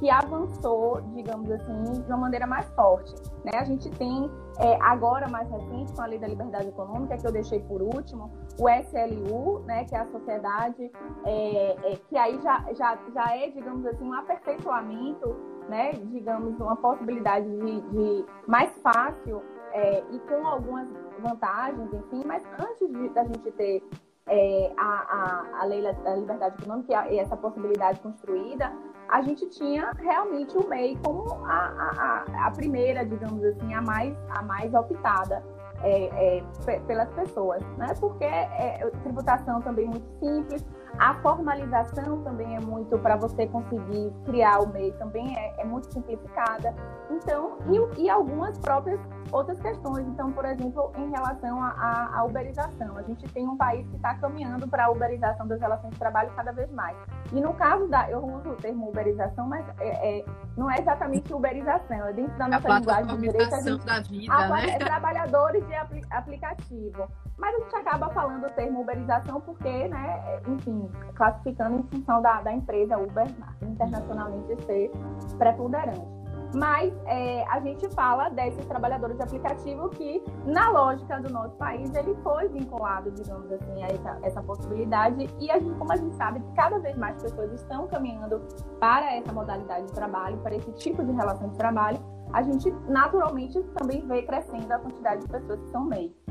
que 0.03 0.11
avançou, 0.11 1.01
digamos 1.15 1.49
assim, 1.49 1.93
de 2.03 2.09
uma 2.09 2.17
maneira 2.17 2.45
mais 2.45 2.69
forte. 2.71 3.15
Né? 3.45 3.53
A 3.55 3.63
gente 3.63 3.89
tem 3.91 4.29
é, 4.59 4.77
agora 4.83 5.29
mais 5.29 5.49
recente 5.49 5.93
com 5.93 6.03
a 6.03 6.07
Lei 6.07 6.19
da 6.19 6.27
Liberdade 6.27 6.71
Econômica, 6.71 7.17
que 7.17 7.25
eu 7.25 7.31
deixei 7.31 7.61
por 7.61 7.81
último, 7.81 8.29
o 8.59 8.69
SLU, 8.69 9.61
né, 9.61 9.85
que 9.85 9.95
é 9.95 10.01
a 10.01 10.07
sociedade, 10.07 10.91
é, 11.25 11.93
é, 11.93 11.97
que 12.09 12.17
aí 12.17 12.37
já, 12.43 12.65
já, 12.73 12.99
já 13.15 13.37
é, 13.37 13.51
digamos 13.51 13.87
assim, 13.87 14.05
um 14.05 14.13
aperfeiçoamento, 14.13 15.37
né, 15.69 15.93
digamos, 15.93 16.59
uma 16.59 16.75
possibilidade 16.75 17.49
de, 17.49 17.81
de 17.83 18.27
mais 18.49 18.73
fácil 18.83 19.41
é, 19.73 20.03
e 20.11 20.19
com 20.19 20.45
algumas 20.45 20.89
vantagens, 21.21 21.95
enfim, 21.95 22.25
mas 22.27 22.43
antes 22.59 22.89
de, 22.91 23.09
da 23.11 23.23
gente 23.23 23.53
ter 23.53 23.81
é, 24.27 24.73
a, 24.77 24.83
a, 24.85 25.63
a 25.63 25.65
lei 25.65 25.81
da 25.81 26.17
liberdade 26.17 26.57
econômica 26.61 27.09
e 27.09 27.21
essa 27.21 27.37
possibilidade 27.37 28.01
construída, 28.01 28.73
a 29.13 29.21
gente 29.21 29.47
tinha 29.51 29.93
realmente 29.99 30.57
o 30.57 30.67
MEI 30.67 30.99
como 31.05 31.31
a, 31.45 32.25
a, 32.31 32.47
a 32.47 32.51
primeira, 32.51 33.05
digamos 33.05 33.45
assim, 33.45 33.75
a 33.75 33.83
mais, 33.83 34.17
a 34.31 34.43
mais 34.43 34.73
optada 34.73 35.45
é, 35.83 36.39
é, 36.39 36.81
pelas 36.87 37.11
pessoas, 37.11 37.63
né? 37.77 37.89
Porque 38.01 38.25
é, 38.25 38.81
é, 38.81 38.91
tributação 39.03 39.61
também 39.61 39.87
muito 39.87 40.09
simples, 40.19 40.65
a 40.99 41.15
formalização 41.15 42.23
também 42.23 42.57
é 42.57 42.61
muito 42.61 42.99
para 42.99 43.17
você 43.17 43.47
conseguir 43.47 44.13
criar 44.25 44.61
o 44.61 44.69
MEI 44.69 44.93
também 44.93 45.37
é, 45.37 45.61
é 45.61 45.65
muito 45.65 45.93
simplificada. 45.93 46.75
Então, 47.11 47.59
e, 47.69 48.03
e, 48.03 48.11
algumas 48.11 48.59
próprias 48.59 49.01
outras 49.31 49.59
questões. 49.61 50.07
Então, 50.07 50.31
por 50.33 50.45
exemplo, 50.45 50.93
em 50.97 51.11
relação 51.11 51.63
à 51.63 52.25
uberização, 52.25 52.97
a 52.97 53.03
gente 53.03 53.27
tem 53.33 53.49
um 53.49 53.57
país 53.57 53.89
que 53.89 53.97
está 53.97 54.15
caminhando 54.17 54.69
para 54.69 54.87
a 54.87 54.91
uberização 54.91 55.47
das 55.47 55.61
relações 55.61 55.93
de 55.93 55.99
trabalho 55.99 56.31
cada 56.37 56.53
vez 56.53 56.71
mais. 56.73 56.97
E 57.33 57.41
no 57.41 57.55
caso 57.55 57.89
da, 57.89 58.11
eu 58.11 58.25
uso 58.25 58.51
o 58.51 58.57
termo 58.57 58.89
uberização, 58.89 59.47
mas 59.47 59.65
é, 59.81 60.21
é 60.21 60.25
não 60.57 60.71
é 60.71 60.79
exatamente 60.79 61.33
uberização, 61.33 62.07
é 62.07 62.13
dentro 62.13 62.37
da 62.37 62.49
nossa 62.49 62.69
linguagem 62.69 63.17
de 63.17 63.23
direito. 63.23 63.55
A 63.55 63.61
gente, 63.61 63.87
da 63.87 64.01
vida, 64.01 64.35
a, 64.35 64.49
né? 64.49 64.71
é 64.71 64.79
trabalhadores 64.79 65.67
de 65.67 65.75
apli, 65.75 66.03
aplicativo. 66.11 67.09
Mas 67.43 67.57
a 67.57 67.59
gente 67.59 67.75
acaba 67.75 68.09
falando 68.11 68.47
o 68.47 68.51
termo 68.51 68.83
uberização 68.83 69.41
porque, 69.41 69.89
né, 69.89 70.41
enfim, 70.47 70.89
classificando 71.17 71.81
em 71.81 71.83
função 71.83 72.23
da, 72.23 72.41
da 72.41 72.53
empresa 72.53 72.97
Uber 72.97 73.27
internacionalmente 73.61 74.65
ser 74.65 74.93
preponderante. 75.39 76.07
Mas 76.55 76.95
é, 77.07 77.45
a 77.49 77.59
gente 77.59 77.89
fala 77.95 78.29
desses 78.29 78.65
trabalhadores 78.67 79.17
de 79.17 79.25
aplicativo 79.25 79.89
que, 79.89 80.23
na 80.45 80.71
lógica 80.71 81.19
do 81.19 81.33
nosso 81.33 81.57
país, 81.57 81.93
ele 81.95 82.15
foi 82.23 82.47
vinculado, 82.49 83.11
digamos 83.11 83.51
assim, 83.51 83.83
a 83.83 83.89
essa, 83.89 84.19
essa 84.23 84.43
possibilidade. 84.43 85.29
E 85.41 85.51
a 85.51 85.59
gente, 85.59 85.77
como 85.79 85.93
a 85.93 85.97
gente 85.97 86.15
sabe, 86.15 86.41
cada 86.55 86.79
vez 86.79 86.97
mais 86.97 87.21
pessoas 87.21 87.53
estão 87.55 87.89
caminhando 87.89 88.41
para 88.79 89.17
essa 89.17 89.33
modalidade 89.33 89.87
de 89.87 89.93
trabalho, 89.95 90.37
para 90.39 90.55
esse 90.55 90.71
tipo 90.75 91.03
de 91.03 91.11
relação 91.11 91.49
de 91.49 91.57
trabalho, 91.57 91.99
a 92.33 92.43
gente 92.43 92.71
naturalmente 92.87 93.61
também 93.75 94.07
vê 94.07 94.23
crescendo 94.23 94.71
a 94.71 94.79
quantidade 94.79 95.23
de 95.23 95.29
pessoas 95.29 95.59
que 95.59 95.71
são 95.71 95.85
MEI. 95.87 96.22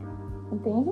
Entende? 0.52 0.92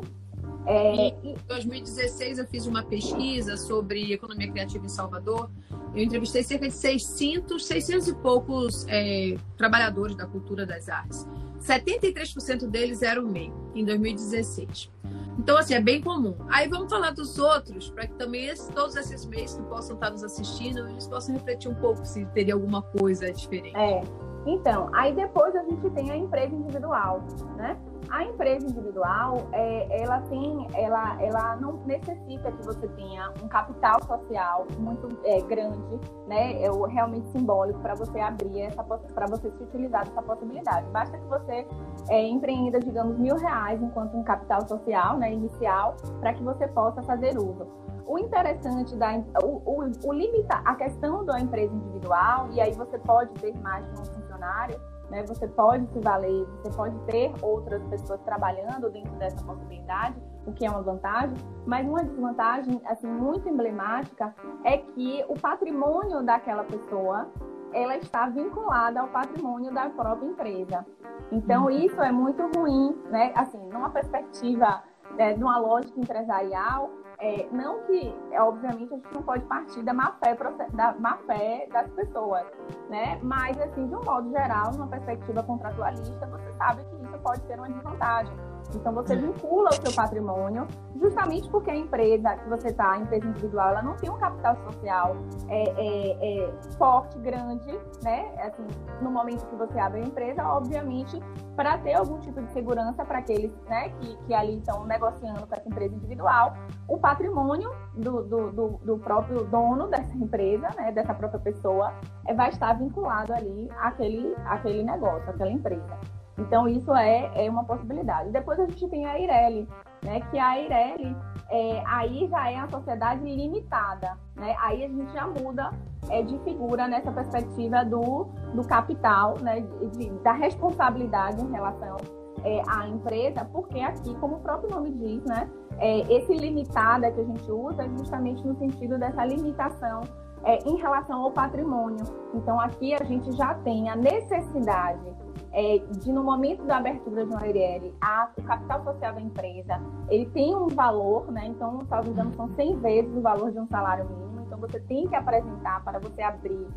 É, 0.65 1.07
em 1.23 1.35
2016 1.47 2.37
eu 2.37 2.47
fiz 2.47 2.67
uma 2.67 2.83
pesquisa 2.83 3.57
sobre 3.57 4.13
economia 4.13 4.51
criativa 4.51 4.85
em 4.85 4.89
Salvador. 4.89 5.49
Eu 5.95 6.03
entrevistei 6.03 6.43
cerca 6.43 6.67
de 6.67 6.73
600, 6.73 7.65
600 7.65 8.07
e 8.07 8.13
poucos 8.15 8.85
é, 8.87 9.35
trabalhadores 9.57 10.15
da 10.15 10.25
cultura 10.25 10.65
das 10.65 10.87
artes. 10.87 11.27
73% 11.61 12.67
deles 12.67 13.01
eram 13.01 13.23
MEI 13.23 13.51
em 13.75 13.83
2016. 13.83 14.91
Então, 15.37 15.57
assim, 15.57 15.73
é 15.73 15.81
bem 15.81 16.01
comum. 16.01 16.35
Aí 16.49 16.67
vamos 16.67 16.89
falar 16.89 17.11
dos 17.11 17.39
outros, 17.39 17.89
para 17.89 18.07
que 18.07 18.13
também 18.15 18.47
esse, 18.47 18.71
todos 18.73 18.95
esses 18.95 19.25
meios 19.25 19.53
que 19.53 19.63
possam 19.63 19.95
estar 19.95 20.09
nos 20.09 20.23
assistindo, 20.23 20.87
eles 20.89 21.07
possam 21.07 21.33
refletir 21.35 21.69
um 21.69 21.75
pouco 21.75 22.05
se 22.05 22.25
teria 22.27 22.53
alguma 22.53 22.81
coisa 22.81 23.31
diferente. 23.31 23.75
É. 23.75 24.01
Então, 24.45 24.89
aí 24.93 25.13
depois 25.13 25.55
a 25.55 25.63
gente 25.63 25.89
tem 25.91 26.11
a 26.11 26.17
empresa 26.17 26.53
individual, 26.53 27.23
né? 27.55 27.77
A 28.09 28.23
empresa 28.23 28.65
individual, 28.65 29.47
é, 29.51 30.03
ela 30.03 30.21
tem, 30.21 30.67
ela, 30.73 31.21
ela 31.21 31.55
não 31.57 31.73
necessita 31.85 32.51
que 32.51 32.65
você 32.65 32.87
tenha 32.89 33.31
um 33.43 33.47
capital 33.47 34.01
social 34.03 34.65
muito 34.77 35.07
é, 35.25 35.41
grande, 35.41 35.99
né? 36.27 36.61
É 36.61 36.69
realmente 36.87 37.27
simbólico 37.31 37.79
para 37.79 37.95
você 37.95 38.19
abrir 38.19 38.61
essa, 38.61 38.83
para 38.83 39.27
você 39.27 39.51
se 39.51 39.63
utilizar 39.63 40.05
dessa 40.05 40.21
possibilidade. 40.21 40.87
Basta 40.91 41.17
que 41.17 41.25
você 41.25 41.67
é, 42.09 42.27
empreenda, 42.27 42.79
digamos, 42.79 43.17
mil 43.17 43.35
reais 43.35 43.81
enquanto 43.81 44.17
um 44.17 44.23
capital 44.23 44.67
social, 44.67 45.17
né, 45.17 45.33
inicial, 45.33 45.95
para 46.19 46.33
que 46.33 46.43
você 46.43 46.67
possa 46.67 47.01
fazer 47.03 47.37
uso 47.37 47.67
o 48.09 48.17
interessante 48.17 48.95
da 48.95 49.21
o, 49.43 49.61
o, 49.65 49.91
o 50.03 50.13
limita 50.13 50.55
a 50.65 50.73
questão 50.73 51.23
da 51.23 51.39
empresa 51.39 51.71
individual 51.71 52.49
e 52.51 52.59
aí 52.59 52.73
você 52.73 52.97
pode 52.97 53.31
ter 53.35 53.55
mais 53.59 53.85
de 53.85 54.01
um 54.01 54.05
funcionário 54.05 54.81
né? 55.09 55.23
Você 55.25 55.47
pode 55.47 55.87
se 55.91 55.99
valer, 55.99 56.45
você 56.61 56.75
pode 56.75 56.97
ter 57.05 57.33
outras 57.41 57.81
pessoas 57.83 58.21
trabalhando 58.21 58.89
dentro 58.89 59.11
dessa 59.15 59.43
possibilidade, 59.43 60.15
o 60.45 60.53
que 60.53 60.65
é 60.65 60.69
uma 60.69 60.81
vantagem, 60.81 61.37
mas 61.65 61.87
uma 61.87 62.03
desvantagem 62.03 62.81
assim 62.85 63.07
muito 63.07 63.47
emblemática 63.47 64.33
é 64.63 64.77
que 64.77 65.23
o 65.27 65.39
patrimônio 65.39 66.23
daquela 66.23 66.63
pessoa 66.63 67.27
ela 67.71 67.97
está 67.97 68.27
vinculada 68.27 68.99
ao 68.99 69.07
patrimônio 69.09 69.71
da 69.71 69.89
própria 69.89 70.27
empresa. 70.27 70.85
Então 71.31 71.65
uhum. 71.65 71.69
isso 71.69 72.01
é 72.01 72.11
muito 72.11 72.41
ruim, 72.55 72.97
né? 73.09 73.31
Assim, 73.35 73.59
numa 73.69 73.89
perspectiva, 73.89 74.81
é, 75.17 75.35
numa 75.35 75.59
lógica 75.59 75.99
empresarial, 75.99 76.89
é, 77.21 77.47
não 77.51 77.81
que, 77.83 78.15
é, 78.31 78.41
obviamente, 78.41 78.93
a 78.93 78.95
gente 78.95 79.13
não 79.13 79.21
pode 79.21 79.43
partir 79.45 79.83
da 79.83 79.93
má, 79.93 80.17
fé, 80.23 80.35
da 80.73 80.93
má 80.93 81.17
fé 81.27 81.67
das 81.71 81.89
pessoas, 81.91 82.45
né? 82.89 83.19
Mas, 83.21 83.59
assim, 83.59 83.87
de 83.87 83.95
um 83.95 84.03
modo 84.03 84.29
geral, 84.29 84.71
numa 84.71 84.87
perspectiva 84.87 85.43
contratualista, 85.43 86.25
você 86.27 86.53
sabe 86.53 86.83
que 86.85 87.03
isso 87.03 87.19
pode 87.19 87.41
ser 87.45 87.59
uma 87.59 87.69
desvantagem. 87.69 88.33
Então 88.75 88.93
você 88.93 89.15
vincula 89.15 89.69
o 89.69 89.73
seu 89.73 89.93
patrimônio, 89.93 90.67
justamente 91.01 91.49
porque 91.49 91.71
a 91.71 91.75
empresa 91.75 92.35
que 92.35 92.49
você 92.49 92.67
está, 92.69 92.91
a 92.91 92.99
empresa 92.99 93.25
individual, 93.25 93.69
ela 93.69 93.81
não 93.81 93.95
tem 93.95 94.09
um 94.09 94.17
capital 94.17 94.55
social 94.63 95.17
é, 95.47 95.63
é, 95.63 96.43
é, 96.43 96.51
forte, 96.77 97.17
grande, 97.19 97.71
né? 98.03 98.31
Assim, 98.43 98.65
no 99.01 99.11
momento 99.11 99.45
que 99.47 99.55
você 99.55 99.79
abre 99.79 100.01
a 100.01 100.03
empresa, 100.03 100.43
obviamente, 100.43 101.19
para 101.55 101.77
ter 101.79 101.93
algum 101.93 102.19
tipo 102.19 102.41
de 102.41 102.51
segurança 102.53 103.03
para 103.03 103.19
aqueles 103.19 103.53
né, 103.67 103.89
que, 103.89 104.15
que 104.25 104.33
ali 104.33 104.57
estão 104.57 104.85
negociando 104.85 105.45
com 105.45 105.55
essa 105.55 105.67
empresa 105.67 105.95
individual, 105.95 106.53
o 106.87 106.97
patrimônio 106.97 107.71
do, 107.95 108.23
do, 108.23 108.51
do, 108.51 108.67
do 108.83 108.97
próprio 108.99 109.43
dono 109.45 109.87
dessa 109.87 110.15
empresa, 110.15 110.67
né, 110.77 110.91
dessa 110.91 111.13
própria 111.13 111.39
pessoa, 111.39 111.93
é, 112.25 112.33
vai 112.33 112.49
estar 112.49 112.73
vinculado 112.73 113.33
ali 113.33 113.69
àquele, 113.79 114.35
àquele 114.45 114.83
negócio, 114.83 115.29
àquela 115.29 115.51
empresa. 115.51 116.18
Então, 116.39 116.67
isso 116.67 116.93
é, 116.93 117.31
é 117.35 117.49
uma 117.49 117.63
possibilidade. 117.63 118.31
Depois 118.31 118.59
a 118.59 118.65
gente 118.65 118.87
tem 118.87 119.05
a 119.05 119.19
Ireli, 119.19 119.67
né? 120.03 120.21
Que 120.31 120.39
a 120.39 120.59
Ireli, 120.59 121.15
é, 121.49 121.83
aí 121.85 122.27
já 122.29 122.49
é 122.49 122.57
a 122.57 122.67
sociedade 122.69 123.23
limitada, 123.23 124.17
né? 124.35 124.55
Aí 124.59 124.85
a 124.85 124.87
gente 124.87 125.11
já 125.11 125.27
muda 125.27 125.71
é, 126.09 126.21
de 126.21 126.39
figura 126.39 126.87
nessa 126.87 127.11
perspectiva 127.11 127.83
do, 127.83 128.27
do 128.53 128.63
capital, 128.65 129.37
né? 129.41 129.61
De, 129.61 130.09
da 130.21 130.31
responsabilidade 130.31 131.43
em 131.43 131.51
relação 131.51 131.97
é, 132.43 132.61
à 132.67 132.87
empresa, 132.87 133.45
porque 133.45 133.79
aqui, 133.81 134.15
como 134.15 134.37
o 134.37 134.39
próprio 134.39 134.69
nome 134.69 134.91
diz, 134.91 135.23
né? 135.25 135.49
É, 135.77 135.99
esse 136.13 136.33
limitada 136.33 137.11
que 137.11 137.21
a 137.21 137.23
gente 137.23 137.51
usa 137.51 137.83
é 137.83 137.89
justamente 137.89 138.45
no 138.45 138.57
sentido 138.57 138.97
dessa 138.97 139.25
limitação 139.25 140.01
é, 140.43 140.57
em 140.67 140.75
relação 140.77 141.21
ao 141.21 141.31
patrimônio. 141.31 142.03
Então, 142.33 142.59
aqui 142.59 142.93
a 142.93 143.03
gente 143.03 143.31
já 143.33 143.53
tem 143.55 143.89
a 143.89 143.95
necessidade 143.95 145.19
é, 145.51 145.79
de, 145.79 146.11
no 146.11 146.23
momento 146.23 146.63
da 146.63 146.77
abertura 146.77 147.25
de 147.25 147.31
uma 147.31 147.47
IRL, 147.47 147.93
a, 148.01 148.29
o 148.37 148.43
capital 148.43 148.83
social 148.83 149.13
da 149.13 149.21
empresa, 149.21 149.81
ele 150.09 150.27
tem 150.27 150.55
um 150.55 150.67
valor, 150.67 151.31
né? 151.31 151.47
Então, 151.47 151.81
salvo 151.89 152.11
engano, 152.11 152.33
são 152.35 152.47
100 152.55 152.79
vezes 152.79 153.15
o 153.15 153.21
valor 153.21 153.51
de 153.51 153.59
um 153.59 153.67
salário 153.67 154.07
mínimo. 154.07 154.41
Então, 154.45 154.59
você 154.59 154.79
tem 154.81 155.07
que 155.07 155.15
apresentar 155.15 155.83
para 155.83 155.99
você 155.99 156.21
abrir 156.21 156.67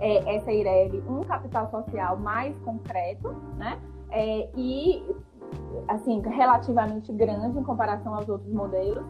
é, 0.00 0.36
essa 0.36 0.50
IRL 0.50 1.02
um 1.08 1.20
capital 1.20 1.70
social 1.70 2.16
mais 2.16 2.56
concreto, 2.60 3.34
né? 3.56 3.78
É, 4.10 4.48
e, 4.56 5.04
assim, 5.88 6.20
relativamente 6.20 7.12
grande 7.12 7.58
em 7.58 7.62
comparação 7.62 8.14
aos 8.14 8.28
outros 8.28 8.52
modelos. 8.52 9.04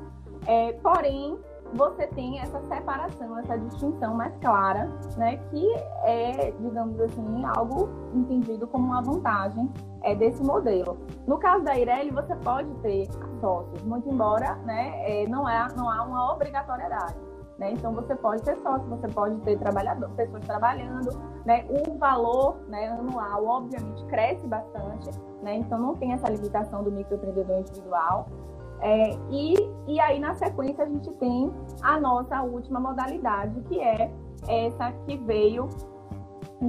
É, 0.46 0.72
porém, 0.74 1.38
você 1.74 2.06
tem 2.08 2.38
essa 2.40 2.60
separação, 2.62 3.38
essa 3.38 3.58
distinção 3.58 4.14
mais 4.14 4.36
clara, 4.38 4.90
né, 5.16 5.36
que 5.50 5.74
é, 6.04 6.52
digamos 6.60 7.00
assim, 7.00 7.44
algo 7.56 7.88
entendido 8.14 8.66
como 8.66 8.86
uma 8.86 9.02
vantagem 9.02 9.70
é, 10.02 10.14
desse 10.14 10.42
modelo. 10.42 10.98
No 11.26 11.38
caso 11.38 11.64
da 11.64 11.76
Ireli, 11.76 12.10
você 12.10 12.34
pode 12.36 12.68
ter 12.76 13.08
sócios, 13.40 13.82
muito 13.82 14.08
embora 14.08 14.56
né, 14.64 15.02
é, 15.04 15.26
não, 15.28 15.48
é, 15.48 15.66
não 15.74 15.88
há 15.90 16.02
uma 16.02 16.32
obrigatoriedade. 16.32 17.32
Né? 17.58 17.72
Então 17.72 17.92
você 17.92 18.14
pode 18.16 18.42
ter 18.42 18.56
sócio, 18.56 18.88
você 18.88 19.06
pode 19.08 19.36
ter 19.42 19.58
trabalhador, 19.58 20.10
pessoas 20.10 20.44
trabalhando, 20.44 21.10
né? 21.44 21.64
O 21.68 21.96
valor 21.96 22.56
né, 22.66 22.88
anual, 22.88 23.46
obviamente, 23.46 24.04
cresce 24.06 24.46
bastante, 24.48 25.10
né? 25.42 25.56
Então 25.56 25.78
não 25.78 25.94
tem 25.94 26.12
essa 26.12 26.28
limitação 26.28 26.82
do 26.82 26.90
microempreendedor 26.90 27.58
individual. 27.58 28.26
É, 28.82 29.16
e, 29.30 29.54
e 29.86 30.00
aí, 30.00 30.18
na 30.18 30.34
sequência, 30.34 30.84
a 30.84 30.88
gente 30.88 31.10
tem 31.12 31.52
a 31.82 32.00
nossa 32.00 32.42
última 32.42 32.80
modalidade, 32.80 33.60
que 33.68 33.80
é 33.80 34.10
essa 34.48 34.92
que 35.06 35.16
veio 35.18 35.68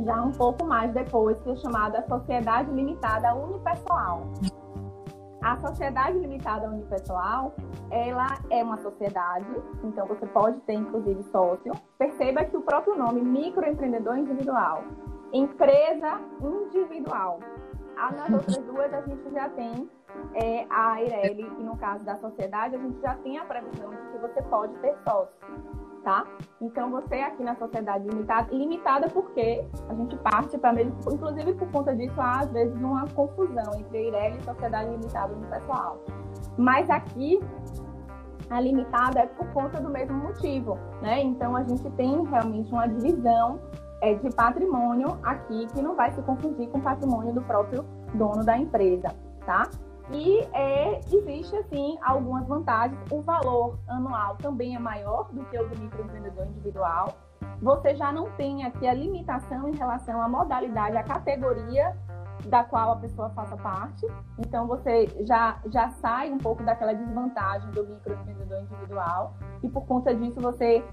já 0.06 0.22
um 0.22 0.32
pouco 0.32 0.66
mais 0.66 0.94
depois, 0.94 1.40
que 1.42 1.52
é 1.52 1.56
chamada 1.58 2.06
Sociedade 2.08 2.72
Limitada 2.72 3.34
Unipessoal. 3.36 4.28
A 5.42 5.58
Sociedade 5.58 6.18
Limitada 6.20 6.70
Unipessoal, 6.70 7.54
ela 7.92 8.28
é 8.50 8.64
uma 8.64 8.78
sociedade, 8.78 9.46
então 9.84 10.08
você 10.08 10.26
pode 10.28 10.58
ter, 10.62 10.74
inclusive, 10.74 11.22
sócio. 11.24 11.74
Perceba 11.98 12.46
que 12.46 12.56
o 12.56 12.62
próprio 12.62 12.96
nome, 12.96 13.22
microempreendedor 13.22 14.18
individual, 14.18 14.84
empresa 15.34 16.22
individual. 16.42 17.40
Nas 17.96 18.30
outras 18.30 18.58
duas, 18.58 18.94
a 18.94 19.02
gente 19.02 19.32
já 19.32 19.50
tem 19.50 19.90
é, 20.36 20.66
a 20.70 21.02
Ireli, 21.02 21.44
e 21.60 21.64
no 21.64 21.78
caso 21.78 22.04
da 22.04 22.16
sociedade, 22.18 22.76
a 22.76 22.80
gente 22.80 23.00
já 23.02 23.16
tem 23.16 23.38
a 23.38 23.46
previsão 23.46 23.90
de 23.92 24.12
que 24.12 24.18
você 24.18 24.42
pode 24.44 24.74
ter 24.76 24.96
sócio, 25.08 25.34
tá? 26.04 26.26
Então, 26.60 26.92
você 26.92 27.16
aqui 27.16 27.44
na 27.44 27.56
sociedade 27.56 28.08
limitada, 28.08 28.54
limitada 28.54 29.10
porque 29.10 29.66
a 29.90 29.94
gente 29.94 30.18
parte 30.18 30.58
para 30.58 30.74
mesmo, 30.74 30.96
inclusive 31.12 31.54
por 31.54 31.72
conta 31.72 31.96
disso, 31.96 32.20
há 32.20 32.40
às 32.40 32.52
vezes 32.52 32.76
uma 32.76 33.08
confusão 33.10 33.74
entre 33.78 34.08
Ireli 34.08 34.38
e 34.38 34.44
sociedade 34.44 34.90
limitada 34.90 35.34
no 35.34 35.48
pessoal. 35.48 36.04
Mas 36.58 36.90
aqui, 36.90 37.40
a 38.50 38.60
limitada 38.60 39.22
é 39.22 39.26
por 39.28 39.48
conta 39.54 39.80
do 39.80 39.90
mesmo 39.90 40.18
motivo, 40.18 40.78
né? 41.02 41.22
Então, 41.22 41.56
a 41.56 41.64
gente 41.64 41.90
tem 41.92 42.24
realmente 42.26 42.72
uma 42.72 42.88
divisão 42.88 43.60
é, 44.04 44.16
de 44.16 44.30
patrimônio 44.36 45.18
aqui 45.24 45.66
que 45.68 45.82
não 45.82 45.96
vai 45.96 46.12
se 46.12 46.22
confundir 46.24 46.68
com 46.68 46.82
patrimônio 46.82 47.34
do 47.34 47.42
próprio 47.42 47.86
dono 48.14 48.44
da 48.44 48.58
empresa, 48.58 49.08
tá? 49.46 49.64
E 50.12 50.42
é, 50.52 51.00
existe, 51.10 51.56
assim, 51.56 51.98
algumas 52.04 52.46
vantagens. 52.46 53.00
O 53.10 53.22
valor 53.22 53.80
anual 53.88 54.36
também 54.36 54.76
é 54.76 54.80
maior 54.80 55.32
do 55.32 55.46
que 55.46 55.58
o 55.58 55.70
do 55.70 55.80
microempreendedor 55.80 56.46
individual. 56.48 57.14
Você 57.62 57.96
já 57.96 58.12
não 58.12 58.30
tem 58.32 58.66
aqui 58.66 58.86
a 58.86 58.94
limitação 58.94 59.70
em 59.70 59.76
relação 59.76 60.22
à 60.22 60.28
modalidade, 60.28 60.98
à 60.98 61.04
categoria 61.04 61.96
da 62.46 62.62
qual 62.62 62.92
a 62.92 62.96
pessoa 62.98 63.30
faça 63.30 63.56
parte. 63.56 64.06
Então, 64.38 64.68
você 64.68 65.08
já, 65.22 65.60
já 65.68 65.90
sai 65.92 66.30
um 66.30 66.38
pouco 66.38 66.62
daquela 66.62 66.92
desvantagem 66.92 67.72
do 67.72 67.86
microempreendedor 67.86 68.60
individual. 68.64 69.34
E 69.64 69.70
por 69.70 69.86
conta 69.86 70.14
disso, 70.14 70.42
você 70.42 70.84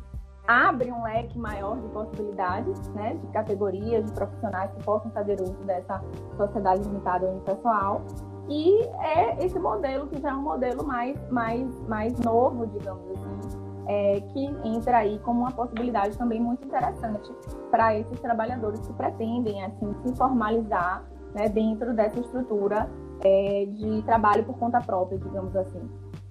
abre 0.50 0.90
um 0.90 1.04
leque 1.04 1.38
maior 1.38 1.78
de 1.78 1.88
possibilidades, 1.90 2.88
né, 2.88 3.14
de 3.14 3.26
categorias, 3.28 4.04
de 4.04 4.12
profissionais 4.12 4.72
que 4.72 4.82
possam 4.82 5.08
fazer 5.12 5.40
uso 5.40 5.54
dessa 5.64 6.02
sociedade 6.36 6.82
limitada 6.82 7.24
unipessoal. 7.28 8.02
E 8.48 8.82
é 9.00 9.44
esse 9.44 9.56
modelo 9.60 10.08
que 10.08 10.20
já 10.20 10.30
é 10.30 10.32
um 10.34 10.42
modelo 10.42 10.84
mais, 10.84 11.16
mais, 11.30 11.80
mais 11.86 12.18
novo, 12.18 12.66
digamos 12.66 13.04
assim, 13.10 13.60
é, 13.86 14.20
que 14.20 14.44
entra 14.64 14.98
aí 14.98 15.20
como 15.20 15.42
uma 15.42 15.52
possibilidade 15.52 16.18
também 16.18 16.40
muito 16.40 16.66
interessante 16.66 17.32
para 17.70 17.96
esses 17.96 18.18
trabalhadores 18.18 18.80
que 18.84 18.92
pretendem 18.94 19.64
assim 19.64 19.94
se 20.04 20.16
formalizar 20.16 21.04
né, 21.32 21.48
dentro 21.48 21.94
dessa 21.94 22.18
estrutura 22.18 22.90
é, 23.24 23.66
de 23.66 24.02
trabalho 24.02 24.42
por 24.42 24.58
conta 24.58 24.80
própria, 24.80 25.16
digamos 25.16 25.54
assim. 25.54 25.88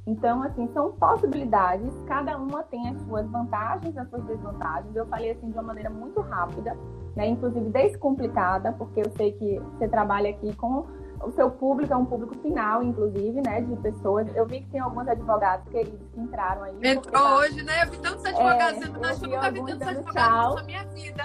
Então, 0.09 0.41
assim, 0.41 0.67
são 0.73 0.91
possibilidades, 0.93 1.93
cada 2.07 2.35
uma 2.35 2.63
tem 2.63 2.89
as 2.89 2.99
suas 3.03 3.29
vantagens, 3.29 3.95
as 3.95 4.09
suas 4.09 4.23
desvantagens. 4.23 4.95
Eu 4.95 5.05
falei 5.05 5.29
assim 5.29 5.51
de 5.51 5.53
uma 5.53 5.61
maneira 5.61 5.91
muito 5.91 6.19
rápida, 6.21 6.75
né? 7.15 7.27
Inclusive 7.27 7.69
descomplicada, 7.69 8.71
porque 8.73 9.01
eu 9.01 9.11
sei 9.11 9.33
que 9.33 9.59
você 9.59 9.87
trabalha 9.87 10.31
aqui 10.31 10.55
com 10.55 10.87
o 11.21 11.31
seu 11.31 11.49
público 11.51 11.93
é 11.93 11.97
um 11.97 12.05
público 12.05 12.35
final, 12.39 12.81
inclusive, 12.81 13.41
né, 13.41 13.61
de 13.61 13.75
pessoas. 13.77 14.27
Eu 14.35 14.45
vi 14.45 14.61
que 14.61 14.69
tem 14.69 14.79
alguns 14.79 15.07
advogados 15.07 15.67
queridos 15.69 16.07
que 16.13 16.19
entraram 16.19 16.63
aí. 16.63 16.75
Entrou 16.83 17.11
tá... 17.11 17.35
hoje, 17.37 17.61
né? 17.63 17.83
Eu 17.83 17.91
vi 17.91 17.97
tantos 17.97 18.25
advogados, 18.25 18.81
é, 18.81 18.87
eu 18.87 19.03
acho 19.03 19.19
que 19.19 19.25
eu 19.25 19.29
nunca 19.29 19.51
vi 19.51 19.65
tantos 19.65 19.87
advogados 19.87 20.55
na 20.55 20.63
minha 20.63 20.83
vida. 20.85 21.23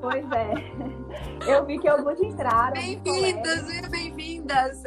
Pois 0.00 0.32
é. 0.32 0.54
Eu 1.46 1.64
vi 1.66 1.78
que 1.78 1.86
alguns 1.86 2.18
entraram. 2.20 2.72
Bem-vindas, 2.72 3.88
bem-vindas. 3.90 4.82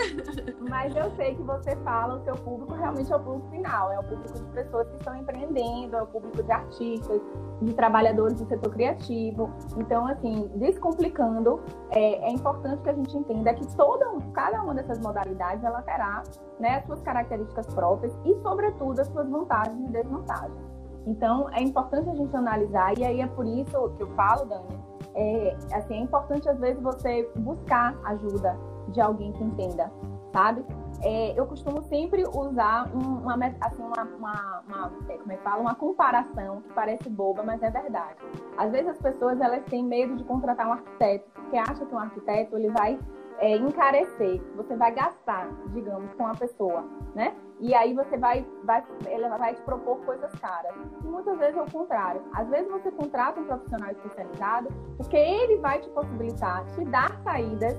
Mas 0.69 0.95
eu 0.95 1.11
sei 1.15 1.35
que 1.35 1.43
você 1.43 1.75
fala, 1.77 2.15
o 2.15 2.23
seu 2.23 2.35
público 2.35 2.73
realmente 2.73 3.11
é 3.11 3.15
o 3.15 3.19
público 3.19 3.49
final, 3.49 3.91
é 3.91 3.99
o 3.99 4.03
público 4.03 4.33
de 4.33 4.51
pessoas 4.51 4.87
que 4.89 4.97
estão 4.97 5.15
empreendendo, 5.15 5.95
é 5.95 6.01
o 6.01 6.07
público 6.07 6.41
de 6.41 6.51
artistas, 6.51 7.21
de 7.61 7.73
trabalhadores 7.73 8.39
do 8.39 8.47
setor 8.47 8.71
criativo. 8.73 9.49
Então, 9.77 10.07
assim, 10.07 10.49
descomplicando, 10.55 11.61
é, 11.91 12.27
é 12.27 12.31
importante 12.31 12.81
que 12.81 12.89
a 12.89 12.93
gente 12.93 13.17
entenda 13.17 13.53
que 13.53 13.67
toda, 13.75 14.05
cada 14.33 14.61
uma 14.61 14.73
dessas 14.73 14.99
modalidades 14.99 15.63
ela 15.63 15.81
terá 15.81 16.23
né, 16.59 16.77
as 16.77 16.85
suas 16.85 17.01
características 17.01 17.67
próprias 17.73 18.17
e, 18.25 18.35
sobretudo, 18.41 18.99
as 18.99 19.07
suas 19.07 19.29
vantagens 19.29 19.89
e 19.89 19.91
desvantagens. 19.91 20.77
Então, 21.05 21.49
é 21.53 21.61
importante 21.61 22.09
a 22.09 22.15
gente 22.15 22.35
analisar, 22.35 22.97
e 22.97 23.05
aí 23.05 23.21
é 23.21 23.27
por 23.27 23.45
isso 23.45 23.89
que 23.95 24.03
eu 24.03 24.07
falo, 24.15 24.45
Dani, 24.45 24.87
é, 25.15 25.57
assim, 25.73 25.95
é 25.95 25.99
importante 25.99 26.49
às 26.49 26.59
vezes 26.59 26.81
você 26.83 27.29
buscar 27.37 27.95
ajuda 28.03 28.57
de 28.89 28.99
alguém 28.99 29.31
que 29.31 29.43
entenda, 29.43 29.91
sabe? 30.33 30.65
É, 31.01 31.39
eu 31.39 31.45
costumo 31.45 31.81
sempre 31.83 32.23
usar 32.27 32.89
um, 32.93 33.19
uma, 33.19 33.35
assim, 33.61 33.83
uma, 33.83 34.03
uma, 34.17 34.63
uma, 34.67 34.91
é, 35.09 35.17
como 35.17 35.31
é 35.31 35.37
que 35.37 35.43
fala? 35.43 35.61
uma 35.61 35.75
comparação 35.75 36.61
que 36.61 36.73
parece 36.73 37.09
boba, 37.09 37.41
mas 37.43 37.61
é 37.61 37.69
verdade. 37.69 38.15
Às 38.57 38.71
vezes 38.71 38.89
as 38.89 38.97
pessoas 38.97 39.39
elas 39.39 39.63
têm 39.65 39.83
medo 39.83 40.15
de 40.15 40.23
contratar 40.23 40.67
um 40.67 40.73
arquiteto, 40.73 41.29
porque 41.33 41.57
acham 41.57 41.85
que 41.85 41.95
um 41.95 41.99
arquiteto 41.99 42.57
ele 42.57 42.69
vai 42.71 42.99
é, 43.39 43.55
encarecer, 43.55 44.41
você 44.55 44.75
vai 44.75 44.91
gastar, 44.93 45.47
digamos, 45.67 46.11
com 46.13 46.27
a 46.27 46.33
pessoa, 46.33 46.83
né? 47.13 47.35
E 47.59 47.73
aí 47.73 47.93
você 47.93 48.17
vai, 48.17 48.45
vai, 48.63 48.83
ela 49.07 49.37
vai 49.37 49.53
te 49.55 49.61
propor 49.61 49.97
coisas 50.05 50.31
caras. 50.39 50.73
E 51.03 51.07
muitas 51.07 51.37
vezes 51.37 51.57
é 51.57 51.61
o 51.61 51.71
contrário. 51.71 52.21
Às 52.33 52.47
vezes 52.49 52.71
você 52.71 52.91
contrata 52.91 53.39
um 53.39 53.45
profissional 53.45 53.91
especializado, 53.91 54.69
porque 54.97 55.17
ele 55.17 55.57
vai 55.57 55.79
te 55.79 55.89
possibilitar, 55.89 56.65
te 56.65 56.85
dar 56.85 57.19
saídas 57.23 57.77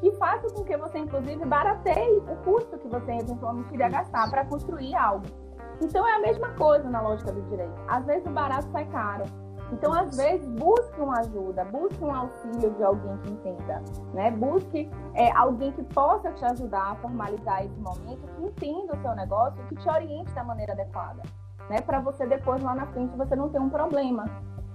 que 0.00 0.10
façam 0.12 0.50
com 0.50 0.64
que 0.64 0.76
você, 0.76 0.98
inclusive, 0.98 1.44
barateie 1.44 2.18
o 2.18 2.36
custo 2.44 2.76
que 2.78 2.88
você 2.88 3.12
eventualmente 3.12 3.72
iria 3.72 3.88
gastar 3.88 4.28
para 4.30 4.44
construir 4.44 4.94
algo. 4.96 5.26
Então 5.80 6.06
é 6.06 6.14
a 6.14 6.20
mesma 6.20 6.50
coisa 6.54 6.88
na 6.88 7.00
lógica 7.00 7.32
do 7.32 7.42
direito. 7.42 7.74
Às 7.88 8.04
vezes 8.04 8.26
o 8.26 8.30
barato 8.30 8.68
sai 8.70 8.84
caro. 8.86 9.24
Então, 9.74 9.92
às 9.92 10.16
vezes, 10.16 10.46
busque 10.50 11.00
uma 11.00 11.18
ajuda, 11.18 11.64
busque 11.64 12.04
um 12.04 12.14
auxílio 12.14 12.70
de 12.74 12.82
alguém 12.84 13.16
que 13.18 13.30
entenda, 13.30 13.82
né? 14.12 14.30
Busque 14.30 14.88
é, 15.14 15.32
alguém 15.32 15.72
que 15.72 15.82
possa 15.82 16.30
te 16.30 16.44
ajudar 16.44 16.92
a 16.92 16.94
formalizar 16.94 17.64
esse 17.64 17.80
momento, 17.80 18.24
que 18.36 18.44
entenda 18.44 18.94
o 18.94 19.02
seu 19.02 19.16
negócio, 19.16 19.60
que 19.64 19.74
te 19.74 19.88
oriente 19.90 20.32
da 20.32 20.44
maneira 20.44 20.74
adequada, 20.74 21.22
né? 21.68 21.80
Para 21.80 21.98
você 21.98 22.24
depois 22.24 22.62
lá 22.62 22.76
na 22.76 22.86
frente 22.86 23.16
você 23.16 23.34
não 23.34 23.48
ter 23.48 23.58
um 23.58 23.68
problema. 23.68 24.26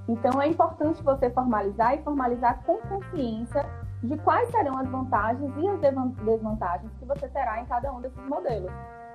Então, 0.06 0.42
é 0.42 0.48
importante 0.48 1.02
você 1.02 1.30
formalizar 1.30 1.96
e 1.96 2.04
formalizar 2.04 2.62
com 2.66 2.78
consciência 2.80 3.66
de 4.04 4.18
quais 4.18 4.52
serão 4.52 4.78
as 4.78 4.90
vantagens 4.90 5.50
e 5.56 5.68
as 5.70 5.80
desvantagens 6.26 6.92
que 7.00 7.06
você 7.06 7.30
terá 7.30 7.62
em 7.62 7.66
cada 7.66 7.90
um 7.94 8.02
desses 8.02 8.28
modelos. 8.28 8.72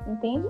Entende? 0.06 0.48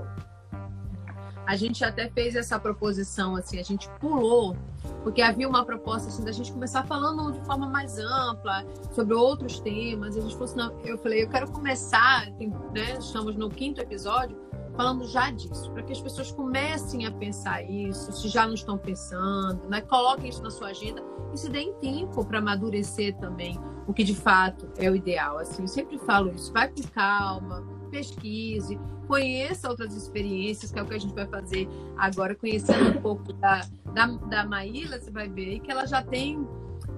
A 1.47 1.57
gente 1.57 1.85
até 1.85 2.09
fez 2.09 2.35
essa 2.35 2.59
proposição, 2.59 3.37
assim, 3.37 3.59
a 3.59 3.63
gente 3.63 3.89
pulou, 4.01 4.57
porque 5.03 5.21
havia 5.21 5.49
uma 5.49 5.65
proposta 5.65 6.09
assim, 6.09 6.25
da 6.25 6.33
gente 6.33 6.53
começar 6.53 6.85
falando 6.85 7.33
de 7.33 7.45
forma 7.45 7.69
mais 7.69 7.99
ampla 7.99 8.65
sobre 8.93 9.15
outros 9.15 9.61
temas. 9.61 10.17
A 10.17 10.21
gente 10.21 10.33
falou 10.33 10.45
assim, 10.45 10.89
eu 10.89 10.99
falei, 10.99 11.23
eu 11.23 11.29
quero 11.29 11.51
começar, 11.51 12.31
né, 12.73 12.99
estamos 12.99 13.37
no 13.37 13.51
quinto 13.51 13.81
episódio, 13.81 14.37
falando 14.77 15.07
já 15.07 15.31
disso, 15.31 15.71
para 15.71 15.83
que 15.83 15.93
as 15.93 16.01
pessoas 16.01 16.33
comecem 16.33 17.07
a 17.07 17.13
pensar 17.13 17.63
isso, 17.63 18.13
se 18.13 18.29
já 18.29 18.47
não 18.47 18.55
estão 18.55 18.77
pensando, 18.77 19.69
né? 19.69 19.81
Coloquem 19.83 20.29
isso 20.29 20.43
na 20.43 20.51
sua 20.51 20.69
agenda 20.69 21.03
e 21.33 21.39
se 21.39 21.49
deem 21.49 21.73
tempo 21.75 22.25
para 22.25 22.39
amadurecer 22.39 23.17
também 23.19 23.59
o 23.87 23.93
que 23.93 24.03
de 24.03 24.15
fato 24.15 24.69
é 24.77 24.91
o 24.91 24.97
ideal. 24.97 25.39
Assim, 25.39 25.63
eu 25.63 25.69
sempre 25.69 25.99
falo 25.99 26.33
isso, 26.33 26.53
vai 26.53 26.69
com 26.69 26.83
calma, 26.93 27.63
pesquise, 27.95 28.77
conheça 29.07 29.71
outras 29.71 29.95
experiências, 29.95 30.73
que 30.73 30.79
é 30.79 30.83
o 30.83 30.87
que 30.87 30.95
a 30.95 30.99
gente 30.99 31.15
vai 31.15 31.27
fazer 31.27 31.69
agora, 31.97 32.35
conhecendo 32.35 32.99
um 32.99 33.01
pouco 33.01 33.33
da, 33.35 33.61
da, 33.93 34.07
da 34.07 34.45
Maíla, 34.45 34.99
você 34.99 35.13
vai 35.13 35.29
ver 35.29 35.61
que 35.61 35.71
ela 35.71 35.87
já 35.87 36.03
tem, 36.03 36.45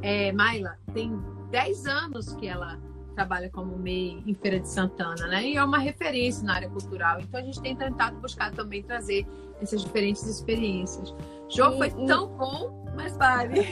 é, 0.01 0.33
Maíla, 0.33 0.79
tem 0.95 1.21
10 1.51 1.87
anos 1.87 2.35
que 2.35 2.49
ela 2.49 2.79
trabalha 3.15 3.51
como 3.51 3.77
MEI 3.79 4.23
em 4.27 4.35
Feira 4.35 4.59
de 4.61 4.69
Santana, 4.69 5.27
né? 5.27 5.43
E 5.43 5.57
é 5.57 5.65
uma 5.65 5.79
referência 5.79 6.45
na 6.45 6.55
área 6.55 6.69
cultural. 6.69 7.19
Então 7.21 7.41
a 7.41 7.43
gente 7.43 7.61
tem 7.63 7.75
tentado 7.75 8.17
buscar 8.21 8.53
também 8.53 8.83
trazer 8.83 9.27
essas 9.61 9.83
diferentes 9.83 10.27
experiências. 10.27 11.15
Jô, 11.49 11.73
foi 11.73 11.89
e... 11.89 12.07
tão 12.07 12.29
bom, 12.37 12.85
mas 12.95 13.17
vale. 13.17 13.63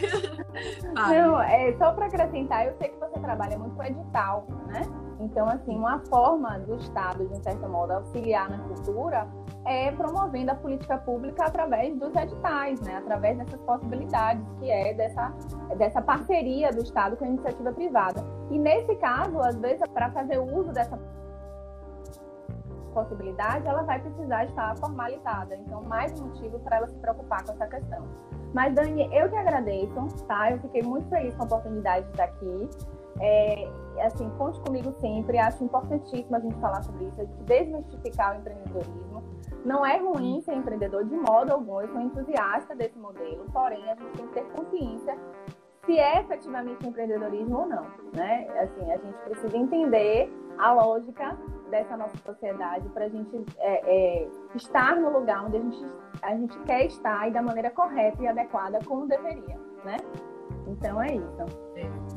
vale. 0.94 1.20
Não, 1.20 1.40
é, 1.42 1.76
só 1.76 1.92
para 1.92 2.06
acrescentar, 2.06 2.66
eu 2.66 2.74
sei 2.78 2.88
que 2.88 2.98
você 2.98 3.20
trabalha 3.20 3.58
muito 3.58 3.74
com 3.74 3.84
edital, 3.84 4.46
né? 4.68 4.82
Então, 5.20 5.48
assim, 5.48 5.76
uma 5.76 6.00
forma 6.00 6.58
do 6.60 6.74
Estado, 6.76 7.26
de 7.26 7.32
um 7.32 7.42
certo 7.42 7.68
modo, 7.68 7.92
auxiliar 7.92 8.50
na 8.50 8.58
cultura 8.58 9.28
é 9.64 9.90
promovendo 9.92 10.50
a 10.50 10.54
política 10.54 10.98
pública 10.98 11.44
através 11.44 11.96
dos 11.98 12.14
editais, 12.14 12.80
né? 12.80 12.96
através 12.96 13.38
dessas 13.38 13.60
possibilidades, 13.60 14.44
que 14.58 14.70
é 14.70 14.92
dessa, 14.92 15.32
dessa 15.76 16.02
parceria 16.02 16.70
do 16.70 16.82
Estado 16.82 17.16
com 17.16 17.24
a 17.24 17.28
iniciativa 17.28 17.72
privada. 17.72 18.24
E 18.50 18.58
nesse 18.58 18.94
caso, 18.96 19.38
às 19.40 19.56
vezes, 19.56 19.86
para 19.88 20.10
fazer 20.10 20.38
uso 20.38 20.72
dessa 20.72 20.98
possibilidade, 22.92 23.66
ela 23.66 23.82
vai 23.82 24.00
precisar 24.00 24.44
estar 24.44 24.76
formalizada. 24.76 25.56
Então, 25.56 25.82
mais 25.82 26.18
motivo 26.20 26.58
para 26.60 26.76
ela 26.76 26.86
se 26.86 26.94
preocupar 26.96 27.44
com 27.44 27.52
essa 27.52 27.66
questão. 27.66 28.04
Mas, 28.54 28.72
Dani, 28.74 29.08
eu 29.12 29.28
que 29.28 29.36
agradeço, 29.36 30.24
tá? 30.28 30.52
Eu 30.52 30.60
fiquei 30.60 30.82
muito 30.82 31.08
feliz 31.08 31.34
com 31.34 31.42
a 31.42 31.46
oportunidade 31.46 32.06
de 32.06 32.12
estar 32.12 32.24
aqui. 32.24 32.70
É, 33.20 33.68
assim, 34.02 34.28
conte 34.38 34.60
comigo 34.60 34.92
sempre. 35.00 35.38
Acho 35.38 35.64
importantíssimo 35.64 36.36
a 36.36 36.40
gente 36.40 36.56
falar 36.56 36.82
sobre 36.82 37.04
isso, 37.04 37.20
a 37.20 37.24
gente 37.24 37.42
desmistificar 37.44 38.34
o 38.34 38.40
empreendedorismo. 38.40 39.22
Não 39.64 39.84
é 39.84 39.98
ruim 39.98 40.40
ser 40.42 40.54
empreendedor 40.54 41.04
de 41.04 41.16
modo 41.16 41.52
algum. 41.52 41.80
Eu 41.80 41.88
sou 41.88 42.00
entusiasta 42.00 42.74
desse 42.74 42.98
modelo, 42.98 43.46
porém 43.52 43.82
a 43.90 43.94
gente 43.94 44.12
tem 44.16 44.26
que 44.28 44.34
ter 44.34 44.44
consciência 44.52 45.16
se 45.86 45.98
é 45.98 46.20
efetivamente 46.20 46.86
empreendedorismo 46.86 47.60
ou 47.60 47.66
não, 47.66 47.86
né? 48.14 48.46
Assim, 48.58 48.90
a 48.90 48.96
gente 48.96 49.18
precisa 49.24 49.56
entender 49.56 50.32
a 50.58 50.72
lógica 50.72 51.36
dessa 51.70 51.96
nossa 51.96 52.16
sociedade 52.18 52.88
para 52.90 53.06
a 53.06 53.08
gente 53.08 53.44
é, 53.58 54.22
é, 54.22 54.28
estar 54.54 54.96
no 54.96 55.10
lugar 55.10 55.44
onde 55.44 55.56
a 55.56 55.60
gente, 55.60 55.86
a 56.22 56.36
gente 56.36 56.58
quer 56.60 56.86
estar 56.86 57.28
e 57.28 57.32
da 57.32 57.42
maneira 57.42 57.70
correta 57.70 58.22
e 58.22 58.26
adequada 58.26 58.78
como 58.86 59.06
deveria, 59.06 59.58
né? 59.84 59.96
Então 60.66 61.02
é 61.02 61.14
isso. 61.14 61.42
É 61.76 62.13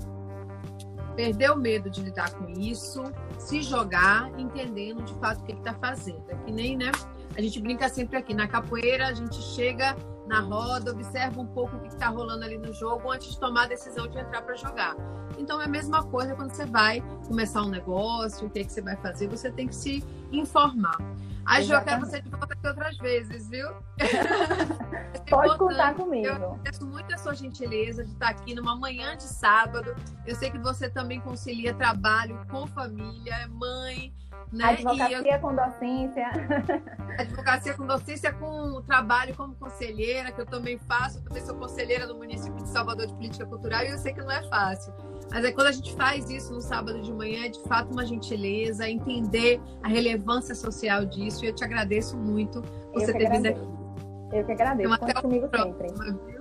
perder 1.18 1.50
o 1.50 1.58
medo 1.58 1.90
de 1.90 2.04
lidar 2.04 2.32
com 2.36 2.48
isso, 2.48 3.04
se 3.40 3.64
jogar, 3.64 4.32
entendendo 4.40 5.02
de 5.02 5.16
fato 5.16 5.42
o 5.42 5.44
que 5.46 5.52
está 5.52 5.74
fazendo. 5.74 6.24
É 6.30 6.36
que 6.36 6.52
nem, 6.52 6.78
né? 6.78 6.92
A 7.36 7.42
gente 7.42 7.60
brinca 7.60 7.90
sempre 7.90 8.18
aqui. 8.18 8.36
Na 8.36 8.48
capoeira, 8.48 9.08
a 9.08 9.14
gente 9.14 9.36
chega 9.36 9.98
na 10.28 10.42
roda, 10.42 10.92
observa 10.92 11.42
um 11.42 11.48
pouco 11.48 11.76
o 11.76 11.80
que 11.80 11.88
está 11.88 12.08
rolando 12.08 12.46
ali 12.46 12.60
no 12.60 12.72
jogo 12.72 13.12
antes 13.12 13.32
de 13.32 13.40
tomar 13.40 13.64
a 13.64 13.68
decisão 13.68 14.08
de 14.08 14.20
entrar 14.20 14.44
para 14.44 14.56
jogar. 14.56 14.96
Então 15.40 15.60
é 15.60 15.66
a 15.66 15.68
mesma 15.68 16.04
coisa 16.04 16.36
quando 16.36 16.52
você 16.52 16.66
vai 16.66 17.02
começar 17.28 17.64
um 17.64 17.70
negócio, 17.70 18.46
o 18.46 18.50
que, 18.50 18.60
é 18.60 18.64
que 18.64 18.72
você 18.72 18.82
vai 18.82 18.96
fazer, 18.98 19.28
você 19.28 19.52
tem 19.52 19.68
que 19.68 19.76
se 19.76 20.04
informar. 20.32 20.98
A 21.48 21.62
Jo, 21.62 21.82
quero 21.82 22.06
você 22.06 22.22
de 22.22 22.30
volta 22.30 22.54
aqui 22.54 22.68
outras 22.68 22.98
vezes, 22.98 23.50
viu? 23.50 23.70
Pode 25.30 25.58
contar 25.58 25.96
comigo. 25.96 26.28
Eu 26.28 26.36
agradeço 26.36 26.86
muito 26.86 27.14
a 27.14 27.18
sua 27.18 27.34
gentileza 27.34 28.04
de 28.04 28.12
estar 28.12 28.30
aqui 28.30 28.54
numa 28.54 28.76
manhã 28.76 29.16
de 29.16 29.24
sábado. 29.24 29.96
Eu 30.26 30.36
sei 30.36 30.52
que 30.52 30.58
você 30.58 30.90
também 30.90 31.22
concilia 31.22 31.74
trabalho 31.74 32.46
com 32.50 32.68
família, 32.68 33.34
é 33.34 33.48
mãe, 33.48 34.14
né? 34.52 34.72
Advocacia 34.72 35.36
eu... 35.36 35.40
com 35.40 35.56
docência. 35.56 36.28
Advocacia 37.18 37.74
com 37.74 37.86
docência 37.86 38.34
com 38.34 38.82
trabalho 38.82 39.34
como 39.36 39.56
conselheira, 39.56 40.32
que 40.34 40.42
eu 40.42 40.46
também 40.46 40.78
faço. 40.80 41.20
Eu 41.20 41.24
também 41.24 41.46
sou 41.46 41.56
conselheira 41.56 42.06
do 42.06 42.16
município 42.16 42.62
de 42.62 42.70
Salvador 42.70 43.08
de 43.08 43.14
Política 43.14 43.46
Cultural 43.46 43.84
e 43.84 43.90
eu 43.90 43.98
sei 43.98 44.14
que 44.14 44.22
não 44.22 44.32
é 44.32 44.44
fácil. 44.50 44.94
Mas 45.32 45.44
é 45.44 45.52
quando 45.52 45.68
a 45.68 45.72
gente 45.72 45.94
faz 45.96 46.30
isso 46.30 46.54
no 46.54 46.62
sábado 46.62 47.02
de 47.02 47.14
manhã, 47.14 47.46
é 47.46 47.50
de 47.50 47.62
fato 47.64 47.92
uma 47.92 48.06
gentileza, 48.06 48.90
entender 48.90 49.62
a 49.84 49.88
relevância 49.88 50.56
social 50.56 51.06
disso. 51.06 51.44
E 51.44 51.50
eu 51.50 51.54
te 51.54 51.64
agradeço 51.64 52.18
muito 52.18 52.62
você 52.94 53.14
ter 53.14 53.30
vindo 53.30 53.48
aqui. 53.48 53.78
Eu 54.32 54.46
que 54.46 54.52
agradeço. 54.52 54.94
Então, 54.94 55.08
Conte 55.08 55.22
comigo 55.22 55.48
próxima, 55.50 56.06
sempre. 56.06 56.38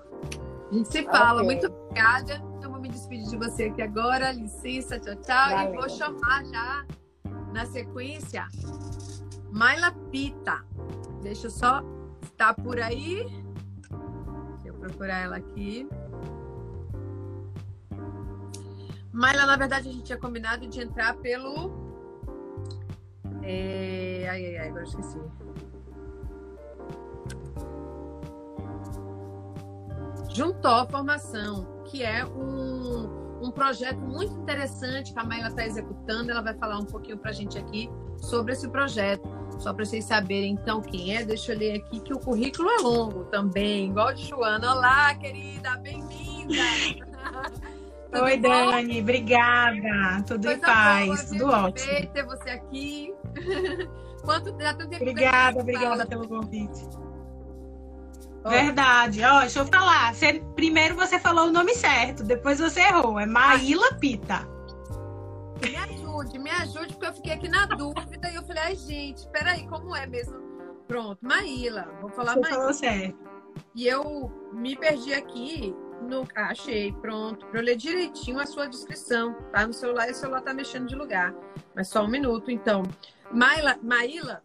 A 0.71 0.75
gente 0.75 0.89
se 0.89 1.03
fala. 1.05 1.43
Okay. 1.43 1.45
Muito 1.45 1.67
obrigada. 1.67 2.43
Eu 2.63 2.71
vou 2.71 2.81
me 2.81 2.89
despedir 2.89 3.29
de 3.29 3.37
você 3.37 3.65
aqui 3.65 3.83
agora. 3.83 4.33
Licença, 4.33 4.99
tchau, 4.99 5.15
tchau. 5.17 5.51
Valeu. 5.51 5.75
E 5.75 5.77
vou 5.77 5.89
chamar 5.89 6.45
já, 6.45 6.87
na 7.53 7.67
sequência, 7.67 8.47
Maila 9.51 9.93
Pita. 10.11 10.65
Deixa 11.23 11.47
eu 11.47 11.51
só 11.51 11.83
estar 12.23 12.55
por 12.55 12.81
aí. 12.81 13.25
Deixa 14.55 14.69
eu 14.69 14.75
procurar 14.75 15.19
ela 15.19 15.37
aqui. 15.37 15.89
Maila, 19.17 19.47
na 19.47 19.57
verdade, 19.57 19.89
a 19.89 19.93
gente 19.93 20.05
tinha 20.05 20.19
combinado 20.19 20.67
de 20.69 20.79
entrar 20.79 21.17
pelo. 21.17 21.73
É... 23.43 24.29
Ai, 24.29 24.45
ai, 24.45 24.57
ai, 24.59 24.69
agora 24.69 24.85
esqueci. 24.85 25.19
Juntou 30.35 30.87
Formação, 30.91 31.83
que 31.87 32.03
é 32.03 32.27
um, 32.27 33.41
um 33.43 33.51
projeto 33.51 34.01
muito 34.01 34.35
interessante 34.35 35.15
que 35.15 35.19
a 35.19 35.25
Maila 35.25 35.49
está 35.49 35.65
executando. 35.65 36.31
Ela 36.31 36.43
vai 36.43 36.53
falar 36.53 36.79
um 36.79 36.85
pouquinho 36.85 37.17
para 37.17 37.31
a 37.31 37.35
gente 37.35 37.57
aqui 37.57 37.89
sobre 38.19 38.53
esse 38.53 38.69
projeto. 38.69 39.27
Só 39.59 39.73
para 39.73 39.87
vocês 39.87 40.05
saberem, 40.05 40.53
então, 40.53 40.83
quem 40.83 41.17
é, 41.17 41.25
deixa 41.25 41.55
eu 41.55 41.59
ler 41.59 41.77
aqui 41.77 42.01
que 42.01 42.13
o 42.13 42.19
currículo 42.19 42.69
é 42.69 42.83
longo 42.83 43.25
também, 43.25 43.87
igual 43.87 44.13
de 44.13 44.27
Joana. 44.27 44.75
Olá, 44.75 45.15
querida, 45.15 45.75
bem-vinda! 45.79 46.55
Oi, 48.13 48.37
bom? 48.39 48.49
Dani, 48.49 49.01
obrigada. 49.01 50.23
Tudo 50.27 50.45
Coisa 50.45 50.59
em 50.59 50.61
paz, 50.61 51.07
boa, 51.07 51.27
tudo 51.27 51.47
ótimo. 51.49 52.13
ter 52.13 52.25
você 52.25 52.51
aqui. 52.51 53.15
Quanto 54.25 54.53
tem 54.55 54.77
tempo 54.77 54.97
Obrigada, 54.97 55.61
obrigada 55.61 56.07
pelo 56.07 56.29
convite. 56.29 56.89
Verdade. 58.49 59.23
Ó, 59.25 59.41
deixa 59.41 59.61
eu 59.61 59.67
falar. 59.67 60.15
Você, 60.15 60.43
primeiro 60.55 60.95
você 60.95 61.19
falou 61.19 61.47
o 61.49 61.53
nome 61.53 61.75
certo, 61.75 62.23
depois 62.23 62.59
você 62.59 62.81
errou. 62.81 63.19
É 63.19 63.27
Maíla 63.27 63.95
Pita. 63.95 64.49
Me 65.63 65.77
ajude, 65.77 66.39
me 66.39 66.51
ajude, 66.51 66.93
porque 66.95 67.07
eu 67.07 67.15
fiquei 67.15 67.33
aqui 67.33 67.49
na 67.49 67.67
dúvida 67.67 68.31
e 68.31 68.35
eu 68.35 68.43
falei, 68.45 68.63
ai, 68.63 68.77
gente, 68.77 69.29
peraí, 69.31 69.67
como 69.67 69.95
é 69.95 70.07
mesmo? 70.07 70.37
Pronto, 70.87 71.19
Maíla. 71.23 71.89
Vou 72.01 72.11
falar 72.11 72.35
você 72.35 72.41
Maíla. 72.41 72.59
falou 72.59 72.75
certo. 72.75 73.19
E 73.75 73.87
eu 73.87 74.31
me 74.53 74.77
perdi 74.77 75.13
aqui 75.15 75.75
no... 76.03 76.27
Ah, 76.35 76.51
achei, 76.51 76.93
pronto. 76.93 77.47
Para 77.47 77.61
eu 77.61 77.65
ler 77.65 77.77
direitinho 77.77 78.39
a 78.39 78.47
sua 78.47 78.67
descrição. 78.67 79.35
Tá 79.53 79.67
no 79.67 79.73
celular 79.73 80.09
e 80.09 80.13
o 80.13 80.15
celular 80.15 80.41
tá 80.41 80.53
mexendo 80.53 80.87
de 80.87 80.95
lugar. 80.95 81.35
Mas 81.75 81.89
só 81.89 82.05
um 82.05 82.09
minuto, 82.09 82.51
então. 82.51 82.83
Maíla, 83.31 83.79
Maíla, 83.83 84.43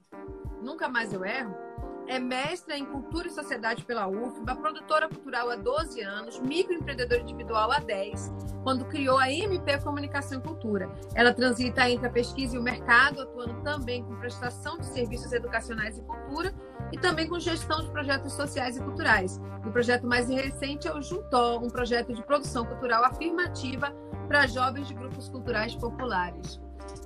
nunca 0.62 0.90
mais 0.90 1.14
eu 1.14 1.24
erro 1.24 1.71
é 2.12 2.20
mestra 2.20 2.78
em 2.78 2.84
Cultura 2.84 3.28
e 3.28 3.32
Sociedade 3.32 3.86
pela 3.86 4.06
UFBA, 4.06 4.54
produtora 4.58 5.08
cultural 5.08 5.50
há 5.50 5.56
12 5.56 6.02
anos, 6.02 6.42
microempreendedora 6.42 7.22
individual 7.22 7.72
há 7.72 7.80
10, 7.80 8.34
quando 8.64 8.84
criou 8.84 9.18
a 9.18 9.32
MP 9.32 9.80
Comunicação 9.80 10.40
e 10.40 10.42
Cultura. 10.42 10.92
Ela 11.16 11.34
transita 11.34 11.90
entre 11.90 12.08
a 12.08 12.10
pesquisa 12.10 12.58
e 12.58 12.60
o 12.60 12.62
mercado, 12.62 13.22
atuando 13.22 13.62
também 13.62 14.04
com 14.04 14.14
prestação 14.18 14.78
de 14.78 14.88
serviços 14.88 15.32
educacionais 15.32 15.98
e 15.98 16.02
cultura 16.02 16.54
e 16.92 16.98
também 16.98 17.30
com 17.30 17.40
gestão 17.40 17.80
de 17.80 17.90
projetos 17.90 18.34
sociais 18.34 18.76
e 18.76 18.82
culturais. 18.82 19.40
O 19.66 19.72
projeto 19.72 20.06
mais 20.06 20.28
recente 20.28 20.90
é 20.90 20.94
o 20.94 21.02
Juntó, 21.02 21.60
um 21.60 21.70
projeto 21.70 22.14
de 22.14 22.22
produção 22.24 22.66
cultural 22.66 23.06
afirmativa 23.06 23.96
para 24.28 24.48
jovens 24.48 24.90
de 24.90 24.94
grupos 24.94 25.30
culturais 25.30 25.76
populares. 25.76 26.60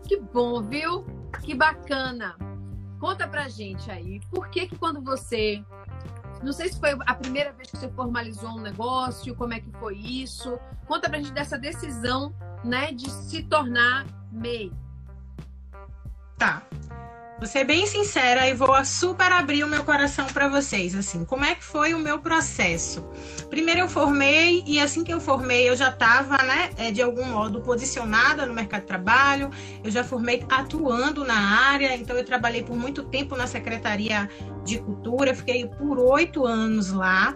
Que 0.07 0.19
bom, 0.19 0.63
viu? 0.63 1.05
Que 1.43 1.53
bacana! 1.53 2.35
Conta 2.99 3.27
pra 3.27 3.47
gente 3.49 3.89
aí, 3.91 4.19
por 4.31 4.49
que 4.49 4.67
que 4.67 4.77
quando 4.77 5.01
você 5.01 5.63
não 6.43 6.53
sei 6.53 6.69
se 6.69 6.79
foi 6.79 6.91
a 7.05 7.15
primeira 7.15 7.51
vez 7.53 7.71
que 7.71 7.77
você 7.77 7.89
formalizou 7.89 8.51
um 8.51 8.61
negócio, 8.61 9.35
como 9.35 9.53
é 9.53 9.59
que 9.59 9.71
foi 9.79 9.95
isso? 9.95 10.59
Conta 10.85 11.09
pra 11.09 11.17
gente 11.17 11.31
dessa 11.31 11.57
decisão, 11.57 12.35
né, 12.63 12.91
de 12.91 13.09
se 13.09 13.43
tornar 13.43 14.05
MEI. 14.31 14.71
Tá. 16.37 16.61
Vou 17.37 17.45
ser 17.45 17.65
bem 17.65 17.85
sincera 17.85 18.47
e 18.47 18.53
vou 18.53 18.83
super 18.85 19.29
abrir 19.29 19.61
o 19.65 19.67
meu 19.67 19.83
coração 19.83 20.25
para 20.27 20.47
vocês, 20.47 20.95
assim, 20.95 21.25
como 21.25 21.43
é 21.43 21.53
que 21.53 21.63
foi 21.63 21.93
o 21.93 21.99
meu 21.99 22.17
processo? 22.17 23.03
Primeiro 23.49 23.81
eu 23.81 23.89
formei 23.89 24.63
e 24.65 24.79
assim 24.79 25.03
que 25.03 25.13
eu 25.13 25.19
formei 25.19 25.69
eu 25.69 25.75
já 25.75 25.89
estava, 25.89 26.37
né, 26.37 26.69
é, 26.77 26.91
de 26.91 27.01
algum 27.01 27.25
modo 27.25 27.59
posicionada 27.59 28.45
no 28.45 28.53
mercado 28.53 28.81
de 28.81 28.87
trabalho, 28.87 29.49
eu 29.83 29.91
já 29.91 30.01
formei 30.01 30.45
atuando 30.49 31.25
na 31.25 31.37
área, 31.67 31.93
então 31.93 32.15
eu 32.15 32.23
trabalhei 32.23 32.63
por 32.63 32.77
muito 32.77 33.03
tempo 33.03 33.35
na 33.35 33.47
Secretaria 33.47 34.29
de 34.63 34.79
Cultura, 34.79 35.35
fiquei 35.35 35.67
por 35.67 35.99
oito 35.99 36.45
anos 36.45 36.93
lá, 36.93 37.35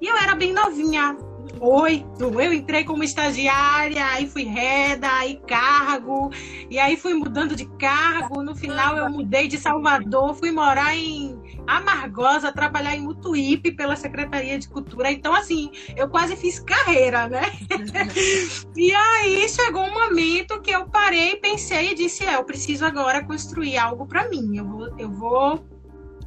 e 0.00 0.06
eu 0.06 0.16
era 0.16 0.36
bem 0.36 0.52
novinha, 0.52 1.16
oito, 1.58 2.40
eu 2.40 2.52
entrei 2.52 2.84
como 2.84 3.02
estagiária, 3.02 4.04
aí 4.06 4.26
fui 4.26 4.44
reda, 4.44 5.08
aí 5.10 5.40
cargo, 5.46 6.30
e 6.68 6.78
aí 6.78 6.96
fui 6.96 7.14
mudando 7.14 7.56
de 7.56 7.66
cargo. 7.78 8.42
No 8.42 8.54
final 8.54 8.96
eu 8.96 9.10
mudei 9.10 9.48
de 9.48 9.58
Salvador, 9.58 10.34
fui 10.34 10.50
morar 10.50 10.96
em 10.96 11.40
Amargosa, 11.66 12.52
trabalhar 12.52 12.96
em 12.96 13.02
Mutuípe 13.02 13.72
pela 13.72 13.96
Secretaria 13.96 14.58
de 14.58 14.68
Cultura. 14.68 15.10
Então, 15.10 15.34
assim, 15.34 15.70
eu 15.96 16.08
quase 16.08 16.36
fiz 16.36 16.60
carreira, 16.60 17.28
né? 17.28 17.42
e 18.76 18.92
aí 18.92 19.48
chegou 19.48 19.82
um 19.82 19.92
momento 19.92 20.60
que 20.60 20.70
eu 20.70 20.86
parei, 20.86 21.36
pensei 21.36 21.92
e 21.92 21.94
disse: 21.94 22.24
é, 22.24 22.36
eu 22.36 22.44
preciso 22.44 22.84
agora 22.84 23.24
construir 23.24 23.78
algo 23.78 24.06
para 24.06 24.28
mim. 24.28 24.56
Eu 24.56 24.64
vou, 24.64 24.98
eu 24.98 25.10
vou 25.10 25.64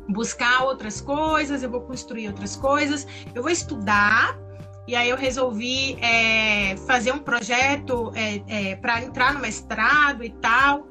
buscar 0.09 0.63
outras 0.63 0.99
coisas, 0.99 1.63
eu 1.63 1.69
vou 1.69 1.82
construir 1.82 2.28
outras 2.28 2.55
coisas, 2.55 3.07
eu 3.34 3.41
vou 3.41 3.51
estudar 3.51 4.42
e 4.88 4.95
aí 4.95 5.09
eu 5.09 5.17
resolvi 5.17 5.97
é, 6.01 6.75
fazer 6.88 7.11
um 7.11 7.19
projeto 7.19 8.11
é, 8.15 8.41
é, 8.47 8.75
para 8.75 9.01
entrar 9.01 9.34
no 9.34 9.39
mestrado 9.39 10.23
e 10.23 10.29
tal. 10.29 10.88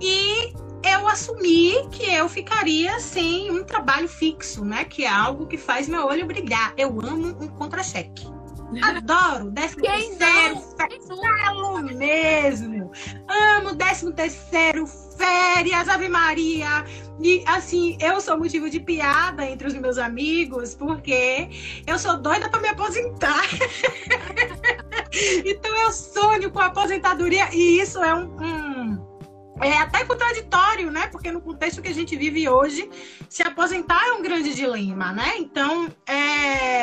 E 0.00 0.52
eu 0.82 1.08
assumi 1.08 1.72
que 1.90 2.04
eu 2.10 2.28
ficaria 2.28 2.98
sem 3.00 3.50
um 3.50 3.64
trabalho 3.64 4.08
fixo, 4.08 4.64
né? 4.64 4.84
Que 4.84 5.04
é 5.04 5.08
algo 5.08 5.46
que 5.46 5.58
faz 5.58 5.88
meu 5.88 6.06
olho 6.06 6.26
brilhar. 6.26 6.72
Eu 6.76 7.00
amo 7.00 7.36
um 7.40 7.48
contra-cheque. 7.48 8.26
Adoro, 8.82 9.50
décimo 9.50 9.82
Quem 9.82 10.16
terceiro, 10.16 10.60
falo 11.16 11.82
mesmo. 11.82 12.90
Amo 13.28 13.74
décimo 13.74 14.12
terceiro, 14.12 14.86
férias, 14.86 15.88
Ave 15.88 16.08
Maria. 16.08 16.84
E 17.20 17.44
assim, 17.46 17.96
eu 18.00 18.20
sou 18.20 18.38
motivo 18.38 18.68
de 18.68 18.80
piada 18.80 19.44
entre 19.46 19.68
os 19.68 19.74
meus 19.74 19.98
amigos, 19.98 20.74
porque 20.74 21.48
eu 21.86 21.98
sou 21.98 22.16
doida 22.16 22.48
para 22.48 22.60
me 22.60 22.68
aposentar. 22.68 23.44
então 25.44 25.76
eu 25.76 25.92
sonho 25.92 26.50
com 26.50 26.58
a 26.58 26.66
aposentadoria 26.66 27.48
e 27.52 27.80
isso 27.80 28.02
é 28.02 28.14
um, 28.14 28.36
um 28.40 29.14
é 29.62 29.78
até 29.78 30.04
contraditório, 30.04 30.90
né? 30.90 31.06
Porque 31.06 31.30
no 31.30 31.40
contexto 31.40 31.80
que 31.80 31.88
a 31.88 31.94
gente 31.94 32.16
vive 32.16 32.48
hoje, 32.48 32.90
se 33.28 33.42
aposentar 33.42 34.04
é 34.08 34.12
um 34.12 34.22
grande 34.22 34.52
dilema, 34.52 35.12
né? 35.12 35.36
Então, 35.38 35.88
é 36.06 36.73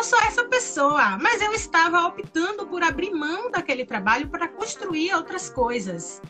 eu 0.00 0.04
sou 0.04 0.18
essa 0.20 0.44
pessoa, 0.44 1.18
mas 1.18 1.42
eu 1.42 1.52
estava 1.52 2.06
optando 2.06 2.66
por 2.66 2.82
abrir 2.82 3.10
mão 3.10 3.50
daquele 3.50 3.84
trabalho 3.84 4.28
para 4.28 4.48
construir 4.48 5.12
outras 5.12 5.50
coisas. 5.50 6.22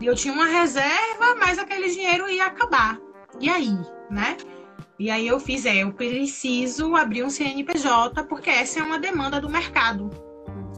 Eu 0.00 0.16
tinha 0.16 0.34
uma 0.34 0.46
reserva, 0.46 1.36
mas 1.38 1.56
aquele 1.56 1.88
dinheiro 1.88 2.28
ia 2.28 2.46
acabar. 2.46 2.98
E 3.38 3.48
aí, 3.48 3.78
né? 4.10 4.36
E 4.98 5.08
aí 5.08 5.24
eu 5.24 5.38
fiz, 5.38 5.64
é, 5.66 5.84
eu 5.84 5.92
preciso 5.92 6.96
abrir 6.96 7.22
um 7.22 7.30
CNPJ 7.30 8.24
porque 8.24 8.50
essa 8.50 8.80
é 8.80 8.82
uma 8.82 8.98
demanda 8.98 9.40
do 9.40 9.48
mercado. 9.48 10.10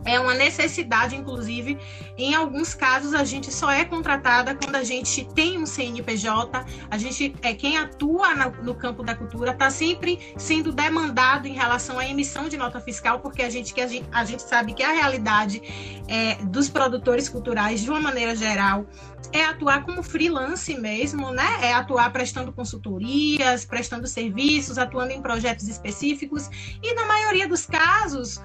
É 0.05 0.21
uma 0.21 0.35
necessidade, 0.35 1.17
inclusive, 1.17 1.79
em 2.19 2.35
alguns 2.35 2.75
casos 2.75 3.15
a 3.15 3.25
gente 3.25 3.53
só 3.53 3.71
é 3.71 3.85
contratada 3.85 4.55
quando 4.55 4.77
a 4.77 4.85
gente 4.85 5.25
tem 5.35 5.59
um 5.59 5.67
CNPJ, 5.67 6.65
a 6.91 6.99
gente 6.99 7.35
é 7.43 7.55
quem 7.55 7.79
atua 7.79 8.35
no, 8.35 8.63
no 8.63 8.75
campo 8.75 9.03
da 9.03 9.15
cultura 9.15 9.53
está 9.53 9.71
sempre 9.71 10.19
sendo 10.37 10.73
demandado 10.73 11.47
em 11.47 11.55
relação 11.55 11.99
à 11.99 12.07
emissão 12.07 12.49
de 12.49 12.57
nota 12.57 12.81
fiscal, 12.81 13.21
porque 13.21 13.43
a 13.43 13.51
gente 13.51 13.73
que 13.73 13.81
a 13.81 13.87
gente, 13.87 14.07
a 14.13 14.25
gente 14.25 14.43
sabe 14.43 14.75
que 14.75 14.83
a 14.83 14.93
realidade 14.93 15.63
é, 16.07 16.37
dos 16.45 16.69
produtores 16.69 17.29
culturais, 17.29 17.81
de 17.81 17.91
uma 17.91 18.01
maneira 18.01 18.37
geral, 18.37 18.87
é 19.33 19.45
atuar 19.45 19.85
como 19.85 20.03
freelance 20.03 20.79
mesmo, 20.79 21.33
né? 21.33 21.59
É 21.63 21.73
atuar 21.73 22.13
prestando 22.13 22.53
consultorias, 22.53 23.65
prestando 23.65 24.07
serviços, 24.07 24.79
atuando 24.79 25.13
em 25.13 25.23
projetos 25.23 25.67
específicos 25.67 26.49
e 26.83 26.95
na 26.95 27.07
maioria 27.07 27.49
dos 27.49 27.67
casos 27.67 28.41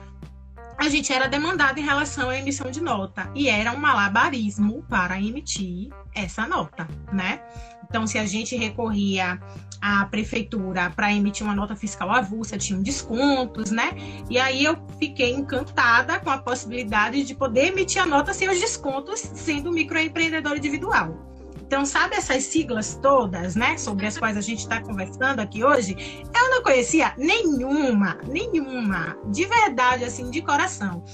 a 0.80 0.88
gente 0.88 1.12
era 1.12 1.28
demandado 1.28 1.78
em 1.78 1.84
relação 1.84 2.30
à 2.30 2.38
emissão 2.38 2.72
de 2.72 2.82
nota 2.82 3.30
e 3.36 3.50
era 3.50 3.74
um 3.74 3.78
malabarismo 3.78 4.82
para 4.90 5.20
emitir 5.20 5.90
essa 6.16 6.48
nota, 6.48 6.88
né? 7.12 7.42
Então, 7.84 8.08
se 8.08 8.18
a 8.18 8.26
gente 8.26 8.56
recorria 8.56 9.38
à 9.82 10.06
prefeitura 10.06 10.90
para 10.92 11.12
emitir 11.12 11.46
uma 11.46 11.54
nota 11.54 11.76
fiscal 11.76 12.10
avulsa, 12.10 12.58
tinham 12.58 12.82
descontos, 12.82 13.72
né? 13.72 13.92
E 14.30 14.38
aí 14.38 14.64
eu 14.64 14.78
fiquei 14.98 15.34
encantada 15.34 16.18
com 16.20 16.30
a 16.30 16.38
possibilidade 16.38 17.24
de 17.24 17.36
poder 17.36 17.68
emitir 17.68 18.02
a 18.02 18.06
nota 18.06 18.34
sem 18.34 18.50
os 18.50 18.60
descontos, 18.60 19.20
sendo 19.20 19.74
microempreendedor 19.74 20.56
individual. 20.56 21.29
Então, 21.70 21.86
sabe 21.86 22.16
essas 22.16 22.46
siglas 22.46 22.96
todas, 23.00 23.56
né, 23.56 23.78
sobre 23.78 24.08
as 24.08 24.18
quais 24.18 24.36
a 24.36 24.42
gente 24.42 24.58
está 24.58 24.82
conversando 24.82 25.40
aqui 25.40 25.64
hoje? 25.64 25.96
Eu 26.36 26.50
não 26.50 26.64
conhecia 26.64 27.14
nenhuma, 27.16 28.18
nenhuma, 28.28 29.16
de 29.28 29.46
verdade, 29.46 30.04
assim, 30.04 30.32
de 30.32 30.42
coração. 30.42 31.06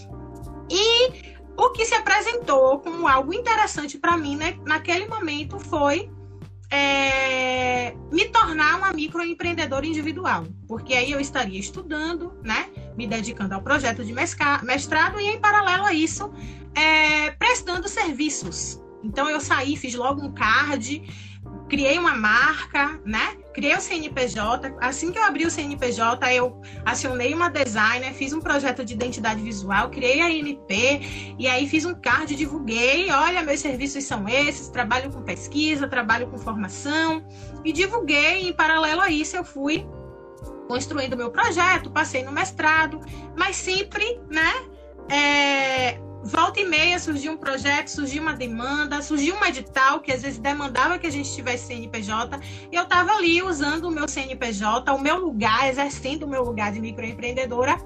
E 0.72 1.36
o 1.58 1.72
que 1.72 1.84
se 1.84 1.94
apresentou 1.94 2.80
como 2.80 3.06
algo 3.06 3.34
interessante 3.34 3.98
para 3.98 4.16
mim, 4.16 4.38
né, 4.38 4.58
naquele 4.66 5.10
momento, 5.10 5.60
foi 5.60 6.10
é, 6.72 7.94
me 8.10 8.24
tornar 8.30 8.78
uma 8.78 8.94
microempreendedora 8.94 9.86
individual, 9.86 10.48
porque 10.70 10.94
aí 10.94 11.12
eu 11.12 11.20
estaria 11.20 11.60
estudando, 11.60 12.32
né, 12.42 12.70
me 12.96 13.06
dedicando 13.06 13.56
ao 13.56 13.62
projeto 13.62 14.06
de 14.06 14.14
mestrado 14.14 15.20
e, 15.20 15.28
em 15.28 15.38
paralelo 15.38 15.84
a 15.84 15.94
isso, 15.94 16.32
é, 16.74 17.32
prestando 17.32 17.90
serviços. 17.90 18.85
Então, 19.06 19.30
eu 19.30 19.40
saí, 19.40 19.78
fiz 19.78 19.94
logo 19.94 20.22
um 20.22 20.34
card, 20.34 21.02
criei 21.70 21.98
uma 21.98 22.16
marca, 22.16 23.00
né? 23.06 23.38
Criei 23.54 23.76
o 23.76 23.82
CNPJ. 23.82 24.76
Assim 24.82 25.12
que 25.12 25.20
eu 25.20 25.24
abri 25.24 25.46
o 25.46 25.52
CNPJ, 25.52 26.34
eu 26.34 26.62
acionei 26.84 27.34
uma 27.34 27.50
designer, 27.50 28.14
fiz 28.14 28.34
um 28.34 28.42
projeto 28.42 28.84
de 28.84 28.94
identidade 28.94 29.42
visual, 29.42 29.90
criei 29.90 30.22
a 30.22 30.30
INP 30.30 31.36
e 31.40 31.48
aí 31.48 31.68
fiz 31.68 31.86
um 31.86 31.94
card, 31.94 32.36
divulguei. 32.36 33.12
Olha, 33.12 33.42
meus 33.44 33.60
serviços 33.60 34.04
são 34.04 34.28
esses. 34.28 34.70
Trabalho 34.70 35.12
com 35.12 35.22
pesquisa, 35.22 35.88
trabalho 35.88 36.28
com 36.28 36.38
formação 36.38 37.26
e 37.64 37.72
divulguei. 37.72 38.50
Em 38.50 38.54
paralelo 38.54 39.02
a 39.02 39.10
isso, 39.10 39.36
eu 39.38 39.44
fui 39.44 39.88
construindo 40.68 41.16
meu 41.16 41.30
projeto, 41.30 41.92
passei 41.92 42.24
no 42.24 42.32
mestrado, 42.32 43.00
mas 43.38 43.56
sempre, 43.56 44.20
né? 44.30 44.52
É, 45.10 46.00
volta 46.26 46.60
e 46.60 46.66
meia 46.66 46.98
surgiu 46.98 47.34
um 47.34 47.38
projeto, 47.38 47.88
surgiu 47.88 48.22
uma 48.22 48.34
demanda, 48.34 49.02
surgiu 49.02 49.36
um 49.36 49.46
edital 49.46 50.00
que 50.00 50.12
às 50.12 50.24
vezes 50.24 50.40
demandava 50.40 50.98
que 50.98 51.06
a 51.06 51.12
gente 51.12 51.32
tivesse 51.32 51.68
CNPJ, 51.68 52.40
e 52.72 52.76
eu 52.76 52.84
estava 52.84 53.12
ali 53.12 53.44
usando 53.44 53.86
o 53.86 53.92
meu 53.92 54.08
CNPJ, 54.08 54.92
o 54.92 55.00
meu 55.00 55.18
lugar, 55.20 55.70
exercendo 55.70 56.24
o 56.24 56.28
meu 56.28 56.44
lugar 56.44 56.72
de 56.72 56.82
microempreendedora 56.82 57.78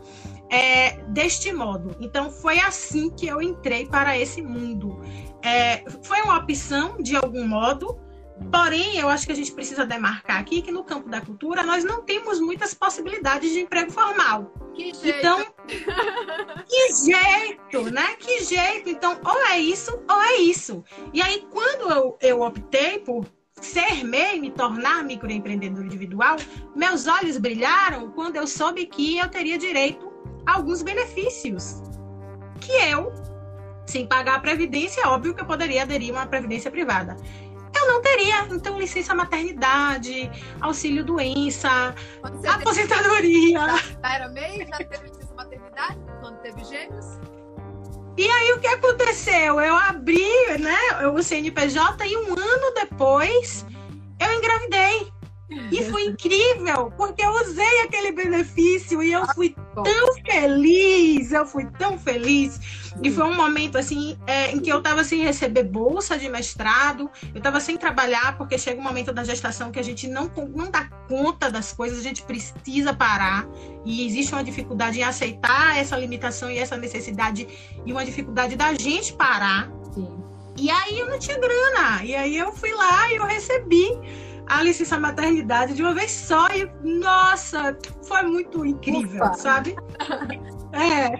é, 0.49 0.97
deste 1.09 1.51
modo. 1.51 1.95
Então 1.99 2.31
foi 2.31 2.59
assim 2.59 3.09
que 3.09 3.27
eu 3.27 3.41
entrei 3.41 3.85
para 3.85 4.17
esse 4.17 4.41
mundo. 4.41 5.01
É, 5.43 5.83
foi 6.01 6.21
uma 6.21 6.37
opção 6.37 6.97
de 6.97 7.15
algum 7.17 7.45
modo, 7.45 7.99
Porém, 8.51 8.97
eu 8.97 9.09
acho 9.09 9.25
que 9.25 9.31
a 9.31 9.35
gente 9.35 9.51
precisa 9.51 9.85
demarcar 9.85 10.39
aqui 10.39 10.61
que 10.61 10.71
no 10.71 10.83
campo 10.83 11.09
da 11.09 11.21
cultura 11.21 11.63
nós 11.63 11.83
não 11.83 12.01
temos 12.01 12.39
muitas 12.39 12.73
possibilidades 12.73 13.51
de 13.51 13.59
emprego 13.59 13.91
formal. 13.91 14.51
Que 14.73 14.93
jeito. 14.93 15.17
Então, 15.19 15.45
que 16.67 16.93
jeito, 16.93 17.91
né? 17.91 18.15
Que 18.17 18.43
jeito. 18.43 18.89
Então, 18.89 19.19
ou 19.23 19.45
é 19.47 19.59
isso 19.59 20.01
ou 20.09 20.21
é 20.21 20.37
isso. 20.37 20.83
E 21.13 21.21
aí, 21.21 21.45
quando 21.51 21.91
eu, 21.91 22.17
eu 22.21 22.41
optei 22.41 22.99
por 22.99 23.25
ser 23.61 24.03
MEI, 24.03 24.39
me 24.39 24.51
tornar 24.51 25.03
microempreendedor 25.03 25.83
individual, 25.83 26.37
meus 26.75 27.07
olhos 27.07 27.37
brilharam 27.37 28.09
quando 28.11 28.37
eu 28.37 28.47
soube 28.47 28.85
que 28.85 29.17
eu 29.17 29.27
teria 29.29 29.57
direito 29.57 30.11
a 30.45 30.55
alguns 30.55 30.81
benefícios. 30.81 31.83
Que 32.61 32.71
eu, 32.71 33.13
sem 33.85 34.07
pagar 34.07 34.35
a 34.35 34.39
previdência, 34.39 35.07
óbvio 35.07 35.35
que 35.35 35.41
eu 35.41 35.45
poderia 35.45 35.83
aderir 35.83 36.11
a 36.11 36.19
uma 36.19 36.25
previdência 36.25 36.71
privada 36.71 37.15
eu 37.79 37.87
não 37.87 38.01
teria. 38.01 38.47
Então, 38.51 38.77
licença 38.79 39.13
maternidade, 39.15 40.29
auxílio 40.61 41.03
doença, 41.03 41.95
aposentadoria. 42.47 43.59
Já 44.03 44.15
era 44.15 44.29
meio, 44.29 44.67
já 44.67 44.77
teve 44.77 45.07
licença 45.07 45.33
maternidade 45.35 45.99
quando 46.21 46.37
teve 46.41 46.63
gêmeos? 46.63 47.05
E 48.17 48.29
aí 48.29 48.51
o 48.53 48.59
que 48.59 48.67
aconteceu? 48.67 49.61
Eu 49.61 49.75
abri 49.75 50.29
né, 50.59 51.07
o 51.07 51.23
CNPJ 51.23 52.05
e 52.05 52.17
um 52.17 52.33
ano 52.33 52.73
depois 52.75 53.65
eu 54.19 54.33
engravidei. 54.33 55.18
E 55.71 55.83
foi 55.85 56.05
incrível, 56.05 56.91
porque 56.95 57.23
eu 57.23 57.31
usei 57.41 57.81
aquele 57.81 58.11
benefício 58.11 59.01
e 59.01 59.11
eu 59.11 59.25
fui 59.33 59.55
tão 59.73 60.13
feliz, 60.23 61.31
eu 61.31 61.45
fui 61.45 61.65
tão 61.77 61.97
feliz. 61.97 62.59
E 63.01 63.09
foi 63.09 63.23
um 63.23 63.35
momento 63.35 63.77
assim 63.77 64.15
é, 64.27 64.51
em 64.51 64.59
que 64.59 64.71
eu 64.71 64.77
estava 64.77 65.03
sem 65.03 65.23
receber 65.23 65.63
bolsa 65.63 66.19
de 66.19 66.29
mestrado, 66.29 67.09
eu 67.33 67.39
estava 67.39 67.59
sem 67.59 67.77
trabalhar, 67.77 68.37
porque 68.37 68.59
chega 68.59 68.79
um 68.79 68.83
momento 68.83 69.11
da 69.11 69.23
gestação 69.23 69.71
que 69.71 69.79
a 69.79 69.83
gente 69.83 70.07
não, 70.07 70.31
não 70.55 70.69
dá 70.69 70.85
conta 71.07 71.49
das 71.49 71.73
coisas, 71.73 71.99
a 71.99 72.03
gente 72.03 72.21
precisa 72.23 72.93
parar. 72.93 73.47
E 73.83 74.05
existe 74.05 74.33
uma 74.33 74.43
dificuldade 74.43 74.99
em 74.99 75.03
aceitar 75.03 75.77
essa 75.77 75.97
limitação 75.97 76.51
e 76.51 76.59
essa 76.59 76.77
necessidade, 76.77 77.47
e 77.85 77.91
uma 77.91 78.05
dificuldade 78.05 78.55
da 78.55 78.71
gente 78.73 79.13
parar. 79.13 79.71
Sim. 79.93 80.29
E 80.57 80.69
aí 80.69 80.99
eu 80.99 81.09
não 81.09 81.17
tinha 81.17 81.39
grana. 81.39 82.03
E 82.03 82.15
aí 82.15 82.37
eu 82.37 82.51
fui 82.51 82.71
lá 82.73 83.11
e 83.11 83.15
eu 83.15 83.25
recebi 83.25 83.97
a 84.49 84.63
licença 84.63 84.99
maternidade 84.99 85.75
de 85.75 85.83
uma 85.83 85.93
vez 85.93 86.11
só 86.11 86.47
e, 86.49 86.67
nossa, 86.83 87.77
foi 88.03 88.23
muito 88.23 88.65
incrível, 88.65 89.23
Ufa. 89.23 89.33
sabe? 89.35 89.75
É. 90.73 91.09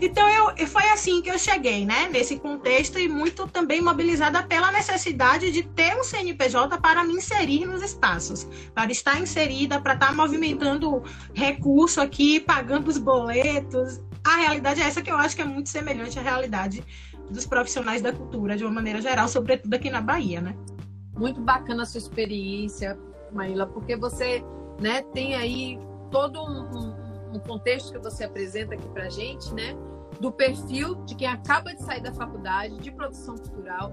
Então 0.00 0.28
eu, 0.28 0.66
foi 0.66 0.82
assim 0.90 1.22
que 1.22 1.30
eu 1.30 1.38
cheguei, 1.38 1.84
né? 1.84 2.08
Nesse 2.10 2.38
contexto 2.38 2.98
e 2.98 3.08
muito 3.08 3.46
também 3.46 3.80
mobilizada 3.80 4.42
pela 4.42 4.72
necessidade 4.72 5.50
de 5.50 5.62
ter 5.62 5.96
um 5.96 6.02
CNPJ 6.02 6.78
para 6.78 7.04
me 7.04 7.14
inserir 7.14 7.64
nos 7.64 7.82
espaços, 7.82 8.46
para 8.74 8.90
estar 8.90 9.20
inserida, 9.20 9.80
para 9.80 9.94
estar 9.94 10.14
movimentando 10.14 11.02
recurso 11.34 12.00
aqui, 12.00 12.40
pagando 12.40 12.88
os 12.88 12.98
boletos. 12.98 14.00
A 14.24 14.36
realidade 14.36 14.80
é 14.80 14.84
essa 14.84 15.02
que 15.02 15.10
eu 15.10 15.16
acho 15.16 15.36
que 15.36 15.42
é 15.42 15.46
muito 15.46 15.68
semelhante 15.68 16.18
à 16.18 16.22
realidade 16.22 16.84
dos 17.30 17.46
profissionais 17.46 18.02
da 18.02 18.12
cultura, 18.12 18.56
de 18.56 18.64
uma 18.64 18.72
maneira 18.72 19.00
geral, 19.00 19.28
sobretudo 19.28 19.72
aqui 19.74 19.90
na 19.90 20.00
Bahia, 20.00 20.40
né? 20.40 20.54
Muito 21.16 21.40
bacana 21.40 21.82
a 21.82 21.86
sua 21.86 21.98
experiência, 21.98 22.98
Maíla, 23.30 23.66
porque 23.66 23.96
você 23.96 24.44
né, 24.80 25.02
tem 25.02 25.34
aí 25.34 25.78
todo 26.10 26.40
um, 26.42 27.34
um, 27.34 27.38
contexto 27.38 27.92
que 27.92 27.98
você 27.98 28.24
apresenta 28.24 28.74
aqui 28.74 28.88
para 28.88 29.08
gente, 29.08 29.52
né? 29.54 29.74
Do 30.20 30.30
perfil 30.30 30.96
de 31.04 31.14
quem 31.14 31.26
acaba 31.26 31.74
de 31.74 31.82
sair 31.82 32.02
da 32.02 32.12
faculdade 32.12 32.78
de 32.78 32.90
produção 32.90 33.36
cultural, 33.36 33.92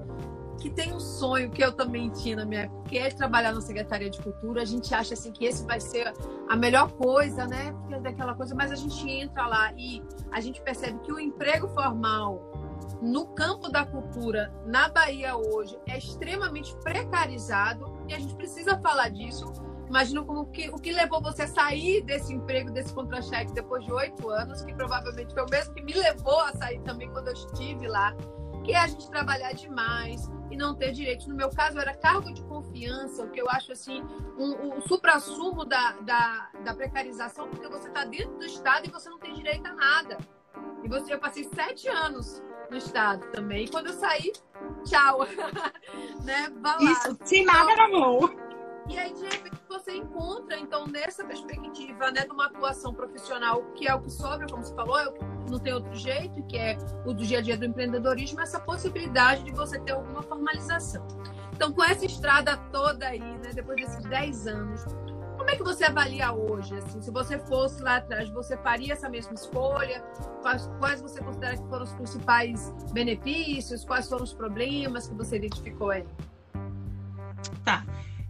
que 0.59 0.69
tem 0.69 0.93
um 0.93 0.99
sonho 0.99 1.49
que 1.49 1.63
eu 1.63 1.71
também 1.71 2.09
tinha 2.09 2.35
na 2.35 2.45
minha 2.45 2.61
época, 2.63 2.89
que 2.89 2.97
é 2.97 3.09
trabalhar 3.09 3.53
na 3.53 3.61
Secretaria 3.61 4.09
de 4.09 4.21
Cultura. 4.21 4.61
A 4.61 4.65
gente 4.65 4.93
acha 4.93 5.13
assim 5.13 5.31
que 5.31 5.45
esse 5.45 5.65
vai 5.65 5.79
ser 5.79 6.13
a 6.49 6.55
melhor 6.55 6.91
coisa, 6.91 7.47
né? 7.47 7.71
Porque 7.71 7.95
é 7.95 7.99
daquela 7.99 8.35
coisa, 8.35 8.53
mas 8.53 8.71
a 8.71 8.75
gente 8.75 9.09
entra 9.09 9.47
lá 9.47 9.71
e 9.77 10.03
a 10.31 10.41
gente 10.41 10.61
percebe 10.61 10.99
que 10.99 11.11
o 11.11 11.19
emprego 11.19 11.67
formal 11.69 12.48
no 13.01 13.27
campo 13.27 13.69
da 13.69 13.85
cultura 13.85 14.53
na 14.65 14.89
Bahia 14.89 15.35
hoje 15.37 15.77
é 15.87 15.97
extremamente 15.97 16.75
precarizado 16.83 17.97
e 18.07 18.13
a 18.13 18.19
gente 18.19 18.35
precisa 18.35 18.77
falar 18.79 19.09
disso. 19.09 19.51
Imagina 19.87 20.23
como 20.23 20.45
que, 20.51 20.69
o 20.69 20.75
que 20.75 20.91
levou 20.91 21.21
você 21.21 21.43
a 21.43 21.47
sair 21.47 22.03
desse 22.03 22.33
emprego, 22.33 22.71
desse 22.71 22.93
contra-cheque 22.93 23.53
depois 23.53 23.83
de 23.83 23.91
oito 23.91 24.29
anos, 24.29 24.61
que 24.61 24.73
provavelmente 24.73 25.33
foi 25.33 25.43
o 25.43 25.49
mesmo 25.49 25.73
que 25.73 25.81
me 25.81 25.93
levou 25.93 26.39
a 26.41 26.51
sair 26.53 26.79
também 26.81 27.09
quando 27.09 27.27
eu 27.27 27.33
estive 27.33 27.87
lá, 27.87 28.15
que 28.63 28.73
é 28.73 28.77
a 28.77 28.87
gente 28.87 29.09
trabalhar 29.09 29.53
demais 29.53 30.29
e 30.51 30.57
não 30.57 30.75
ter 30.75 30.91
direitos. 30.91 31.25
No 31.25 31.35
meu 31.35 31.49
caso, 31.49 31.79
era 31.79 31.95
cargo 31.95 32.31
de 32.31 32.43
confiança, 32.43 33.23
o 33.23 33.29
que 33.31 33.41
eu 33.41 33.49
acho 33.49 33.71
assim, 33.71 34.03
um, 34.37 34.77
um 34.77 34.81
supra-sumo 34.81 35.65
da, 35.65 35.93
da, 36.01 36.49
da 36.63 36.73
precarização, 36.75 37.49
porque 37.49 37.67
você 37.67 37.87
está 37.87 38.05
dentro 38.05 38.37
do 38.37 38.45
Estado 38.45 38.87
e 38.87 38.91
você 38.91 39.09
não 39.09 39.17
tem 39.17 39.33
direito 39.33 39.65
a 39.65 39.73
nada. 39.73 40.17
E 40.83 40.87
você, 40.87 41.13
eu 41.13 41.19
passei 41.19 41.45
sete 41.45 41.87
anos 41.87 42.43
no 42.69 42.77
estado 42.77 43.25
também. 43.31 43.65
E 43.65 43.67
quando 43.67 43.87
eu 43.87 43.93
saí, 43.93 44.31
tchau. 44.85 45.25
né? 46.23 46.51
Isso, 46.81 47.17
sem 47.23 47.45
nada 47.45 47.75
na 47.75 47.89
mão. 47.89 48.49
E 48.89 48.97
aí, 48.97 49.13
de 49.13 49.21
repente, 49.21 49.57
você 49.69 49.95
encontra, 49.97 50.57
então, 50.57 50.87
nessa 50.87 51.23
perspectiva, 51.23 52.11
né, 52.11 52.25
de 52.25 52.31
uma 52.31 52.47
atuação 52.47 52.91
profissional, 52.91 53.63
que 53.75 53.87
é 53.87 53.93
o 53.93 54.01
que 54.01 54.11
sobra, 54.11 54.47
como 54.47 54.63
você 54.63 54.73
falou, 54.73 54.99
é 54.99 55.11
que 55.11 55.51
não 55.51 55.59
tem 55.59 55.73
outro 55.73 55.93
jeito, 55.93 56.41
que 56.47 56.57
é 56.57 56.75
o 57.05 57.13
do 57.13 57.23
dia 57.23 57.37
a 57.37 57.41
dia 57.41 57.55
do 57.55 57.65
empreendedorismo, 57.65 58.41
essa 58.41 58.59
possibilidade 58.59 59.43
de 59.43 59.51
você 59.51 59.79
ter 59.79 59.91
alguma 59.91 60.23
formalização. 60.23 61.05
Então, 61.53 61.71
com 61.71 61.83
essa 61.83 62.03
estrada 62.03 62.57
toda 62.71 63.05
aí, 63.05 63.19
né, 63.19 63.51
depois 63.53 63.79
desses 63.79 64.03
10 64.05 64.47
anos, 64.47 64.85
como 65.49 65.55
é 65.55 65.57
que 65.57 65.63
você 65.63 65.85
avalia 65.85 66.31
hoje? 66.31 66.75
Assim, 66.75 67.01
se 67.01 67.09
você 67.09 67.39
fosse 67.39 67.81
lá 67.81 67.97
atrás, 67.97 68.29
você 68.29 68.55
faria 68.57 68.93
essa 68.93 69.09
mesma 69.09 69.33
escolha? 69.33 70.03
Quais, 70.41 70.69
quais 70.77 71.01
você 71.01 71.19
considera 71.21 71.57
que 71.57 71.67
foram 71.67 71.83
os 71.83 71.93
principais 71.93 72.73
benefícios? 72.91 73.83
Quais 73.83 74.07
foram 74.07 74.23
os 74.23 74.33
problemas 74.33 75.07
que 75.07 75.15
você 75.15 75.37
identificou 75.37 75.89
aí? 75.89 76.05
Tá. 77.65 77.83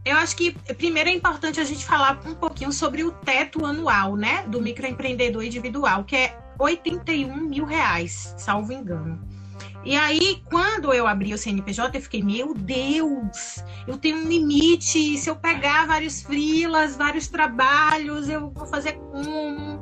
Eu 0.05 0.15
acho 0.15 0.35
que 0.37 0.53
primeiro 0.75 1.09
é 1.09 1.13
importante 1.13 1.59
a 1.59 1.63
gente 1.65 1.85
falar 1.85 2.21
um 2.25 2.35
pouquinho 2.35 2.71
sobre 2.71 3.03
o 3.03 3.11
teto 3.11 3.65
anual, 3.65 4.15
né, 4.15 4.43
do 4.47 4.61
microempreendedor 4.61 5.43
individual, 5.43 6.05
que 6.05 6.15
é 6.15 6.39
81 6.57 7.35
mil 7.35 7.65
reais, 7.65 8.33
salvo 8.37 8.71
engano. 8.71 9.19
E 9.83 9.95
aí, 9.95 10.41
quando 10.49 10.93
eu 10.93 11.07
abri 11.07 11.33
o 11.33 11.37
CNPJ, 11.37 11.97
eu 11.97 12.01
fiquei, 12.01 12.21
meu 12.21 12.53
Deus, 12.53 13.63
eu 13.87 13.97
tenho 13.97 14.17
um 14.17 14.27
limite. 14.27 15.17
Se 15.17 15.29
eu 15.29 15.35
pegar 15.35 15.87
vários 15.87 16.21
frilas, 16.21 16.95
vários 16.95 17.27
trabalhos, 17.27 18.27
eu 18.27 18.49
vou 18.51 18.67
fazer 18.67 18.93
como? 18.93 19.81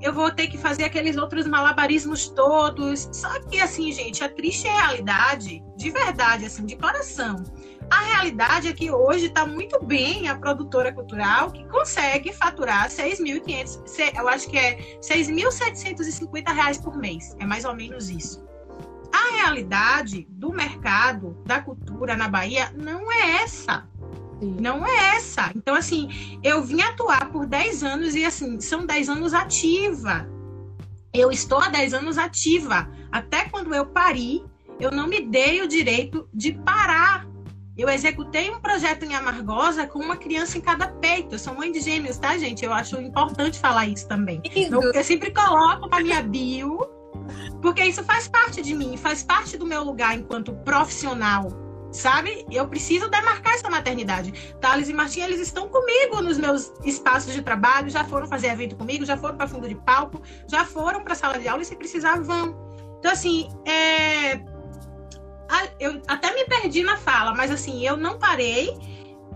Eu 0.00 0.12
vou 0.12 0.30
ter 0.30 0.46
que 0.46 0.56
fazer 0.56 0.84
aqueles 0.84 1.16
outros 1.16 1.46
malabarismos 1.46 2.28
todos. 2.28 3.08
Só 3.12 3.40
que, 3.40 3.60
assim, 3.60 3.92
gente, 3.92 4.24
a 4.24 4.28
triste 4.28 4.68
realidade, 4.68 5.62
de 5.76 5.90
verdade, 5.90 6.46
assim, 6.46 6.64
de 6.64 6.76
coração. 6.76 7.44
A 7.90 8.00
realidade 8.00 8.68
é 8.68 8.72
que 8.72 8.90
hoje 8.90 9.26
está 9.26 9.46
muito 9.46 9.84
bem 9.84 10.28
a 10.28 10.36
produtora 10.36 10.92
cultural 10.92 11.52
que 11.52 11.64
consegue 11.68 12.32
faturar 12.32 12.88
6.500, 12.88 14.16
eu 14.18 14.28
acho 14.28 14.48
que 14.48 14.58
é 14.58 14.98
6.750 15.00 16.52
reais 16.52 16.78
por 16.78 16.96
mês. 16.96 17.36
É 17.38 17.46
mais 17.46 17.64
ou 17.64 17.74
menos 17.74 18.10
isso. 18.10 18.44
A 19.16 19.34
realidade 19.34 20.26
do 20.28 20.52
mercado 20.52 21.38
da 21.46 21.62
cultura 21.62 22.14
na 22.14 22.28
Bahia 22.28 22.70
não 22.76 23.10
é 23.10 23.42
essa. 23.42 23.88
Sim. 24.38 24.56
Não 24.60 24.86
é 24.86 25.16
essa. 25.16 25.50
Então, 25.56 25.74
assim, 25.74 26.38
eu 26.42 26.62
vim 26.62 26.82
atuar 26.82 27.30
por 27.30 27.46
10 27.46 27.82
anos 27.82 28.14
e, 28.14 28.26
assim, 28.26 28.60
são 28.60 28.84
10 28.84 29.08
anos 29.08 29.32
ativa. 29.32 30.28
Eu 31.14 31.32
estou 31.32 31.58
há 31.58 31.70
10 31.70 31.94
anos 31.94 32.18
ativa. 32.18 32.90
Até 33.10 33.48
quando 33.48 33.74
eu 33.74 33.86
pari, 33.86 34.44
eu 34.78 34.90
não 34.90 35.06
me 35.06 35.22
dei 35.22 35.62
o 35.62 35.68
direito 35.68 36.28
de 36.34 36.52
parar. 36.52 37.26
Eu 37.74 37.88
executei 37.88 38.50
um 38.50 38.60
projeto 38.60 39.06
em 39.06 39.14
Amargosa 39.14 39.86
com 39.86 39.98
uma 39.98 40.16
criança 40.18 40.58
em 40.58 40.60
cada 40.60 40.88
peito. 40.88 41.36
Eu 41.36 41.38
sou 41.38 41.54
mãe 41.54 41.72
de 41.72 41.80
gêmeos, 41.80 42.18
tá, 42.18 42.36
gente? 42.36 42.62
Eu 42.62 42.72
acho 42.72 43.00
importante 43.00 43.58
falar 43.58 43.86
isso 43.86 44.06
também. 44.06 44.42
Eu 44.94 45.04
sempre 45.04 45.30
coloco 45.30 45.88
na 45.88 46.00
minha 46.00 46.22
bio, 46.22 46.78
porque 47.60 47.84
isso 47.84 48.02
faz 48.04 48.28
parte 48.28 48.62
de 48.62 48.74
mim, 48.74 48.96
faz 48.96 49.22
parte 49.22 49.56
do 49.56 49.66
meu 49.66 49.82
lugar 49.82 50.16
enquanto 50.16 50.52
profissional 50.52 51.66
sabe? 51.96 52.46
Eu 52.50 52.68
preciso 52.68 53.08
demarcar 53.08 53.54
essa 53.54 53.70
maternidade. 53.70 54.32
Thales 54.60 54.88
e 54.88 54.92
Martim, 54.92 55.20
eles 55.20 55.40
estão 55.40 55.68
comigo 55.68 56.20
nos 56.20 56.38
meus 56.38 56.72
espaços 56.84 57.32
de 57.32 57.42
trabalho, 57.42 57.88
já 57.88 58.04
foram 58.04 58.26
fazer 58.26 58.48
evento 58.48 58.76
comigo, 58.76 59.04
já 59.04 59.16
foram 59.16 59.36
para 59.36 59.48
fundo 59.48 59.68
de 59.68 59.74
palco, 59.74 60.20
já 60.46 60.64
foram 60.64 61.02
para 61.02 61.14
sala 61.14 61.38
de 61.38 61.48
aula 61.48 61.62
e 61.62 61.64
se 61.64 61.76
precisar 61.76 62.20
vão. 62.20 62.54
Então 62.98 63.10
assim, 63.10 63.48
é... 63.64 64.36
eu 65.80 66.00
até 66.06 66.34
me 66.34 66.44
perdi 66.44 66.82
na 66.82 66.96
fala, 66.96 67.34
mas 67.34 67.50
assim, 67.50 67.84
eu 67.84 67.96
não 67.96 68.18
parei 68.18 68.76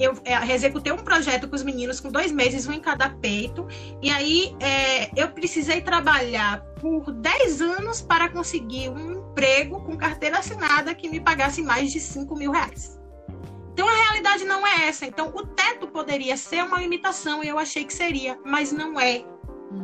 eu 0.01 0.15
é, 0.25 0.53
executei 0.53 0.93
um 0.93 0.99
projeto 0.99 1.47
com 1.47 1.55
os 1.55 1.63
meninos 1.63 2.01
com 2.01 2.11
dois 2.11 2.33
meses, 2.33 2.67
um 2.67 2.73
em 2.73 2.81
cada 2.81 3.11
peito, 3.11 3.69
e 4.03 4.11
aí 4.11 4.57
é, 4.61 5.11
eu 5.21 5.29
precisei 5.31 5.81
trabalhar 5.81 6.63
por 6.81 7.13
10 7.13 7.61
anos 7.61 8.01
para 8.01 8.29
conseguir 8.29 8.89
um 8.89 9.19
emprego 9.19 9.85
com 9.85 9.97
carteira 9.97 10.39
assinada 10.39 10.95
que 10.95 11.09
me 11.09 11.21
pagasse 11.21 11.63
mais 11.63 11.93
de 11.93 12.01
5 12.01 12.35
mil 12.35 12.51
reais. 12.51 12.99
Então 13.73 13.89
a 13.89 13.95
realidade 13.95 14.45
não 14.45 14.67
é 14.67 14.89
essa. 14.89 15.07
Então 15.07 15.33
o 15.35 15.47
teto 15.47 15.87
poderia 15.89 16.37
ser 16.37 16.65
uma 16.65 16.79
limitação 16.79 17.43
e 17.43 17.49
eu 17.49 17.59
achei 17.59 17.85
que 17.85 17.95
seria, 17.95 18.39
mas 18.45 18.73
não 18.73 18.99
é. 18.99 19.25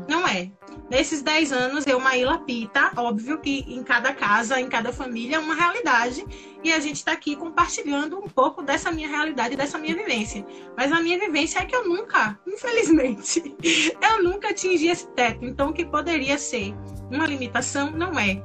Não 0.09 0.26
é. 0.26 0.51
Nesses 0.91 1.22
10 1.22 1.53
anos, 1.53 1.87
eu, 1.87 1.99
Maíla 1.99 2.39
Pita, 2.39 2.93
óbvio 2.97 3.41
que 3.41 3.64
em 3.68 3.82
cada 3.82 4.12
casa, 4.12 4.61
em 4.61 4.68
cada 4.68 4.93
família, 4.93 5.37
é 5.37 5.39
uma 5.39 5.55
realidade. 5.55 6.24
E 6.62 6.72
a 6.72 6.80
gente 6.80 6.97
está 6.97 7.12
aqui 7.12 7.37
compartilhando 7.37 8.18
um 8.18 8.28
pouco 8.28 8.62
dessa 8.62 8.91
minha 8.91 9.09
realidade, 9.09 9.57
dessa 9.57 9.78
minha 9.78 9.95
vivência. 9.95 10.45
Mas 10.76 10.93
a 10.93 11.01
minha 11.01 11.18
vivência 11.18 11.61
é 11.61 11.64
que 11.64 11.74
eu 11.74 11.89
nunca, 11.89 12.39
infelizmente, 12.47 13.57
eu 14.01 14.22
nunca 14.22 14.51
atingi 14.51 14.89
esse 14.89 15.09
teto. 15.09 15.45
Então, 15.45 15.70
o 15.70 15.72
que 15.72 15.84
poderia 15.84 16.39
ser 16.39 16.74
uma 17.11 17.26
limitação, 17.26 17.91
não 17.91 18.18
é 18.18 18.43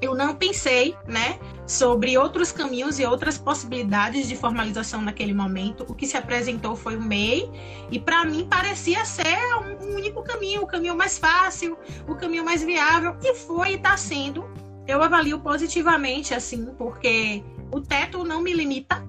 eu 0.00 0.14
não 0.14 0.34
pensei, 0.34 0.96
né, 1.06 1.38
sobre 1.72 2.18
outros 2.18 2.52
caminhos 2.52 2.98
e 2.98 3.04
outras 3.04 3.38
possibilidades 3.38 4.28
de 4.28 4.36
formalização 4.36 5.00
naquele 5.00 5.32
momento. 5.32 5.84
O 5.88 5.94
que 5.94 6.06
se 6.06 6.16
apresentou 6.16 6.76
foi 6.76 6.96
o 6.96 7.02
MEI 7.02 7.50
e 7.90 7.98
para 7.98 8.24
mim 8.24 8.46
parecia 8.48 9.04
ser 9.04 9.38
um 9.80 9.94
único 9.94 10.22
caminho, 10.22 10.62
o 10.62 10.66
caminho 10.66 10.94
mais 10.96 11.18
fácil, 11.18 11.78
o 12.06 12.14
caminho 12.14 12.44
mais 12.44 12.62
viável 12.62 13.16
e 13.22 13.34
foi 13.34 13.72
e 13.72 13.74
está 13.74 13.96
sendo. 13.96 14.44
Eu 14.86 15.02
avalio 15.02 15.40
positivamente 15.40 16.34
assim, 16.34 16.66
porque 16.76 17.42
o 17.72 17.80
teto 17.80 18.22
não 18.22 18.42
me 18.42 18.52
limita. 18.52 19.02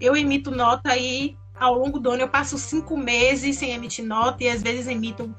Eu 0.00 0.16
emito 0.16 0.50
nota 0.50 0.96
e 0.96 1.36
ao 1.54 1.78
longo 1.78 2.00
do 2.00 2.10
ano 2.10 2.22
eu 2.22 2.28
passo 2.28 2.58
cinco 2.58 2.96
meses 2.96 3.56
sem 3.56 3.72
emitir 3.72 4.04
nota 4.04 4.42
e 4.42 4.48
às 4.48 4.62
vezes 4.62 4.88
emito 4.88 5.32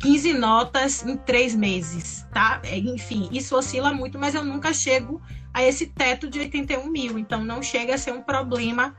15 0.00 0.32
notas 0.32 1.06
em 1.06 1.16
três 1.16 1.54
meses, 1.54 2.26
tá? 2.32 2.60
É, 2.64 2.76
enfim, 2.78 3.28
isso 3.32 3.56
oscila 3.56 3.92
muito, 3.92 4.18
mas 4.18 4.34
eu 4.34 4.42
nunca 4.44 4.72
chego 4.72 5.20
a 5.52 5.62
esse 5.62 5.86
teto 5.86 6.28
de 6.28 6.38
81 6.40 6.90
mil, 6.90 7.18
então 7.18 7.44
não 7.44 7.62
chega 7.62 7.94
a 7.94 7.98
ser 7.98 8.12
um 8.12 8.22
problema 8.22 8.94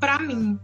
para 0.00 0.18
mim. 0.18 0.58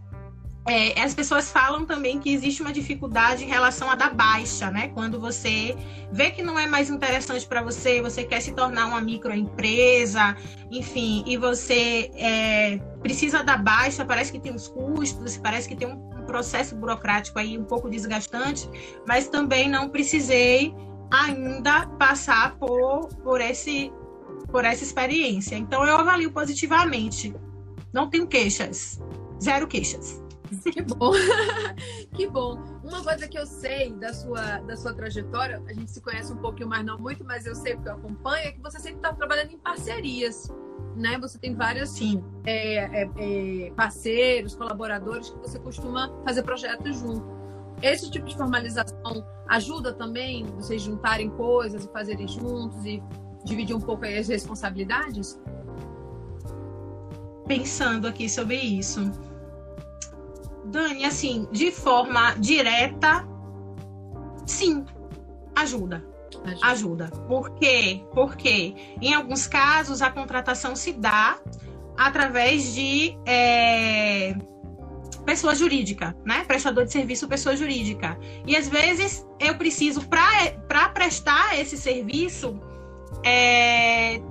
É, 0.67 1.01
as 1.01 1.15
pessoas 1.15 1.49
falam 1.49 1.85
também 1.85 2.19
que 2.19 2.31
existe 2.31 2.61
uma 2.61 2.71
dificuldade 2.71 3.43
em 3.43 3.47
relação 3.47 3.89
a 3.89 3.95
dar 3.95 4.13
baixa, 4.13 4.69
né? 4.69 4.89
Quando 4.89 5.19
você 5.19 5.75
vê 6.11 6.29
que 6.29 6.43
não 6.43 6.57
é 6.59 6.67
mais 6.67 6.87
interessante 6.87 7.47
para 7.47 7.63
você, 7.63 7.99
você 7.99 8.23
quer 8.23 8.41
se 8.41 8.51
tornar 8.51 8.85
uma 8.85 9.01
microempresa, 9.01 10.37
enfim, 10.69 11.23
e 11.25 11.35
você 11.35 12.11
é, 12.13 12.77
precisa 13.01 13.43
dar 13.43 13.57
baixa, 13.57 14.05
parece 14.05 14.31
que 14.31 14.39
tem 14.39 14.53
os 14.53 14.67
custos, 14.67 15.35
parece 15.35 15.67
que 15.67 15.75
tem 15.75 15.87
um 15.87 16.11
processo 16.27 16.75
burocrático 16.75 17.39
aí 17.39 17.57
um 17.57 17.65
pouco 17.65 17.89
desgastante, 17.89 18.69
mas 19.07 19.27
também 19.27 19.67
não 19.67 19.89
precisei 19.89 20.73
ainda 21.11 21.87
passar 21.99 22.55
por, 22.57 23.09
por, 23.23 23.41
esse, 23.41 23.91
por 24.51 24.65
essa 24.65 24.83
experiência. 24.83 25.55
Então, 25.55 25.85
eu 25.85 25.95
avalio 25.97 26.31
positivamente. 26.31 27.33
Não 27.93 28.09
tenho 28.09 28.27
queixas. 28.27 29.01
Zero 29.41 29.67
queixas. 29.67 30.21
Que 30.71 30.81
bom. 30.81 31.13
que 32.13 32.27
bom. 32.27 32.61
Uma 32.83 33.01
coisa 33.01 33.27
que 33.27 33.39
eu 33.39 33.45
sei 33.45 33.93
da 33.93 34.13
sua, 34.13 34.59
da 34.59 34.75
sua 34.75 34.93
trajetória, 34.93 35.63
a 35.65 35.73
gente 35.73 35.89
se 35.91 36.01
conhece 36.01 36.33
um 36.33 36.37
pouquinho 36.37 36.67
mais, 36.67 36.85
não 36.85 36.99
muito, 36.99 37.23
mas 37.23 37.45
eu 37.45 37.55
sei 37.55 37.75
porque 37.75 37.87
eu 37.87 37.93
acompanho, 37.93 38.47
é 38.47 38.51
que 38.51 38.61
você 38.61 38.77
sempre 38.79 38.97
está 38.97 39.13
trabalhando 39.13 39.51
em 39.51 39.57
parcerias 39.57 40.51
né? 40.95 41.17
Você 41.19 41.37
tem 41.37 41.55
vários 41.55 41.99
é, 42.45 43.03
é, 43.03 43.09
é, 43.17 43.71
parceiros, 43.71 44.55
colaboradores 44.55 45.29
que 45.29 45.39
você 45.39 45.59
costuma 45.59 46.11
fazer 46.25 46.43
projetos 46.43 46.97
junto. 46.97 47.23
Esse 47.81 48.09
tipo 48.11 48.27
de 48.27 48.35
formalização 48.35 49.25
ajuda 49.47 49.93
também 49.93 50.45
vocês 50.55 50.81
juntarem 50.81 51.29
coisas 51.31 51.85
e 51.85 51.91
fazerem 51.91 52.27
juntos 52.27 52.85
e 52.85 53.01
dividir 53.43 53.75
um 53.75 53.81
pouco 53.81 54.05
as 54.05 54.27
responsabilidades? 54.27 55.39
Pensando 57.47 58.07
aqui 58.07 58.29
sobre 58.29 58.55
isso. 58.55 59.11
Dani, 60.65 61.05
assim, 61.05 61.47
de 61.51 61.71
forma 61.71 62.33
direta, 62.35 63.27
sim, 64.45 64.85
ajuda 65.55 66.11
Ajuda. 66.43 66.65
Ajuda. 66.65 67.07
Por 67.27 67.51
quê? 67.55 68.03
Porque 68.13 68.73
em 69.01 69.13
alguns 69.13 69.47
casos 69.47 70.01
a 70.01 70.09
contratação 70.09 70.75
se 70.75 70.93
dá 70.93 71.37
através 71.97 72.73
de 72.73 73.15
é, 73.25 74.35
pessoa 75.25 75.53
jurídica, 75.53 76.15
né? 76.25 76.43
Prestador 76.45 76.85
de 76.85 76.91
serviço 76.91 77.27
pessoa 77.27 77.55
jurídica. 77.55 78.17
E 78.45 78.55
às 78.55 78.67
vezes 78.67 79.25
eu 79.39 79.55
preciso, 79.55 80.01
para 80.07 80.89
prestar 80.89 81.59
esse 81.59 81.77
serviço, 81.77 82.59
é, 83.23 84.21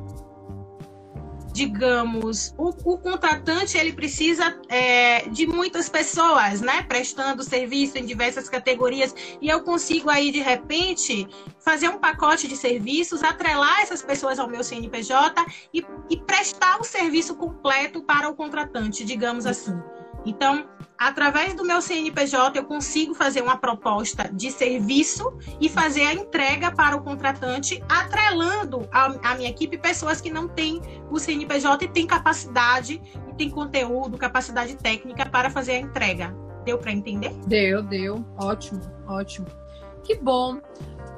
digamos, 1.52 2.54
o, 2.56 2.68
o, 2.84 2.98
contratante 2.98 3.76
ele 3.76 3.92
precisa 3.92 4.58
é, 4.68 5.28
de 5.28 5.46
muitas 5.46 5.88
pessoas, 5.88 6.60
né, 6.60 6.82
prestando 6.82 7.42
serviço 7.42 7.98
em 7.98 8.04
diversas 8.04 8.48
categorias, 8.48 9.14
e 9.40 9.48
eu 9.48 9.62
consigo 9.62 10.08
aí 10.08 10.30
de 10.30 10.40
repente 10.40 11.28
fazer 11.58 11.88
um 11.88 11.98
pacote 11.98 12.48
de 12.48 12.56
serviços, 12.56 13.22
atrelar 13.22 13.80
essas 13.80 14.02
pessoas 14.02 14.38
ao 14.38 14.48
meu 14.48 14.62
CNPJ 14.62 15.44
e, 15.74 15.84
e 16.08 16.16
prestar 16.16 16.80
o 16.80 16.84
serviço 16.84 17.34
completo 17.34 18.02
para 18.02 18.28
o 18.28 18.34
contratante, 18.34 19.04
digamos 19.04 19.44
assim. 19.44 19.78
Então, 20.24 20.68
através 21.01 21.55
do 21.55 21.64
meu 21.64 21.80
CNPJ, 21.80 22.59
eu 22.59 22.64
consigo 22.64 23.14
fazer 23.14 23.40
uma 23.40 23.57
proposta 23.57 24.28
de 24.30 24.51
serviço 24.51 25.32
e 25.59 25.66
fazer 25.66 26.03
a 26.03 26.12
entrega 26.12 26.70
para 26.70 26.94
o 26.94 27.03
contratante, 27.03 27.82
atrelando 27.88 28.86
a 28.92 29.34
minha 29.34 29.48
equipe 29.48 29.78
pessoas 29.78 30.20
que 30.20 30.30
não 30.30 30.46
têm 30.46 30.78
o 31.11 31.18
CNPJ 31.18 31.86
e 31.86 31.88
têm 31.88 32.07
capacidade, 32.07 33.01
e 33.30 33.34
têm 33.34 33.48
conteúdo, 33.48 34.18
capacidade 34.18 34.76
técnica 34.76 35.24
para 35.24 35.48
fazer 35.48 35.72
a 35.72 35.78
entrega. 35.78 36.36
Deu 36.66 36.76
para 36.76 36.92
entender? 36.92 37.32
Deu, 37.46 37.82
deu. 37.82 38.22
Ótimo, 38.36 38.82
ótimo. 39.09 39.46
Que 40.05 40.16
bom. 40.16 40.61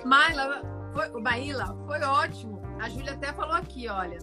Maila, 0.05 0.63
foi, 0.95 1.21
Maíla, 1.21 1.77
foi 1.89 2.01
ótimo. 2.03 2.63
A 2.81 2.89
Júlia 2.89 3.15
até 3.15 3.33
falou 3.33 3.55
aqui, 3.55 3.89
olha, 3.89 4.19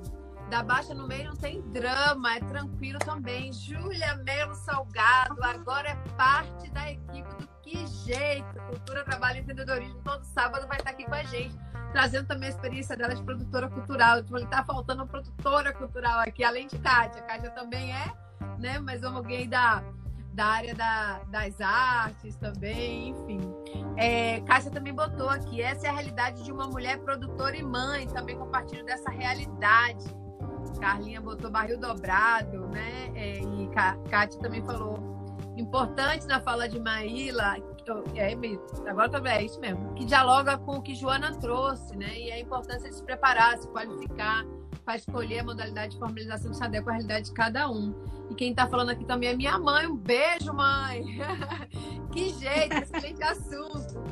da 0.50 0.64
Baixa 0.64 0.96
no 0.96 1.08
meio 1.08 1.30
não 1.30 1.36
tem 1.36 1.62
drama, 1.72 2.36
é 2.36 2.40
tranquilo 2.40 2.98
também. 3.00 3.54
Júlia 3.54 4.16
Melo 4.18 4.56
Salgado, 4.56 5.42
agora 5.44 5.90
é 5.90 5.96
parte 6.18 6.70
da 6.72 6.92
equipe 6.92 7.30
do 7.36 7.48
Que 7.62 7.86
Jeito, 7.88 8.60
Cultura, 8.68 9.04
Trabalho 9.04 9.38
e 9.38 9.40
Empreendedorismo. 9.42 10.02
Todo 10.04 10.24
sábado 10.24 10.68
vai 10.68 10.78
estar 10.78 10.90
aqui 10.90 11.06
com 11.06 11.14
a 11.14 11.24
gente, 11.24 11.56
trazendo 11.92 12.28
também 12.28 12.48
a 12.48 12.52
experiência 12.52 12.98
dela 12.98 13.14
de 13.14 13.24
produtora 13.24 13.70
cultural. 13.70 14.20
Então, 14.20 14.38
está 14.38 14.64
faltando 14.64 15.04
uma 15.04 15.08
produtora 15.08 15.72
cultural 15.72 16.20
aqui, 16.20 16.44
além 16.44 16.68
de 16.68 16.80
Kátia. 16.80 17.22
Kátia 17.22 17.52
também 17.52 17.94
é, 17.94 18.12
né? 18.58 18.80
Mas 18.80 19.02
vamos 19.02 19.18
alguém 19.18 19.48
da, 19.48 19.84
da 20.34 20.46
área 20.46 20.74
da, 20.74 21.20
das 21.30 21.62
artes 21.62 22.36
também, 22.38 23.10
enfim. 23.10 23.40
É, 23.98 24.42
Cássia 24.42 24.72
também 24.72 24.94
botou 24.94 25.30
aqui, 25.30 25.62
essa 25.62 25.86
é 25.86 25.90
a 25.90 25.94
realidade 25.94 26.44
de 26.44 26.52
uma 26.52 26.68
mulher 26.68 26.98
produtora 27.00 27.56
e 27.56 27.62
mãe, 27.62 28.08
também 28.08 28.36
compartilho 28.36 28.84
dessa 28.84 29.12
realidade. 29.12 30.06
Carlinha 30.80 31.22
botou 31.22 31.50
barril 31.50 31.80
dobrado, 31.80 32.68
né? 32.68 33.12
É, 33.16 33.40
e 33.40 33.70
Kátia 34.10 34.40
também 34.40 34.64
falou. 34.66 35.18
Importante 35.58 36.26
na 36.26 36.40
fala 36.40 36.70
de 36.70 36.80
Maíla, 36.80 37.58
é, 38.16 38.34
agora 38.90 39.10
também 39.10 39.34
é 39.34 39.44
isso 39.44 39.60
mesmo, 39.60 39.94
que 39.94 40.06
dialoga 40.06 40.58
com 40.58 40.78
o 40.78 40.82
que 40.82 40.96
Joana 40.96 41.36
trouxe, 41.38 41.98
né? 41.98 42.18
E 42.18 42.32
a 42.32 42.40
importância 42.40 42.90
de 42.90 42.96
se 42.96 43.04
preparar, 43.04 43.58
se 43.58 43.68
qualificar, 43.68 44.46
para 44.86 44.96
escolher 44.96 45.40
a 45.40 45.44
modalidade 45.44 45.94
de 45.94 46.00
formalização 46.00 46.50
que 46.52 46.58
se 46.58 46.64
adequa 46.64 46.90
à 46.90 46.94
realidade 46.94 47.26
de 47.26 47.34
cada 47.34 47.70
um. 47.70 47.94
E 48.30 48.36
quem 48.36 48.52
está 48.52 48.68
falando 48.68 48.90
aqui 48.90 49.06
também 49.06 49.30
é 49.30 49.36
minha 49.36 49.58
mãe. 49.60 49.86
Um 49.86 49.96
beijo, 49.96 50.54
mãe! 50.54 51.20
que 52.12 52.30
jeito, 52.30 52.74
excelente 52.74 53.22
assunto. 53.24 54.04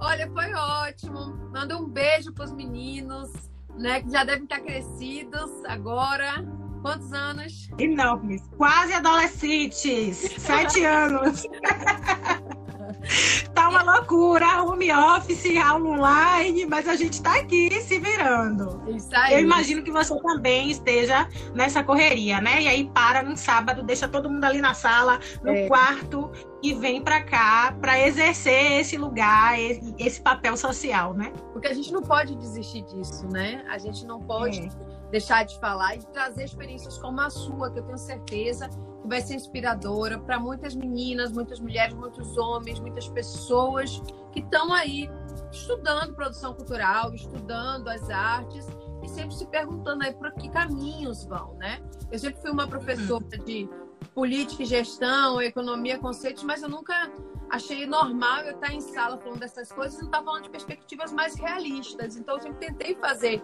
Olha, 0.00 0.30
foi 0.30 0.52
ótimo. 0.54 1.36
Manda 1.52 1.76
um 1.76 1.86
beijo 1.86 2.32
para 2.32 2.46
os 2.46 2.52
meninos, 2.52 3.30
né? 3.78 4.02
Que 4.02 4.10
já 4.10 4.24
devem 4.24 4.44
estar 4.44 4.60
crescidos 4.60 5.50
agora. 5.66 6.44
Quantos 6.82 7.12
anos? 7.12 7.68
Enormes. 7.78 8.42
Quase 8.56 8.92
adolescentes. 8.92 10.16
Sete 10.38 10.84
anos. 10.84 11.44
tá 13.54 13.68
uma 13.68 13.82
loucura, 13.82 14.62
home 14.62 14.92
office, 14.92 15.56
aula 15.56 15.88
online, 15.88 16.66
mas 16.66 16.88
a 16.88 16.96
gente 16.96 17.22
tá 17.22 17.38
aqui 17.38 17.70
se 17.80 17.98
virando. 17.98 18.82
Isso 18.88 19.08
aí. 19.12 19.34
Eu 19.34 19.40
imagino 19.40 19.82
que 19.82 19.90
você 19.90 20.18
também 20.20 20.70
esteja 20.70 21.28
nessa 21.54 21.82
correria, 21.82 22.40
né? 22.40 22.62
E 22.62 22.68
aí 22.68 22.90
para 22.92 23.22
num 23.22 23.36
sábado, 23.36 23.82
deixa 23.82 24.08
todo 24.08 24.30
mundo 24.30 24.44
ali 24.44 24.60
na 24.60 24.74
sala, 24.74 25.20
no 25.42 25.50
é. 25.50 25.66
quarto 25.66 26.30
e 26.62 26.74
vem 26.74 27.02
para 27.02 27.22
cá 27.22 27.74
para 27.80 27.98
exercer 28.06 28.80
esse 28.80 28.96
lugar, 28.96 29.58
esse 29.98 30.20
papel 30.20 30.56
social, 30.56 31.14
né? 31.14 31.32
Porque 31.52 31.68
a 31.68 31.74
gente 31.74 31.92
não 31.92 32.02
pode 32.02 32.34
desistir 32.36 32.82
disso, 32.82 33.26
né? 33.28 33.64
A 33.68 33.78
gente 33.78 34.04
não 34.04 34.20
pode 34.20 34.60
é. 34.60 35.10
deixar 35.10 35.44
de 35.44 35.58
falar 35.60 35.96
e 35.96 35.98
trazer 36.06 36.44
experiências 36.44 36.98
como 36.98 37.20
a 37.20 37.30
sua, 37.30 37.70
que 37.70 37.78
eu 37.78 37.84
tenho 37.84 37.98
certeza 37.98 38.68
vai 39.08 39.20
ser 39.20 39.34
inspiradora 39.34 40.18
para 40.18 40.38
muitas 40.38 40.74
meninas, 40.74 41.32
muitas 41.32 41.60
mulheres, 41.60 41.94
muitos 41.94 42.36
homens, 42.36 42.78
muitas 42.78 43.08
pessoas 43.08 44.02
que 44.32 44.40
estão 44.40 44.72
aí 44.72 45.08
estudando 45.50 46.14
produção 46.14 46.54
cultural, 46.54 47.14
estudando 47.14 47.88
as 47.88 48.08
artes 48.10 48.66
e 49.02 49.08
sempre 49.08 49.34
se 49.34 49.46
perguntando 49.46 50.04
aí 50.04 50.12
para 50.12 50.30
que 50.32 50.48
caminhos 50.48 51.24
vão, 51.24 51.54
né? 51.54 51.80
Eu 52.10 52.18
sempre 52.18 52.40
fui 52.40 52.50
uma 52.50 52.66
professora 52.66 53.24
uhum. 53.24 53.44
de 53.44 53.68
política 54.14 54.62
e 54.62 54.66
gestão, 54.66 55.40
economia, 55.40 55.98
conceitos, 55.98 56.42
mas 56.42 56.62
eu 56.62 56.68
nunca 56.68 57.10
achei 57.50 57.86
normal 57.86 58.42
eu 58.42 58.54
estar 58.54 58.72
em 58.72 58.80
sala 58.80 59.18
falando 59.18 59.40
dessas 59.40 59.72
coisas 59.72 59.94
e 59.94 60.00
não 60.00 60.08
estar 60.08 60.22
falando 60.22 60.42
de 60.44 60.50
perspectivas 60.50 61.12
mais 61.12 61.34
realistas. 61.34 62.16
Então 62.16 62.36
eu 62.36 62.42
sempre 62.42 62.66
tentei 62.66 62.94
fazer 62.96 63.42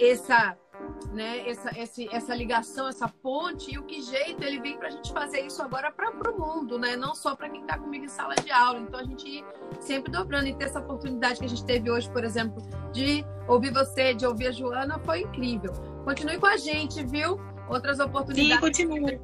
essa 0.00 0.56
né, 1.12 1.48
essa, 1.48 1.70
esse, 1.78 2.08
essa 2.12 2.34
ligação, 2.34 2.88
essa 2.88 3.08
ponte, 3.08 3.72
e 3.72 3.78
o 3.78 3.84
que 3.84 4.02
jeito 4.02 4.42
ele 4.42 4.60
vem 4.60 4.76
para 4.76 4.88
a 4.88 4.90
gente 4.90 5.12
fazer 5.12 5.40
isso 5.40 5.62
agora 5.62 5.90
para 5.90 6.10
o 6.10 6.38
mundo, 6.38 6.78
né? 6.78 6.96
não 6.96 7.14
só 7.14 7.34
para 7.34 7.48
quem 7.48 7.62
está 7.62 7.78
comigo 7.78 8.04
em 8.04 8.08
sala 8.08 8.34
de 8.34 8.50
aula. 8.50 8.80
Então 8.80 9.00
a 9.00 9.04
gente 9.04 9.28
ir 9.28 9.44
sempre 9.80 10.10
dobrando 10.10 10.48
e 10.48 10.54
ter 10.54 10.64
essa 10.64 10.80
oportunidade 10.80 11.38
que 11.38 11.46
a 11.46 11.48
gente 11.48 11.64
teve 11.64 11.90
hoje, 11.90 12.10
por 12.10 12.24
exemplo, 12.24 12.62
de 12.92 13.24
ouvir 13.46 13.72
você, 13.72 14.14
de 14.14 14.26
ouvir 14.26 14.48
a 14.48 14.52
Joana, 14.52 14.98
foi 15.00 15.22
incrível. 15.22 15.72
Continue 16.04 16.38
com 16.38 16.46
a 16.46 16.56
gente, 16.56 17.02
viu? 17.04 17.40
Outras 17.68 18.00
oportunidades. 18.00 18.76
Sim, 18.76 18.88
continue. 18.88 19.20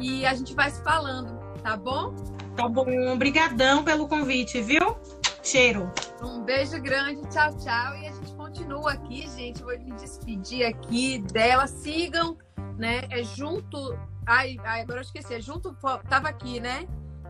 E 0.00 0.24
a 0.26 0.34
gente 0.34 0.54
vai 0.54 0.70
se 0.70 0.82
falando, 0.82 1.38
tá 1.62 1.76
bom? 1.76 2.14
Tá 2.56 2.68
bom. 2.68 2.86
Obrigadão 3.12 3.84
pelo 3.84 4.08
convite, 4.08 4.60
viu? 4.60 4.96
Cheiro. 5.42 5.90
Um 6.22 6.40
beijo 6.42 6.80
grande, 6.80 7.20
tchau, 7.28 7.56
tchau. 7.56 7.96
E 7.96 8.06
a 8.06 8.12
gente 8.12 8.31
continua 8.52 8.92
aqui, 8.92 9.26
gente. 9.30 9.62
Vou 9.62 9.76
me 9.78 9.92
despedir 9.92 10.66
aqui 10.66 11.18
dela. 11.18 11.66
Sigam, 11.66 12.36
né? 12.76 13.02
É 13.10 13.24
junto. 13.24 13.98
Ai, 14.26 14.56
ai 14.62 14.82
agora 14.82 14.98
eu 14.98 15.02
esqueci. 15.02 15.34
É 15.34 15.40
junto. 15.40 15.74
Tava 16.08 16.28
aqui, 16.28 16.60
né? 16.60 16.86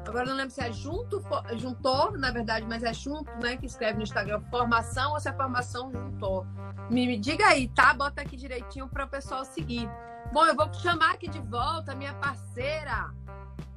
Agora 0.07 0.27
não 0.27 0.35
lembro 0.35 0.51
se 0.51 0.61
é 0.61 0.73
junto, 0.73 1.23
juntou, 1.55 2.11
na 2.19 2.33
verdade, 2.33 2.67
mas 2.69 2.83
é 2.83 2.93
junto, 2.93 3.31
né? 3.41 3.57
Que 3.57 3.67
escreve 3.67 3.99
no 3.99 4.03
Instagram 4.03 4.41
formação 4.51 5.13
ou 5.13 5.21
se 5.21 5.29
é 5.29 5.33
formação 5.33 5.93
juntou. 5.93 6.45
Me, 6.91 7.07
me 7.07 7.17
diga 7.17 7.47
aí, 7.47 7.69
tá? 7.69 7.95
Bota 7.95 8.21
aqui 8.21 8.37
direitinho 8.37 8.89
para 8.89 9.05
o 9.05 9.09
pessoal 9.09 9.45
seguir. 9.45 9.89
Bom, 10.33 10.45
eu 10.45 10.57
vou 10.57 10.73
chamar 10.75 11.13
aqui 11.13 11.29
de 11.29 11.39
volta 11.39 11.93
a 11.93 11.95
minha 11.95 12.15
parceira, 12.15 13.13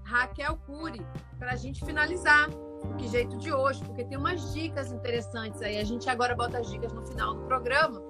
Raquel 0.04 0.58
Cury, 0.66 1.06
para 1.38 1.52
a 1.52 1.56
gente 1.56 1.86
finalizar 1.86 2.50
que 2.98 3.08
jeito 3.08 3.38
de 3.38 3.52
hoje, 3.52 3.84
porque 3.84 4.04
tem 4.04 4.18
umas 4.18 4.54
dicas 4.54 4.92
interessantes 4.92 5.62
aí. 5.62 5.78
A 5.78 5.84
gente 5.84 6.10
agora 6.10 6.36
bota 6.36 6.60
as 6.60 6.70
dicas 6.70 6.92
no 6.94 7.06
final 7.06 7.34
do 7.34 7.42
programa 7.42 8.02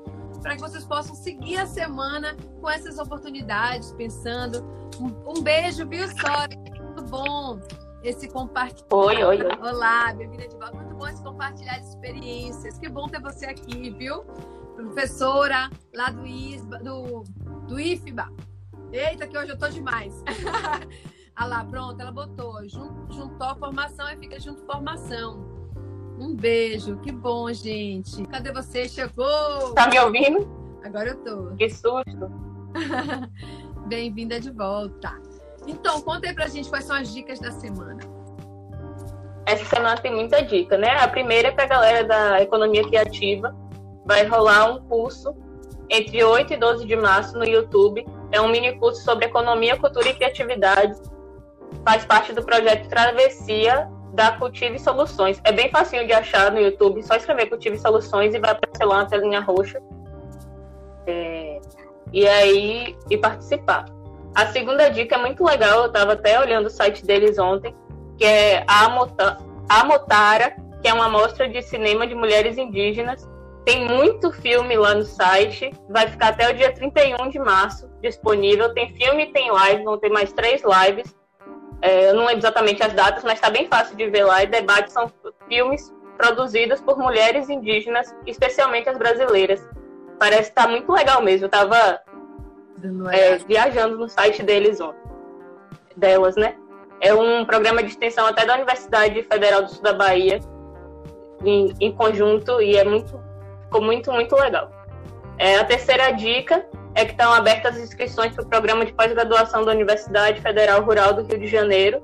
para 0.41 0.55
que 0.55 0.61
vocês 0.61 0.85
possam 0.85 1.15
seguir 1.15 1.57
a 1.57 1.65
semana 1.65 2.35
com 2.61 2.69
essas 2.69 2.99
oportunidades, 2.99 3.91
pensando. 3.93 4.63
Um, 4.99 5.37
um 5.37 5.41
beijo, 5.41 5.87
viu, 5.87 6.07
Sora? 6.07 6.49
Muito 6.55 7.03
bom 7.05 7.59
esse 8.03 8.27
compartilhar. 8.27 8.85
Oi, 8.91 9.23
oi, 9.23 9.41
oi. 9.41 9.57
Olá, 9.59 10.13
bem-vinda 10.13 10.47
de 10.47 10.55
volta. 10.55 10.77
Muito 10.77 10.95
bom 10.95 11.07
esse 11.07 11.23
compartilhar 11.23 11.79
de 11.79 11.87
experiências. 11.87 12.77
Que 12.77 12.87
bom 12.87 13.07
ter 13.07 13.19
você 13.19 13.47
aqui, 13.47 13.89
viu? 13.89 14.23
Professora 14.75 15.69
lá 15.95 16.11
do, 16.11 16.27
ISBA, 16.27 16.77
do, 16.79 17.23
do 17.67 17.79
IFBA. 17.79 18.29
Eita, 18.91 19.27
que 19.27 19.35
hoje 19.35 19.49
eu 19.49 19.57
tô 19.57 19.67
demais. 19.67 20.13
Ah 21.35 21.47
lá, 21.47 21.65
pronto, 21.65 21.99
ela 21.99 22.11
botou. 22.11 22.65
Juntou 22.67 23.47
a 23.47 23.55
formação 23.55 24.09
e 24.09 24.15
fica 24.15 24.39
junto 24.39 24.65
formação. 24.65 25.45
Um 26.17 26.33
beijo, 26.33 26.97
que 26.99 27.11
bom, 27.11 27.51
gente. 27.51 28.25
Cadê 28.27 28.53
você? 28.53 28.87
Chegou! 28.87 29.73
Tá 29.73 29.87
me 29.87 29.99
ouvindo? 29.99 30.47
Agora 30.81 31.09
eu 31.09 31.17
tô. 31.17 31.53
Que 31.57 31.69
susto! 31.69 32.31
Bem-vinda 33.87 34.39
de 34.39 34.49
volta. 34.49 35.19
Então, 35.67 36.01
conta 36.01 36.29
aí 36.29 36.33
pra 36.33 36.47
gente 36.47 36.69
quais 36.69 36.85
são 36.85 36.95
as 36.95 37.13
dicas 37.13 37.37
da 37.39 37.51
semana. 37.51 37.99
Essa 39.45 39.65
semana 39.65 39.97
tem 39.97 40.15
muita 40.15 40.41
dica, 40.41 40.77
né? 40.77 40.97
A 41.01 41.07
primeira 41.09 41.49
é 41.49 41.51
pra 41.51 41.65
galera 41.65 42.07
da 42.07 42.41
economia 42.41 42.87
criativa. 42.87 43.53
Vai 44.05 44.25
rolar 44.25 44.71
um 44.71 44.87
curso 44.87 45.35
entre 45.89 46.23
8 46.23 46.53
e 46.53 46.57
12 46.57 46.85
de 46.85 46.95
março 46.95 47.37
no 47.37 47.43
YouTube. 47.43 48.05
É 48.31 48.39
um 48.39 48.47
mini 48.47 48.79
curso 48.79 49.03
sobre 49.03 49.25
economia, 49.25 49.77
cultura 49.77 50.07
e 50.07 50.13
criatividade 50.13 50.97
faz 51.83 52.05
parte 52.05 52.33
do 52.33 52.43
projeto 52.43 52.87
Travessia 52.89 53.89
da 54.13 54.31
Cultive 54.31 54.79
Soluções. 54.79 55.41
É 55.43 55.51
bem 55.51 55.69
facinho 55.69 56.07
de 56.07 56.13
achar 56.13 56.51
no 56.51 56.59
YouTube, 56.59 57.03
só 57.03 57.15
escrever 57.15 57.47
Cultive 57.47 57.77
Soluções 57.77 58.33
e 58.33 58.39
vai 58.39 58.51
aparecer 58.51 58.85
lá 58.85 58.95
uma 58.97 59.05
telinha 59.05 59.41
roxa. 59.41 59.81
É, 61.05 61.59
e 62.13 62.27
aí, 62.27 62.95
e 63.09 63.17
participar. 63.17 63.85
A 64.33 64.47
segunda 64.47 64.89
dica 64.89 65.15
é 65.15 65.17
muito 65.17 65.43
legal, 65.43 65.81
eu 65.81 65.87
estava 65.87 66.13
até 66.13 66.39
olhando 66.39 66.67
o 66.67 66.69
site 66.69 67.05
deles 67.05 67.37
ontem, 67.37 67.75
que 68.17 68.25
é 68.25 68.65
a 68.67 68.85
Amotara, 69.69 70.55
que 70.81 70.87
é 70.87 70.93
uma 70.93 71.09
mostra 71.09 71.47
de 71.47 71.61
cinema 71.61 72.05
de 72.05 72.15
mulheres 72.15 72.57
indígenas. 72.57 73.27
Tem 73.65 73.87
muito 73.87 74.31
filme 74.31 74.77
lá 74.77 74.93
no 74.93 75.03
site, 75.03 75.71
vai 75.89 76.07
ficar 76.07 76.27
até 76.29 76.49
o 76.49 76.55
dia 76.55 76.71
31 76.71 77.29
de 77.29 77.39
março 77.39 77.89
disponível. 78.01 78.73
Tem 78.73 78.93
filme 78.93 79.31
tem 79.31 79.51
live, 79.51 79.83
vão 79.83 79.97
ter 79.97 80.09
mais 80.09 80.31
três 80.31 80.61
lives. 80.63 81.15
É, 81.81 82.09
eu 82.09 82.15
não 82.15 82.25
lembro 82.25 82.39
exatamente 82.39 82.81
as 82.83 82.93
datas, 82.93 83.23
mas 83.23 83.33
está 83.33 83.49
bem 83.49 83.67
fácil 83.67 83.95
de 83.95 84.09
ver 84.09 84.23
lá. 84.23 84.43
E 84.43 84.47
debates 84.47 84.93
são 84.93 85.11
filmes 85.47 85.93
produzidos 86.17 86.81
por 86.81 86.97
mulheres 86.97 87.49
indígenas, 87.49 88.15
especialmente 88.25 88.89
as 88.89 88.97
brasileiras. 88.97 89.67
Parece 90.19 90.49
estar 90.49 90.63
tá 90.63 90.69
muito 90.69 90.91
legal 90.91 91.21
mesmo. 91.21 91.45
Eu 91.45 91.47
estava 91.47 92.01
é, 93.11 93.37
viajando 93.37 93.97
no 93.97 94.07
site 94.07 94.41
deles 94.43 94.79
ontem. 94.79 94.99
Delas, 95.95 96.35
né? 96.35 96.55
É 97.01 97.13
um 97.13 97.45
programa 97.45 97.83
de 97.83 97.89
extensão 97.89 98.25
até 98.25 98.45
da 98.45 98.55
Universidade 98.55 99.21
Federal 99.23 99.63
do 99.63 99.69
Sul 99.69 99.83
da 99.83 99.93
Bahia, 99.93 100.39
em, 101.43 101.73
em 101.79 101.91
conjunto, 101.91 102.61
e 102.61 102.75
é 102.77 102.83
muito, 102.83 103.19
ficou 103.63 103.81
muito, 103.81 104.11
muito 104.11 104.35
legal. 104.35 104.71
É, 105.37 105.57
a 105.57 105.65
terceira 105.65 106.11
dica 106.11 106.65
é 106.95 107.05
que 107.05 107.11
estão 107.11 107.33
abertas 107.33 107.75
as 107.75 107.83
inscrições 107.83 108.33
para 108.33 108.43
o 108.43 108.47
programa 108.47 108.85
de 108.85 108.93
pós-graduação 108.93 109.65
da 109.65 109.71
Universidade 109.71 110.41
Federal 110.41 110.81
Rural 110.81 111.13
do 111.13 111.23
Rio 111.23 111.39
de 111.39 111.47
Janeiro 111.47 112.01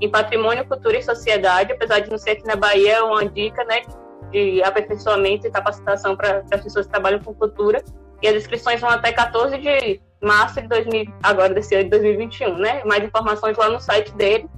em 0.00 0.10
Patrimônio, 0.10 0.66
Cultura 0.66 0.98
e 0.98 1.02
Sociedade, 1.02 1.72
apesar 1.72 2.00
de 2.00 2.10
não 2.10 2.18
ser 2.18 2.32
aqui 2.32 2.46
na 2.46 2.56
Bahia, 2.56 2.96
é 2.96 3.02
uma 3.02 3.24
dica 3.26 3.64
né, 3.64 3.82
de 4.30 4.62
aperfeiçoamento 4.62 5.46
e 5.46 5.50
capacitação 5.50 6.14
para 6.16 6.44
as 6.52 6.60
pessoas 6.60 6.86
que 6.86 6.92
trabalham 6.92 7.20
com 7.20 7.32
cultura. 7.34 7.82
E 8.22 8.28
as 8.28 8.34
inscrições 8.34 8.80
vão 8.80 8.90
até 8.90 9.12
14 9.12 9.56
de 9.58 10.00
março 10.22 10.60
de 10.60 10.68
2000, 10.68 11.06
agora 11.22 11.52
desse 11.52 11.74
ano 11.74 11.84
de 11.84 11.90
2021, 11.90 12.56
né? 12.56 12.82
Mais 12.84 13.04
informações 13.04 13.56
lá 13.56 13.68
no 13.68 13.80
site 13.80 14.12
dele. 14.14 14.48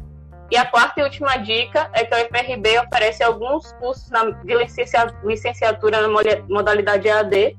E 0.51 0.57
a 0.57 0.64
quarta 0.64 1.01
e 1.01 1.03
última 1.03 1.37
dica 1.39 1.91
é 1.93 2.05
que 2.05 2.14
o 2.14 2.18
FRB 2.18 2.78
oferece 2.78 3.22
alguns 3.22 3.72
cursos 3.72 4.09
na, 4.11 4.30
de 4.30 4.55
licenciatura 5.24 6.01
na 6.01 6.09
modalidade 6.49 7.09
EAD, 7.09 7.57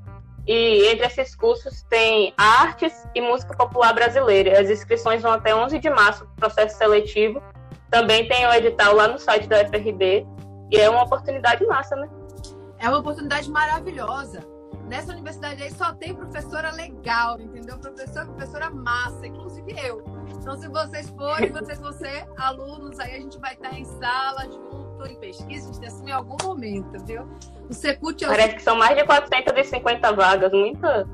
e 0.48 0.88
entre 0.88 1.06
esses 1.06 1.36
cursos 1.36 1.82
tem 1.82 2.32
Artes 2.38 3.06
e 3.14 3.20
Música 3.20 3.54
Popular 3.54 3.92
Brasileira. 3.92 4.58
As 4.58 4.70
inscrições 4.70 5.20
vão 5.20 5.32
até 5.32 5.54
11 5.54 5.78
de 5.78 5.90
março, 5.90 6.26
processo 6.36 6.78
seletivo. 6.78 7.42
Também 7.90 8.26
tem 8.26 8.46
o 8.46 8.52
edital 8.54 8.94
lá 8.94 9.06
no 9.06 9.18
site 9.18 9.46
da 9.46 9.58
FRB. 9.58 10.26
E 10.70 10.78
é 10.78 10.88
uma 10.88 11.02
oportunidade 11.02 11.66
massa, 11.66 11.94
né? 11.96 12.08
É 12.78 12.88
uma 12.88 12.98
oportunidade 12.98 13.50
maravilhosa. 13.50 14.40
Nessa 14.86 15.12
universidade 15.12 15.62
aí 15.62 15.70
só 15.70 15.92
tem 15.92 16.14
professora 16.14 16.72
legal, 16.72 17.38
entendeu? 17.38 17.78
Professor, 17.78 18.24
professora 18.28 18.70
massa, 18.70 19.26
inclusive 19.26 19.76
eu. 19.86 20.02
Então, 20.30 20.56
se 20.56 20.66
vocês 20.68 21.10
forem, 21.10 21.52
vocês 21.52 21.78
vão 21.78 21.92
ser 21.92 22.26
alunos, 22.38 22.98
aí 22.98 23.16
a 23.16 23.20
gente 23.20 23.38
vai 23.38 23.52
estar 23.52 23.78
em 23.78 23.84
sala 23.84 24.46
junto, 24.46 25.06
em 25.06 25.16
pesquisa, 25.20 25.70
extensão 25.70 26.08
em 26.08 26.12
algum 26.12 26.36
momento, 26.42 27.04
viu? 27.04 27.28
O 27.68 27.72
Secult 27.72 28.24
é 28.24 28.26
o... 28.26 28.30
Parece 28.30 28.54
que 28.56 28.62
são 28.62 28.76
mais 28.76 28.96
de 28.96 29.04
450 29.04 30.12
vagas, 30.12 30.52
muita. 30.52 31.08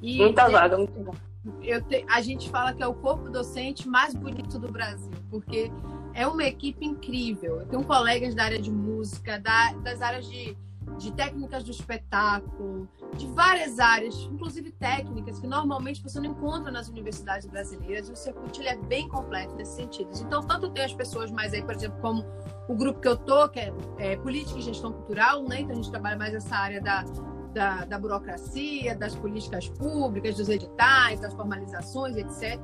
E, 0.00 0.18
Muita 0.18 0.48
vaga, 0.48 0.76
muito 0.76 0.98
bom. 1.00 1.14
Eu 1.62 1.82
te, 1.82 2.04
a 2.08 2.20
gente 2.20 2.50
fala 2.50 2.72
que 2.72 2.82
é 2.82 2.86
o 2.86 2.94
corpo 2.94 3.30
docente 3.30 3.88
mais 3.88 4.14
bonito 4.14 4.58
do 4.58 4.70
Brasil, 4.70 5.12
porque 5.30 5.70
é 6.12 6.26
uma 6.26 6.44
equipe 6.44 6.84
incrível. 6.84 7.60
Eu 7.60 7.66
tenho 7.66 7.84
colegas 7.84 8.34
da 8.34 8.44
área 8.44 8.58
de 8.58 8.70
música, 8.70 9.38
da, 9.38 9.72
das 9.74 10.02
áreas 10.02 10.28
de 10.28 10.56
de 10.98 11.12
técnicas 11.12 11.62
do 11.62 11.70
espetáculo, 11.70 12.88
de 13.16 13.26
várias 13.28 13.78
áreas, 13.78 14.14
inclusive 14.32 14.70
técnicas 14.72 15.38
que 15.38 15.46
normalmente 15.46 16.02
você 16.02 16.18
não 16.18 16.30
encontra 16.30 16.70
nas 16.70 16.88
universidades 16.88 17.46
brasileiras. 17.46 18.08
E 18.08 18.12
o 18.12 18.16
Secult 18.16 18.58
ele 18.58 18.68
é 18.68 18.76
bem 18.76 19.08
completo 19.08 19.54
nesse 19.54 19.76
sentido. 19.76 20.10
Então, 20.20 20.42
tanto 20.42 20.70
tem 20.70 20.84
as 20.84 20.94
pessoas 20.94 21.30
mais 21.30 21.52
aí, 21.52 21.62
por 21.62 21.74
exemplo, 21.74 21.98
como 22.00 22.24
o 22.68 22.74
grupo 22.74 23.00
que 23.00 23.08
eu 23.08 23.16
tô, 23.16 23.48
que 23.48 23.60
é, 23.60 23.72
é 23.98 24.16
Política 24.16 24.58
e 24.58 24.62
Gestão 24.62 24.92
Cultural, 24.92 25.42
né? 25.42 25.60
Então 25.60 25.72
a 25.72 25.76
gente 25.76 25.90
trabalha 25.90 26.16
mais 26.16 26.34
essa 26.34 26.56
área 26.56 26.80
da, 26.80 27.04
da, 27.52 27.84
da 27.84 27.98
burocracia, 27.98 28.96
das 28.96 29.14
políticas 29.14 29.68
públicas, 29.68 30.36
dos 30.36 30.48
editais, 30.48 31.20
das 31.20 31.34
formalizações, 31.34 32.16
etc 32.16 32.60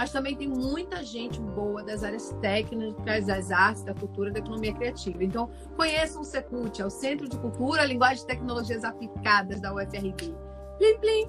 mas 0.00 0.10
também 0.10 0.34
tem 0.34 0.48
muita 0.48 1.04
gente 1.04 1.38
boa 1.38 1.82
das 1.82 2.02
áreas 2.02 2.34
técnicas, 2.40 3.26
das 3.26 3.50
artes, 3.50 3.82
da 3.82 3.92
cultura, 3.92 4.30
da 4.30 4.38
economia 4.38 4.72
criativa. 4.72 5.22
Então, 5.22 5.50
conheçam 5.76 6.22
o 6.22 6.24
Secult, 6.24 6.80
é 6.80 6.86
o 6.86 6.88
Centro 6.88 7.28
de 7.28 7.36
Cultura, 7.36 7.84
Linguagem 7.84 8.24
e 8.24 8.26
Tecnologias 8.26 8.82
Aplicadas 8.82 9.60
da 9.60 9.74
UFRB. 9.74 10.34
Plim, 10.78 10.98
plim. 11.00 11.26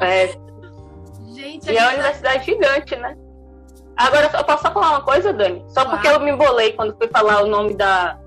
É. 0.00 0.26
Gente, 1.32 1.70
e 1.70 1.76
é 1.76 1.82
uma 1.82 1.92
universidade 1.92 2.46
gigante, 2.46 2.96
né? 2.96 3.16
Agora, 3.96 4.28
eu 4.36 4.44
posso 4.44 4.64
só 4.64 4.72
falar 4.72 4.90
uma 4.90 5.02
coisa, 5.02 5.32
Dani? 5.32 5.64
Só 5.68 5.84
claro. 5.84 5.90
porque 5.90 6.08
eu 6.08 6.18
me 6.18 6.32
embolei 6.32 6.72
quando 6.72 6.96
fui 6.96 7.06
falar 7.06 7.44
o 7.44 7.46
nome 7.46 7.74
da, 7.74 8.18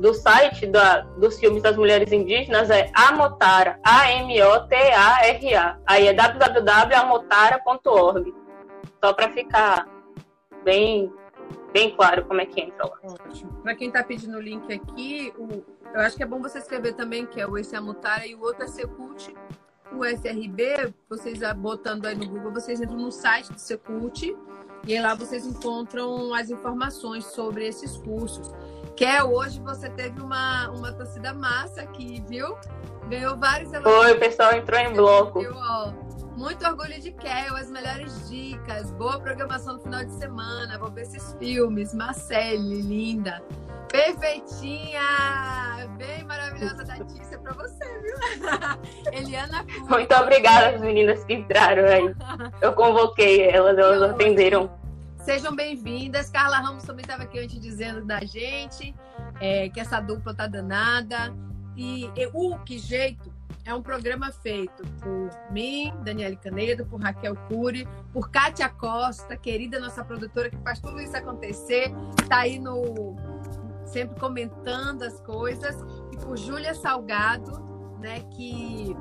do 0.00 0.12
site 0.14 0.66
da, 0.66 1.02
dos 1.18 1.38
filmes 1.38 1.62
das 1.62 1.76
mulheres 1.76 2.10
indígenas 2.10 2.70
é 2.70 2.90
Amotara, 2.94 3.78
A-M-O-T-A-R-A. 3.84 5.78
Aí 5.86 6.08
é 6.08 6.14
www.amotara.org. 6.14 8.34
Só 9.04 9.12
para 9.12 9.30
ficar 9.30 9.86
bem, 10.64 11.12
bem 11.72 11.94
claro 11.94 12.24
como 12.24 12.40
é 12.40 12.46
que 12.46 12.62
entra 12.62 12.86
lá. 12.86 12.96
Para 13.62 13.74
quem 13.74 13.88
está 13.88 14.02
pedindo 14.02 14.38
o 14.38 14.40
link 14.40 14.72
aqui, 14.72 15.34
o, 15.36 15.62
eu 15.94 16.00
acho 16.00 16.16
que 16.16 16.22
é 16.22 16.26
bom 16.26 16.40
você 16.40 16.56
escrever 16.58 16.94
também, 16.94 17.26
que 17.26 17.38
é 17.38 17.46
o 17.46 17.58
esse 17.58 17.76
Amotara 17.76 18.26
e 18.26 18.34
o 18.34 18.40
outro 18.40 18.64
é 18.64 18.68
Secult. 18.68 19.36
O 19.92 20.02
SRB, 20.04 20.94
vocês 21.10 21.40
botando 21.56 22.06
aí 22.06 22.14
no 22.14 22.26
Google, 22.26 22.52
vocês 22.52 22.80
entram 22.80 22.96
no 22.96 23.12
site 23.12 23.52
do 23.52 23.60
Secult 23.60 24.34
e 24.86 24.98
lá 24.98 25.14
vocês 25.14 25.44
encontram 25.44 26.32
as 26.32 26.48
informações 26.48 27.26
sobre 27.26 27.66
esses 27.66 27.98
cursos. 27.98 28.50
Kel, 28.96 29.32
hoje 29.32 29.60
você 29.60 29.88
teve 29.90 30.20
uma, 30.20 30.68
uma 30.70 30.92
torcida 30.92 31.32
massa 31.32 31.82
aqui, 31.82 32.22
viu? 32.28 32.56
Ganhou 33.08 33.36
vários 33.36 33.72
elogios. 33.72 34.02
Foi, 34.02 34.12
o 34.12 34.18
pessoal 34.18 34.52
entrou 34.54 34.78
em 34.78 34.92
bloco. 34.92 35.40
Viu, 35.40 35.54
Muito 36.36 36.66
orgulho 36.66 37.00
de 37.00 37.10
Kel, 37.12 37.56
as 37.56 37.70
melhores 37.70 38.28
dicas, 38.28 38.90
boa 38.92 39.18
programação 39.18 39.74
no 39.74 39.80
final 39.80 40.04
de 40.04 40.12
semana, 40.12 40.78
vou 40.78 40.90
ver 40.90 41.02
esses 41.02 41.34
filmes. 41.38 41.92
Marcele, 41.94 42.82
linda. 42.82 43.42
Perfeitinha! 43.90 45.00
Bem 45.98 46.24
maravilhosa 46.24 46.84
notícia 46.96 47.38
para 47.38 47.52
você, 47.54 47.84
viu? 48.00 49.12
Eliana 49.12 49.66
Muito 49.88 50.14
obrigada 50.14 50.76
às 50.76 50.80
meninas 50.80 51.24
que 51.24 51.34
entraram 51.34 51.84
aí. 51.84 52.14
Eu 52.60 52.72
convoquei 52.72 53.48
elas, 53.48 53.76
elas 53.76 54.02
atenderam 54.02 54.70
Sejam 55.22 55.54
bem-vindas. 55.54 56.30
Carla 56.30 56.58
Ramos 56.58 56.84
também 56.84 57.02
estava 57.02 57.24
aqui 57.24 57.38
antes 57.38 57.60
dizendo 57.60 58.04
da 58.04 58.20
gente 58.20 58.94
é, 59.38 59.68
que 59.68 59.78
essa 59.78 60.00
dupla 60.00 60.34
tá 60.34 60.46
danada. 60.46 61.34
E, 61.76 62.10
o 62.32 62.58
Que 62.60 62.78
Jeito 62.78 63.32
é 63.64 63.74
um 63.74 63.82
programa 63.82 64.32
feito 64.32 64.82
por 65.00 65.30
mim, 65.52 65.92
Daniele 66.02 66.36
Canedo, 66.36 66.86
por 66.86 67.00
Raquel 67.00 67.36
Cury, 67.48 67.86
por 68.12 68.30
Kátia 68.30 68.68
Costa, 68.68 69.36
querida 69.36 69.78
nossa 69.78 70.02
produtora 70.02 70.48
que 70.48 70.56
faz 70.58 70.80
tudo 70.80 71.00
isso 71.00 71.16
acontecer, 71.16 71.92
está 72.20 72.38
aí 72.38 72.58
no 72.58 73.16
sempre 73.84 74.18
comentando 74.18 75.02
as 75.02 75.20
coisas, 75.20 75.76
e 76.12 76.16
por 76.16 76.36
Júlia 76.36 76.74
Salgado, 76.74 77.60
né, 78.00 78.20
que 78.30 78.96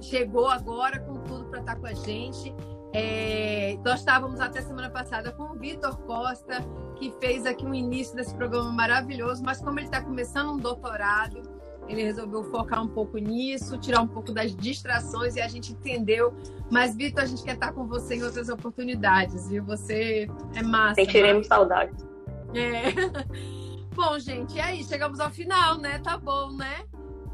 chegou 0.00 0.48
agora 0.48 0.98
com 1.00 1.14
tudo 1.20 1.44
para 1.46 1.60
estar 1.60 1.74
tá 1.74 1.80
com 1.80 1.86
a 1.86 1.94
gente. 1.94 2.54
É, 2.92 3.78
nós 3.84 4.00
estávamos 4.00 4.40
até 4.40 4.60
semana 4.60 4.90
passada 4.90 5.32
com 5.32 5.44
o 5.44 5.54
Vitor 5.54 5.96
Costa, 6.00 6.64
que 6.96 7.10
fez 7.20 7.46
aqui 7.46 7.64
um 7.64 7.74
início 7.74 8.14
desse 8.14 8.34
programa 8.34 8.70
maravilhoso, 8.70 9.42
mas 9.42 9.60
como 9.60 9.78
ele 9.78 9.86
está 9.86 10.02
começando 10.02 10.52
um 10.52 10.58
doutorado, 10.58 11.42
ele 11.88 12.02
resolveu 12.02 12.44
focar 12.44 12.82
um 12.82 12.88
pouco 12.88 13.18
nisso, 13.18 13.78
tirar 13.78 14.02
um 14.02 14.06
pouco 14.06 14.32
das 14.32 14.54
distrações 14.54 15.36
e 15.36 15.40
a 15.40 15.48
gente 15.48 15.72
entendeu. 15.72 16.34
Mas, 16.70 16.94
Vitor, 16.94 17.24
a 17.24 17.26
gente 17.26 17.42
quer 17.42 17.54
estar 17.54 17.72
com 17.72 17.86
você 17.86 18.16
em 18.16 18.22
outras 18.22 18.48
oportunidades, 18.48 19.48
viu? 19.48 19.64
Você 19.64 20.28
é 20.54 20.62
massa. 20.62 20.96
Sentiremos 20.96 21.46
saudades. 21.46 22.06
É. 22.54 22.92
Bom, 23.94 24.18
gente, 24.18 24.56
e 24.56 24.60
aí? 24.60 24.84
Chegamos 24.84 25.20
ao 25.20 25.30
final, 25.30 25.76
né? 25.76 25.98
Tá 25.98 26.16
bom, 26.16 26.50
né? 26.52 26.84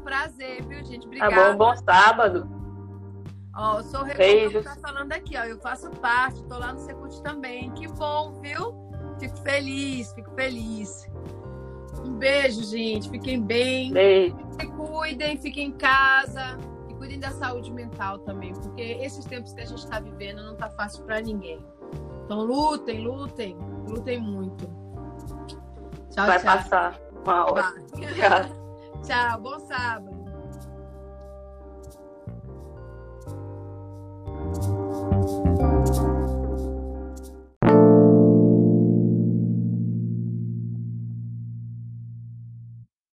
Prazer, 0.03 0.61
viu, 0.65 0.83
gente? 0.83 1.05
Obrigada. 1.05 1.33
Tá 1.33 1.51
bom, 1.53 1.57
bom 1.57 1.75
sábado. 1.77 2.49
Ó, 3.61 3.79
eu 3.79 3.83
sou 3.83 4.03
o 4.03 4.63
tá 4.63 4.77
falando 4.81 5.11
aqui, 5.11 5.35
ó. 5.35 5.43
Eu 5.43 5.59
faço 5.59 5.89
parte, 5.89 6.41
tô 6.45 6.57
lá 6.57 6.71
no 6.71 6.79
Secult 6.79 7.21
também. 7.21 7.69
Que 7.71 7.89
bom, 7.89 8.31
viu? 8.41 8.73
Fico 9.19 9.35
feliz, 9.39 10.13
fico 10.13 10.31
feliz. 10.31 11.05
Um 12.05 12.13
beijo, 12.13 12.63
gente. 12.63 13.09
Fiquem 13.09 13.41
bem. 13.41 13.91
Beijo. 13.91 14.37
Se 14.57 14.65
cuidem, 14.65 15.37
fiquem 15.37 15.67
em 15.67 15.71
casa. 15.73 16.57
E 16.87 16.93
cuidem 16.93 17.19
da 17.19 17.31
saúde 17.31 17.69
mental 17.69 18.19
também, 18.19 18.53
porque 18.53 18.81
esses 18.81 19.25
tempos 19.25 19.51
que 19.51 19.59
a 19.59 19.65
gente 19.65 19.83
está 19.83 19.99
vivendo 19.99 20.41
não 20.41 20.55
tá 20.55 20.69
fácil 20.69 21.03
para 21.03 21.19
ninguém. 21.19 21.59
Então 22.23 22.45
lutem, 22.45 23.01
lutem, 23.01 23.57
lutem 23.89 24.21
muito. 24.21 24.69
Tchau, 26.11 26.27
Vai 26.27 26.39
tchau. 26.39 26.45
passar 26.45 26.97
uma 27.25 27.51
hora. 27.51 27.73
Tchau. 27.73 29.01
tchau, 29.03 29.41
bom 29.41 29.59
sábado. 29.59 30.18
Bye. 35.29 35.68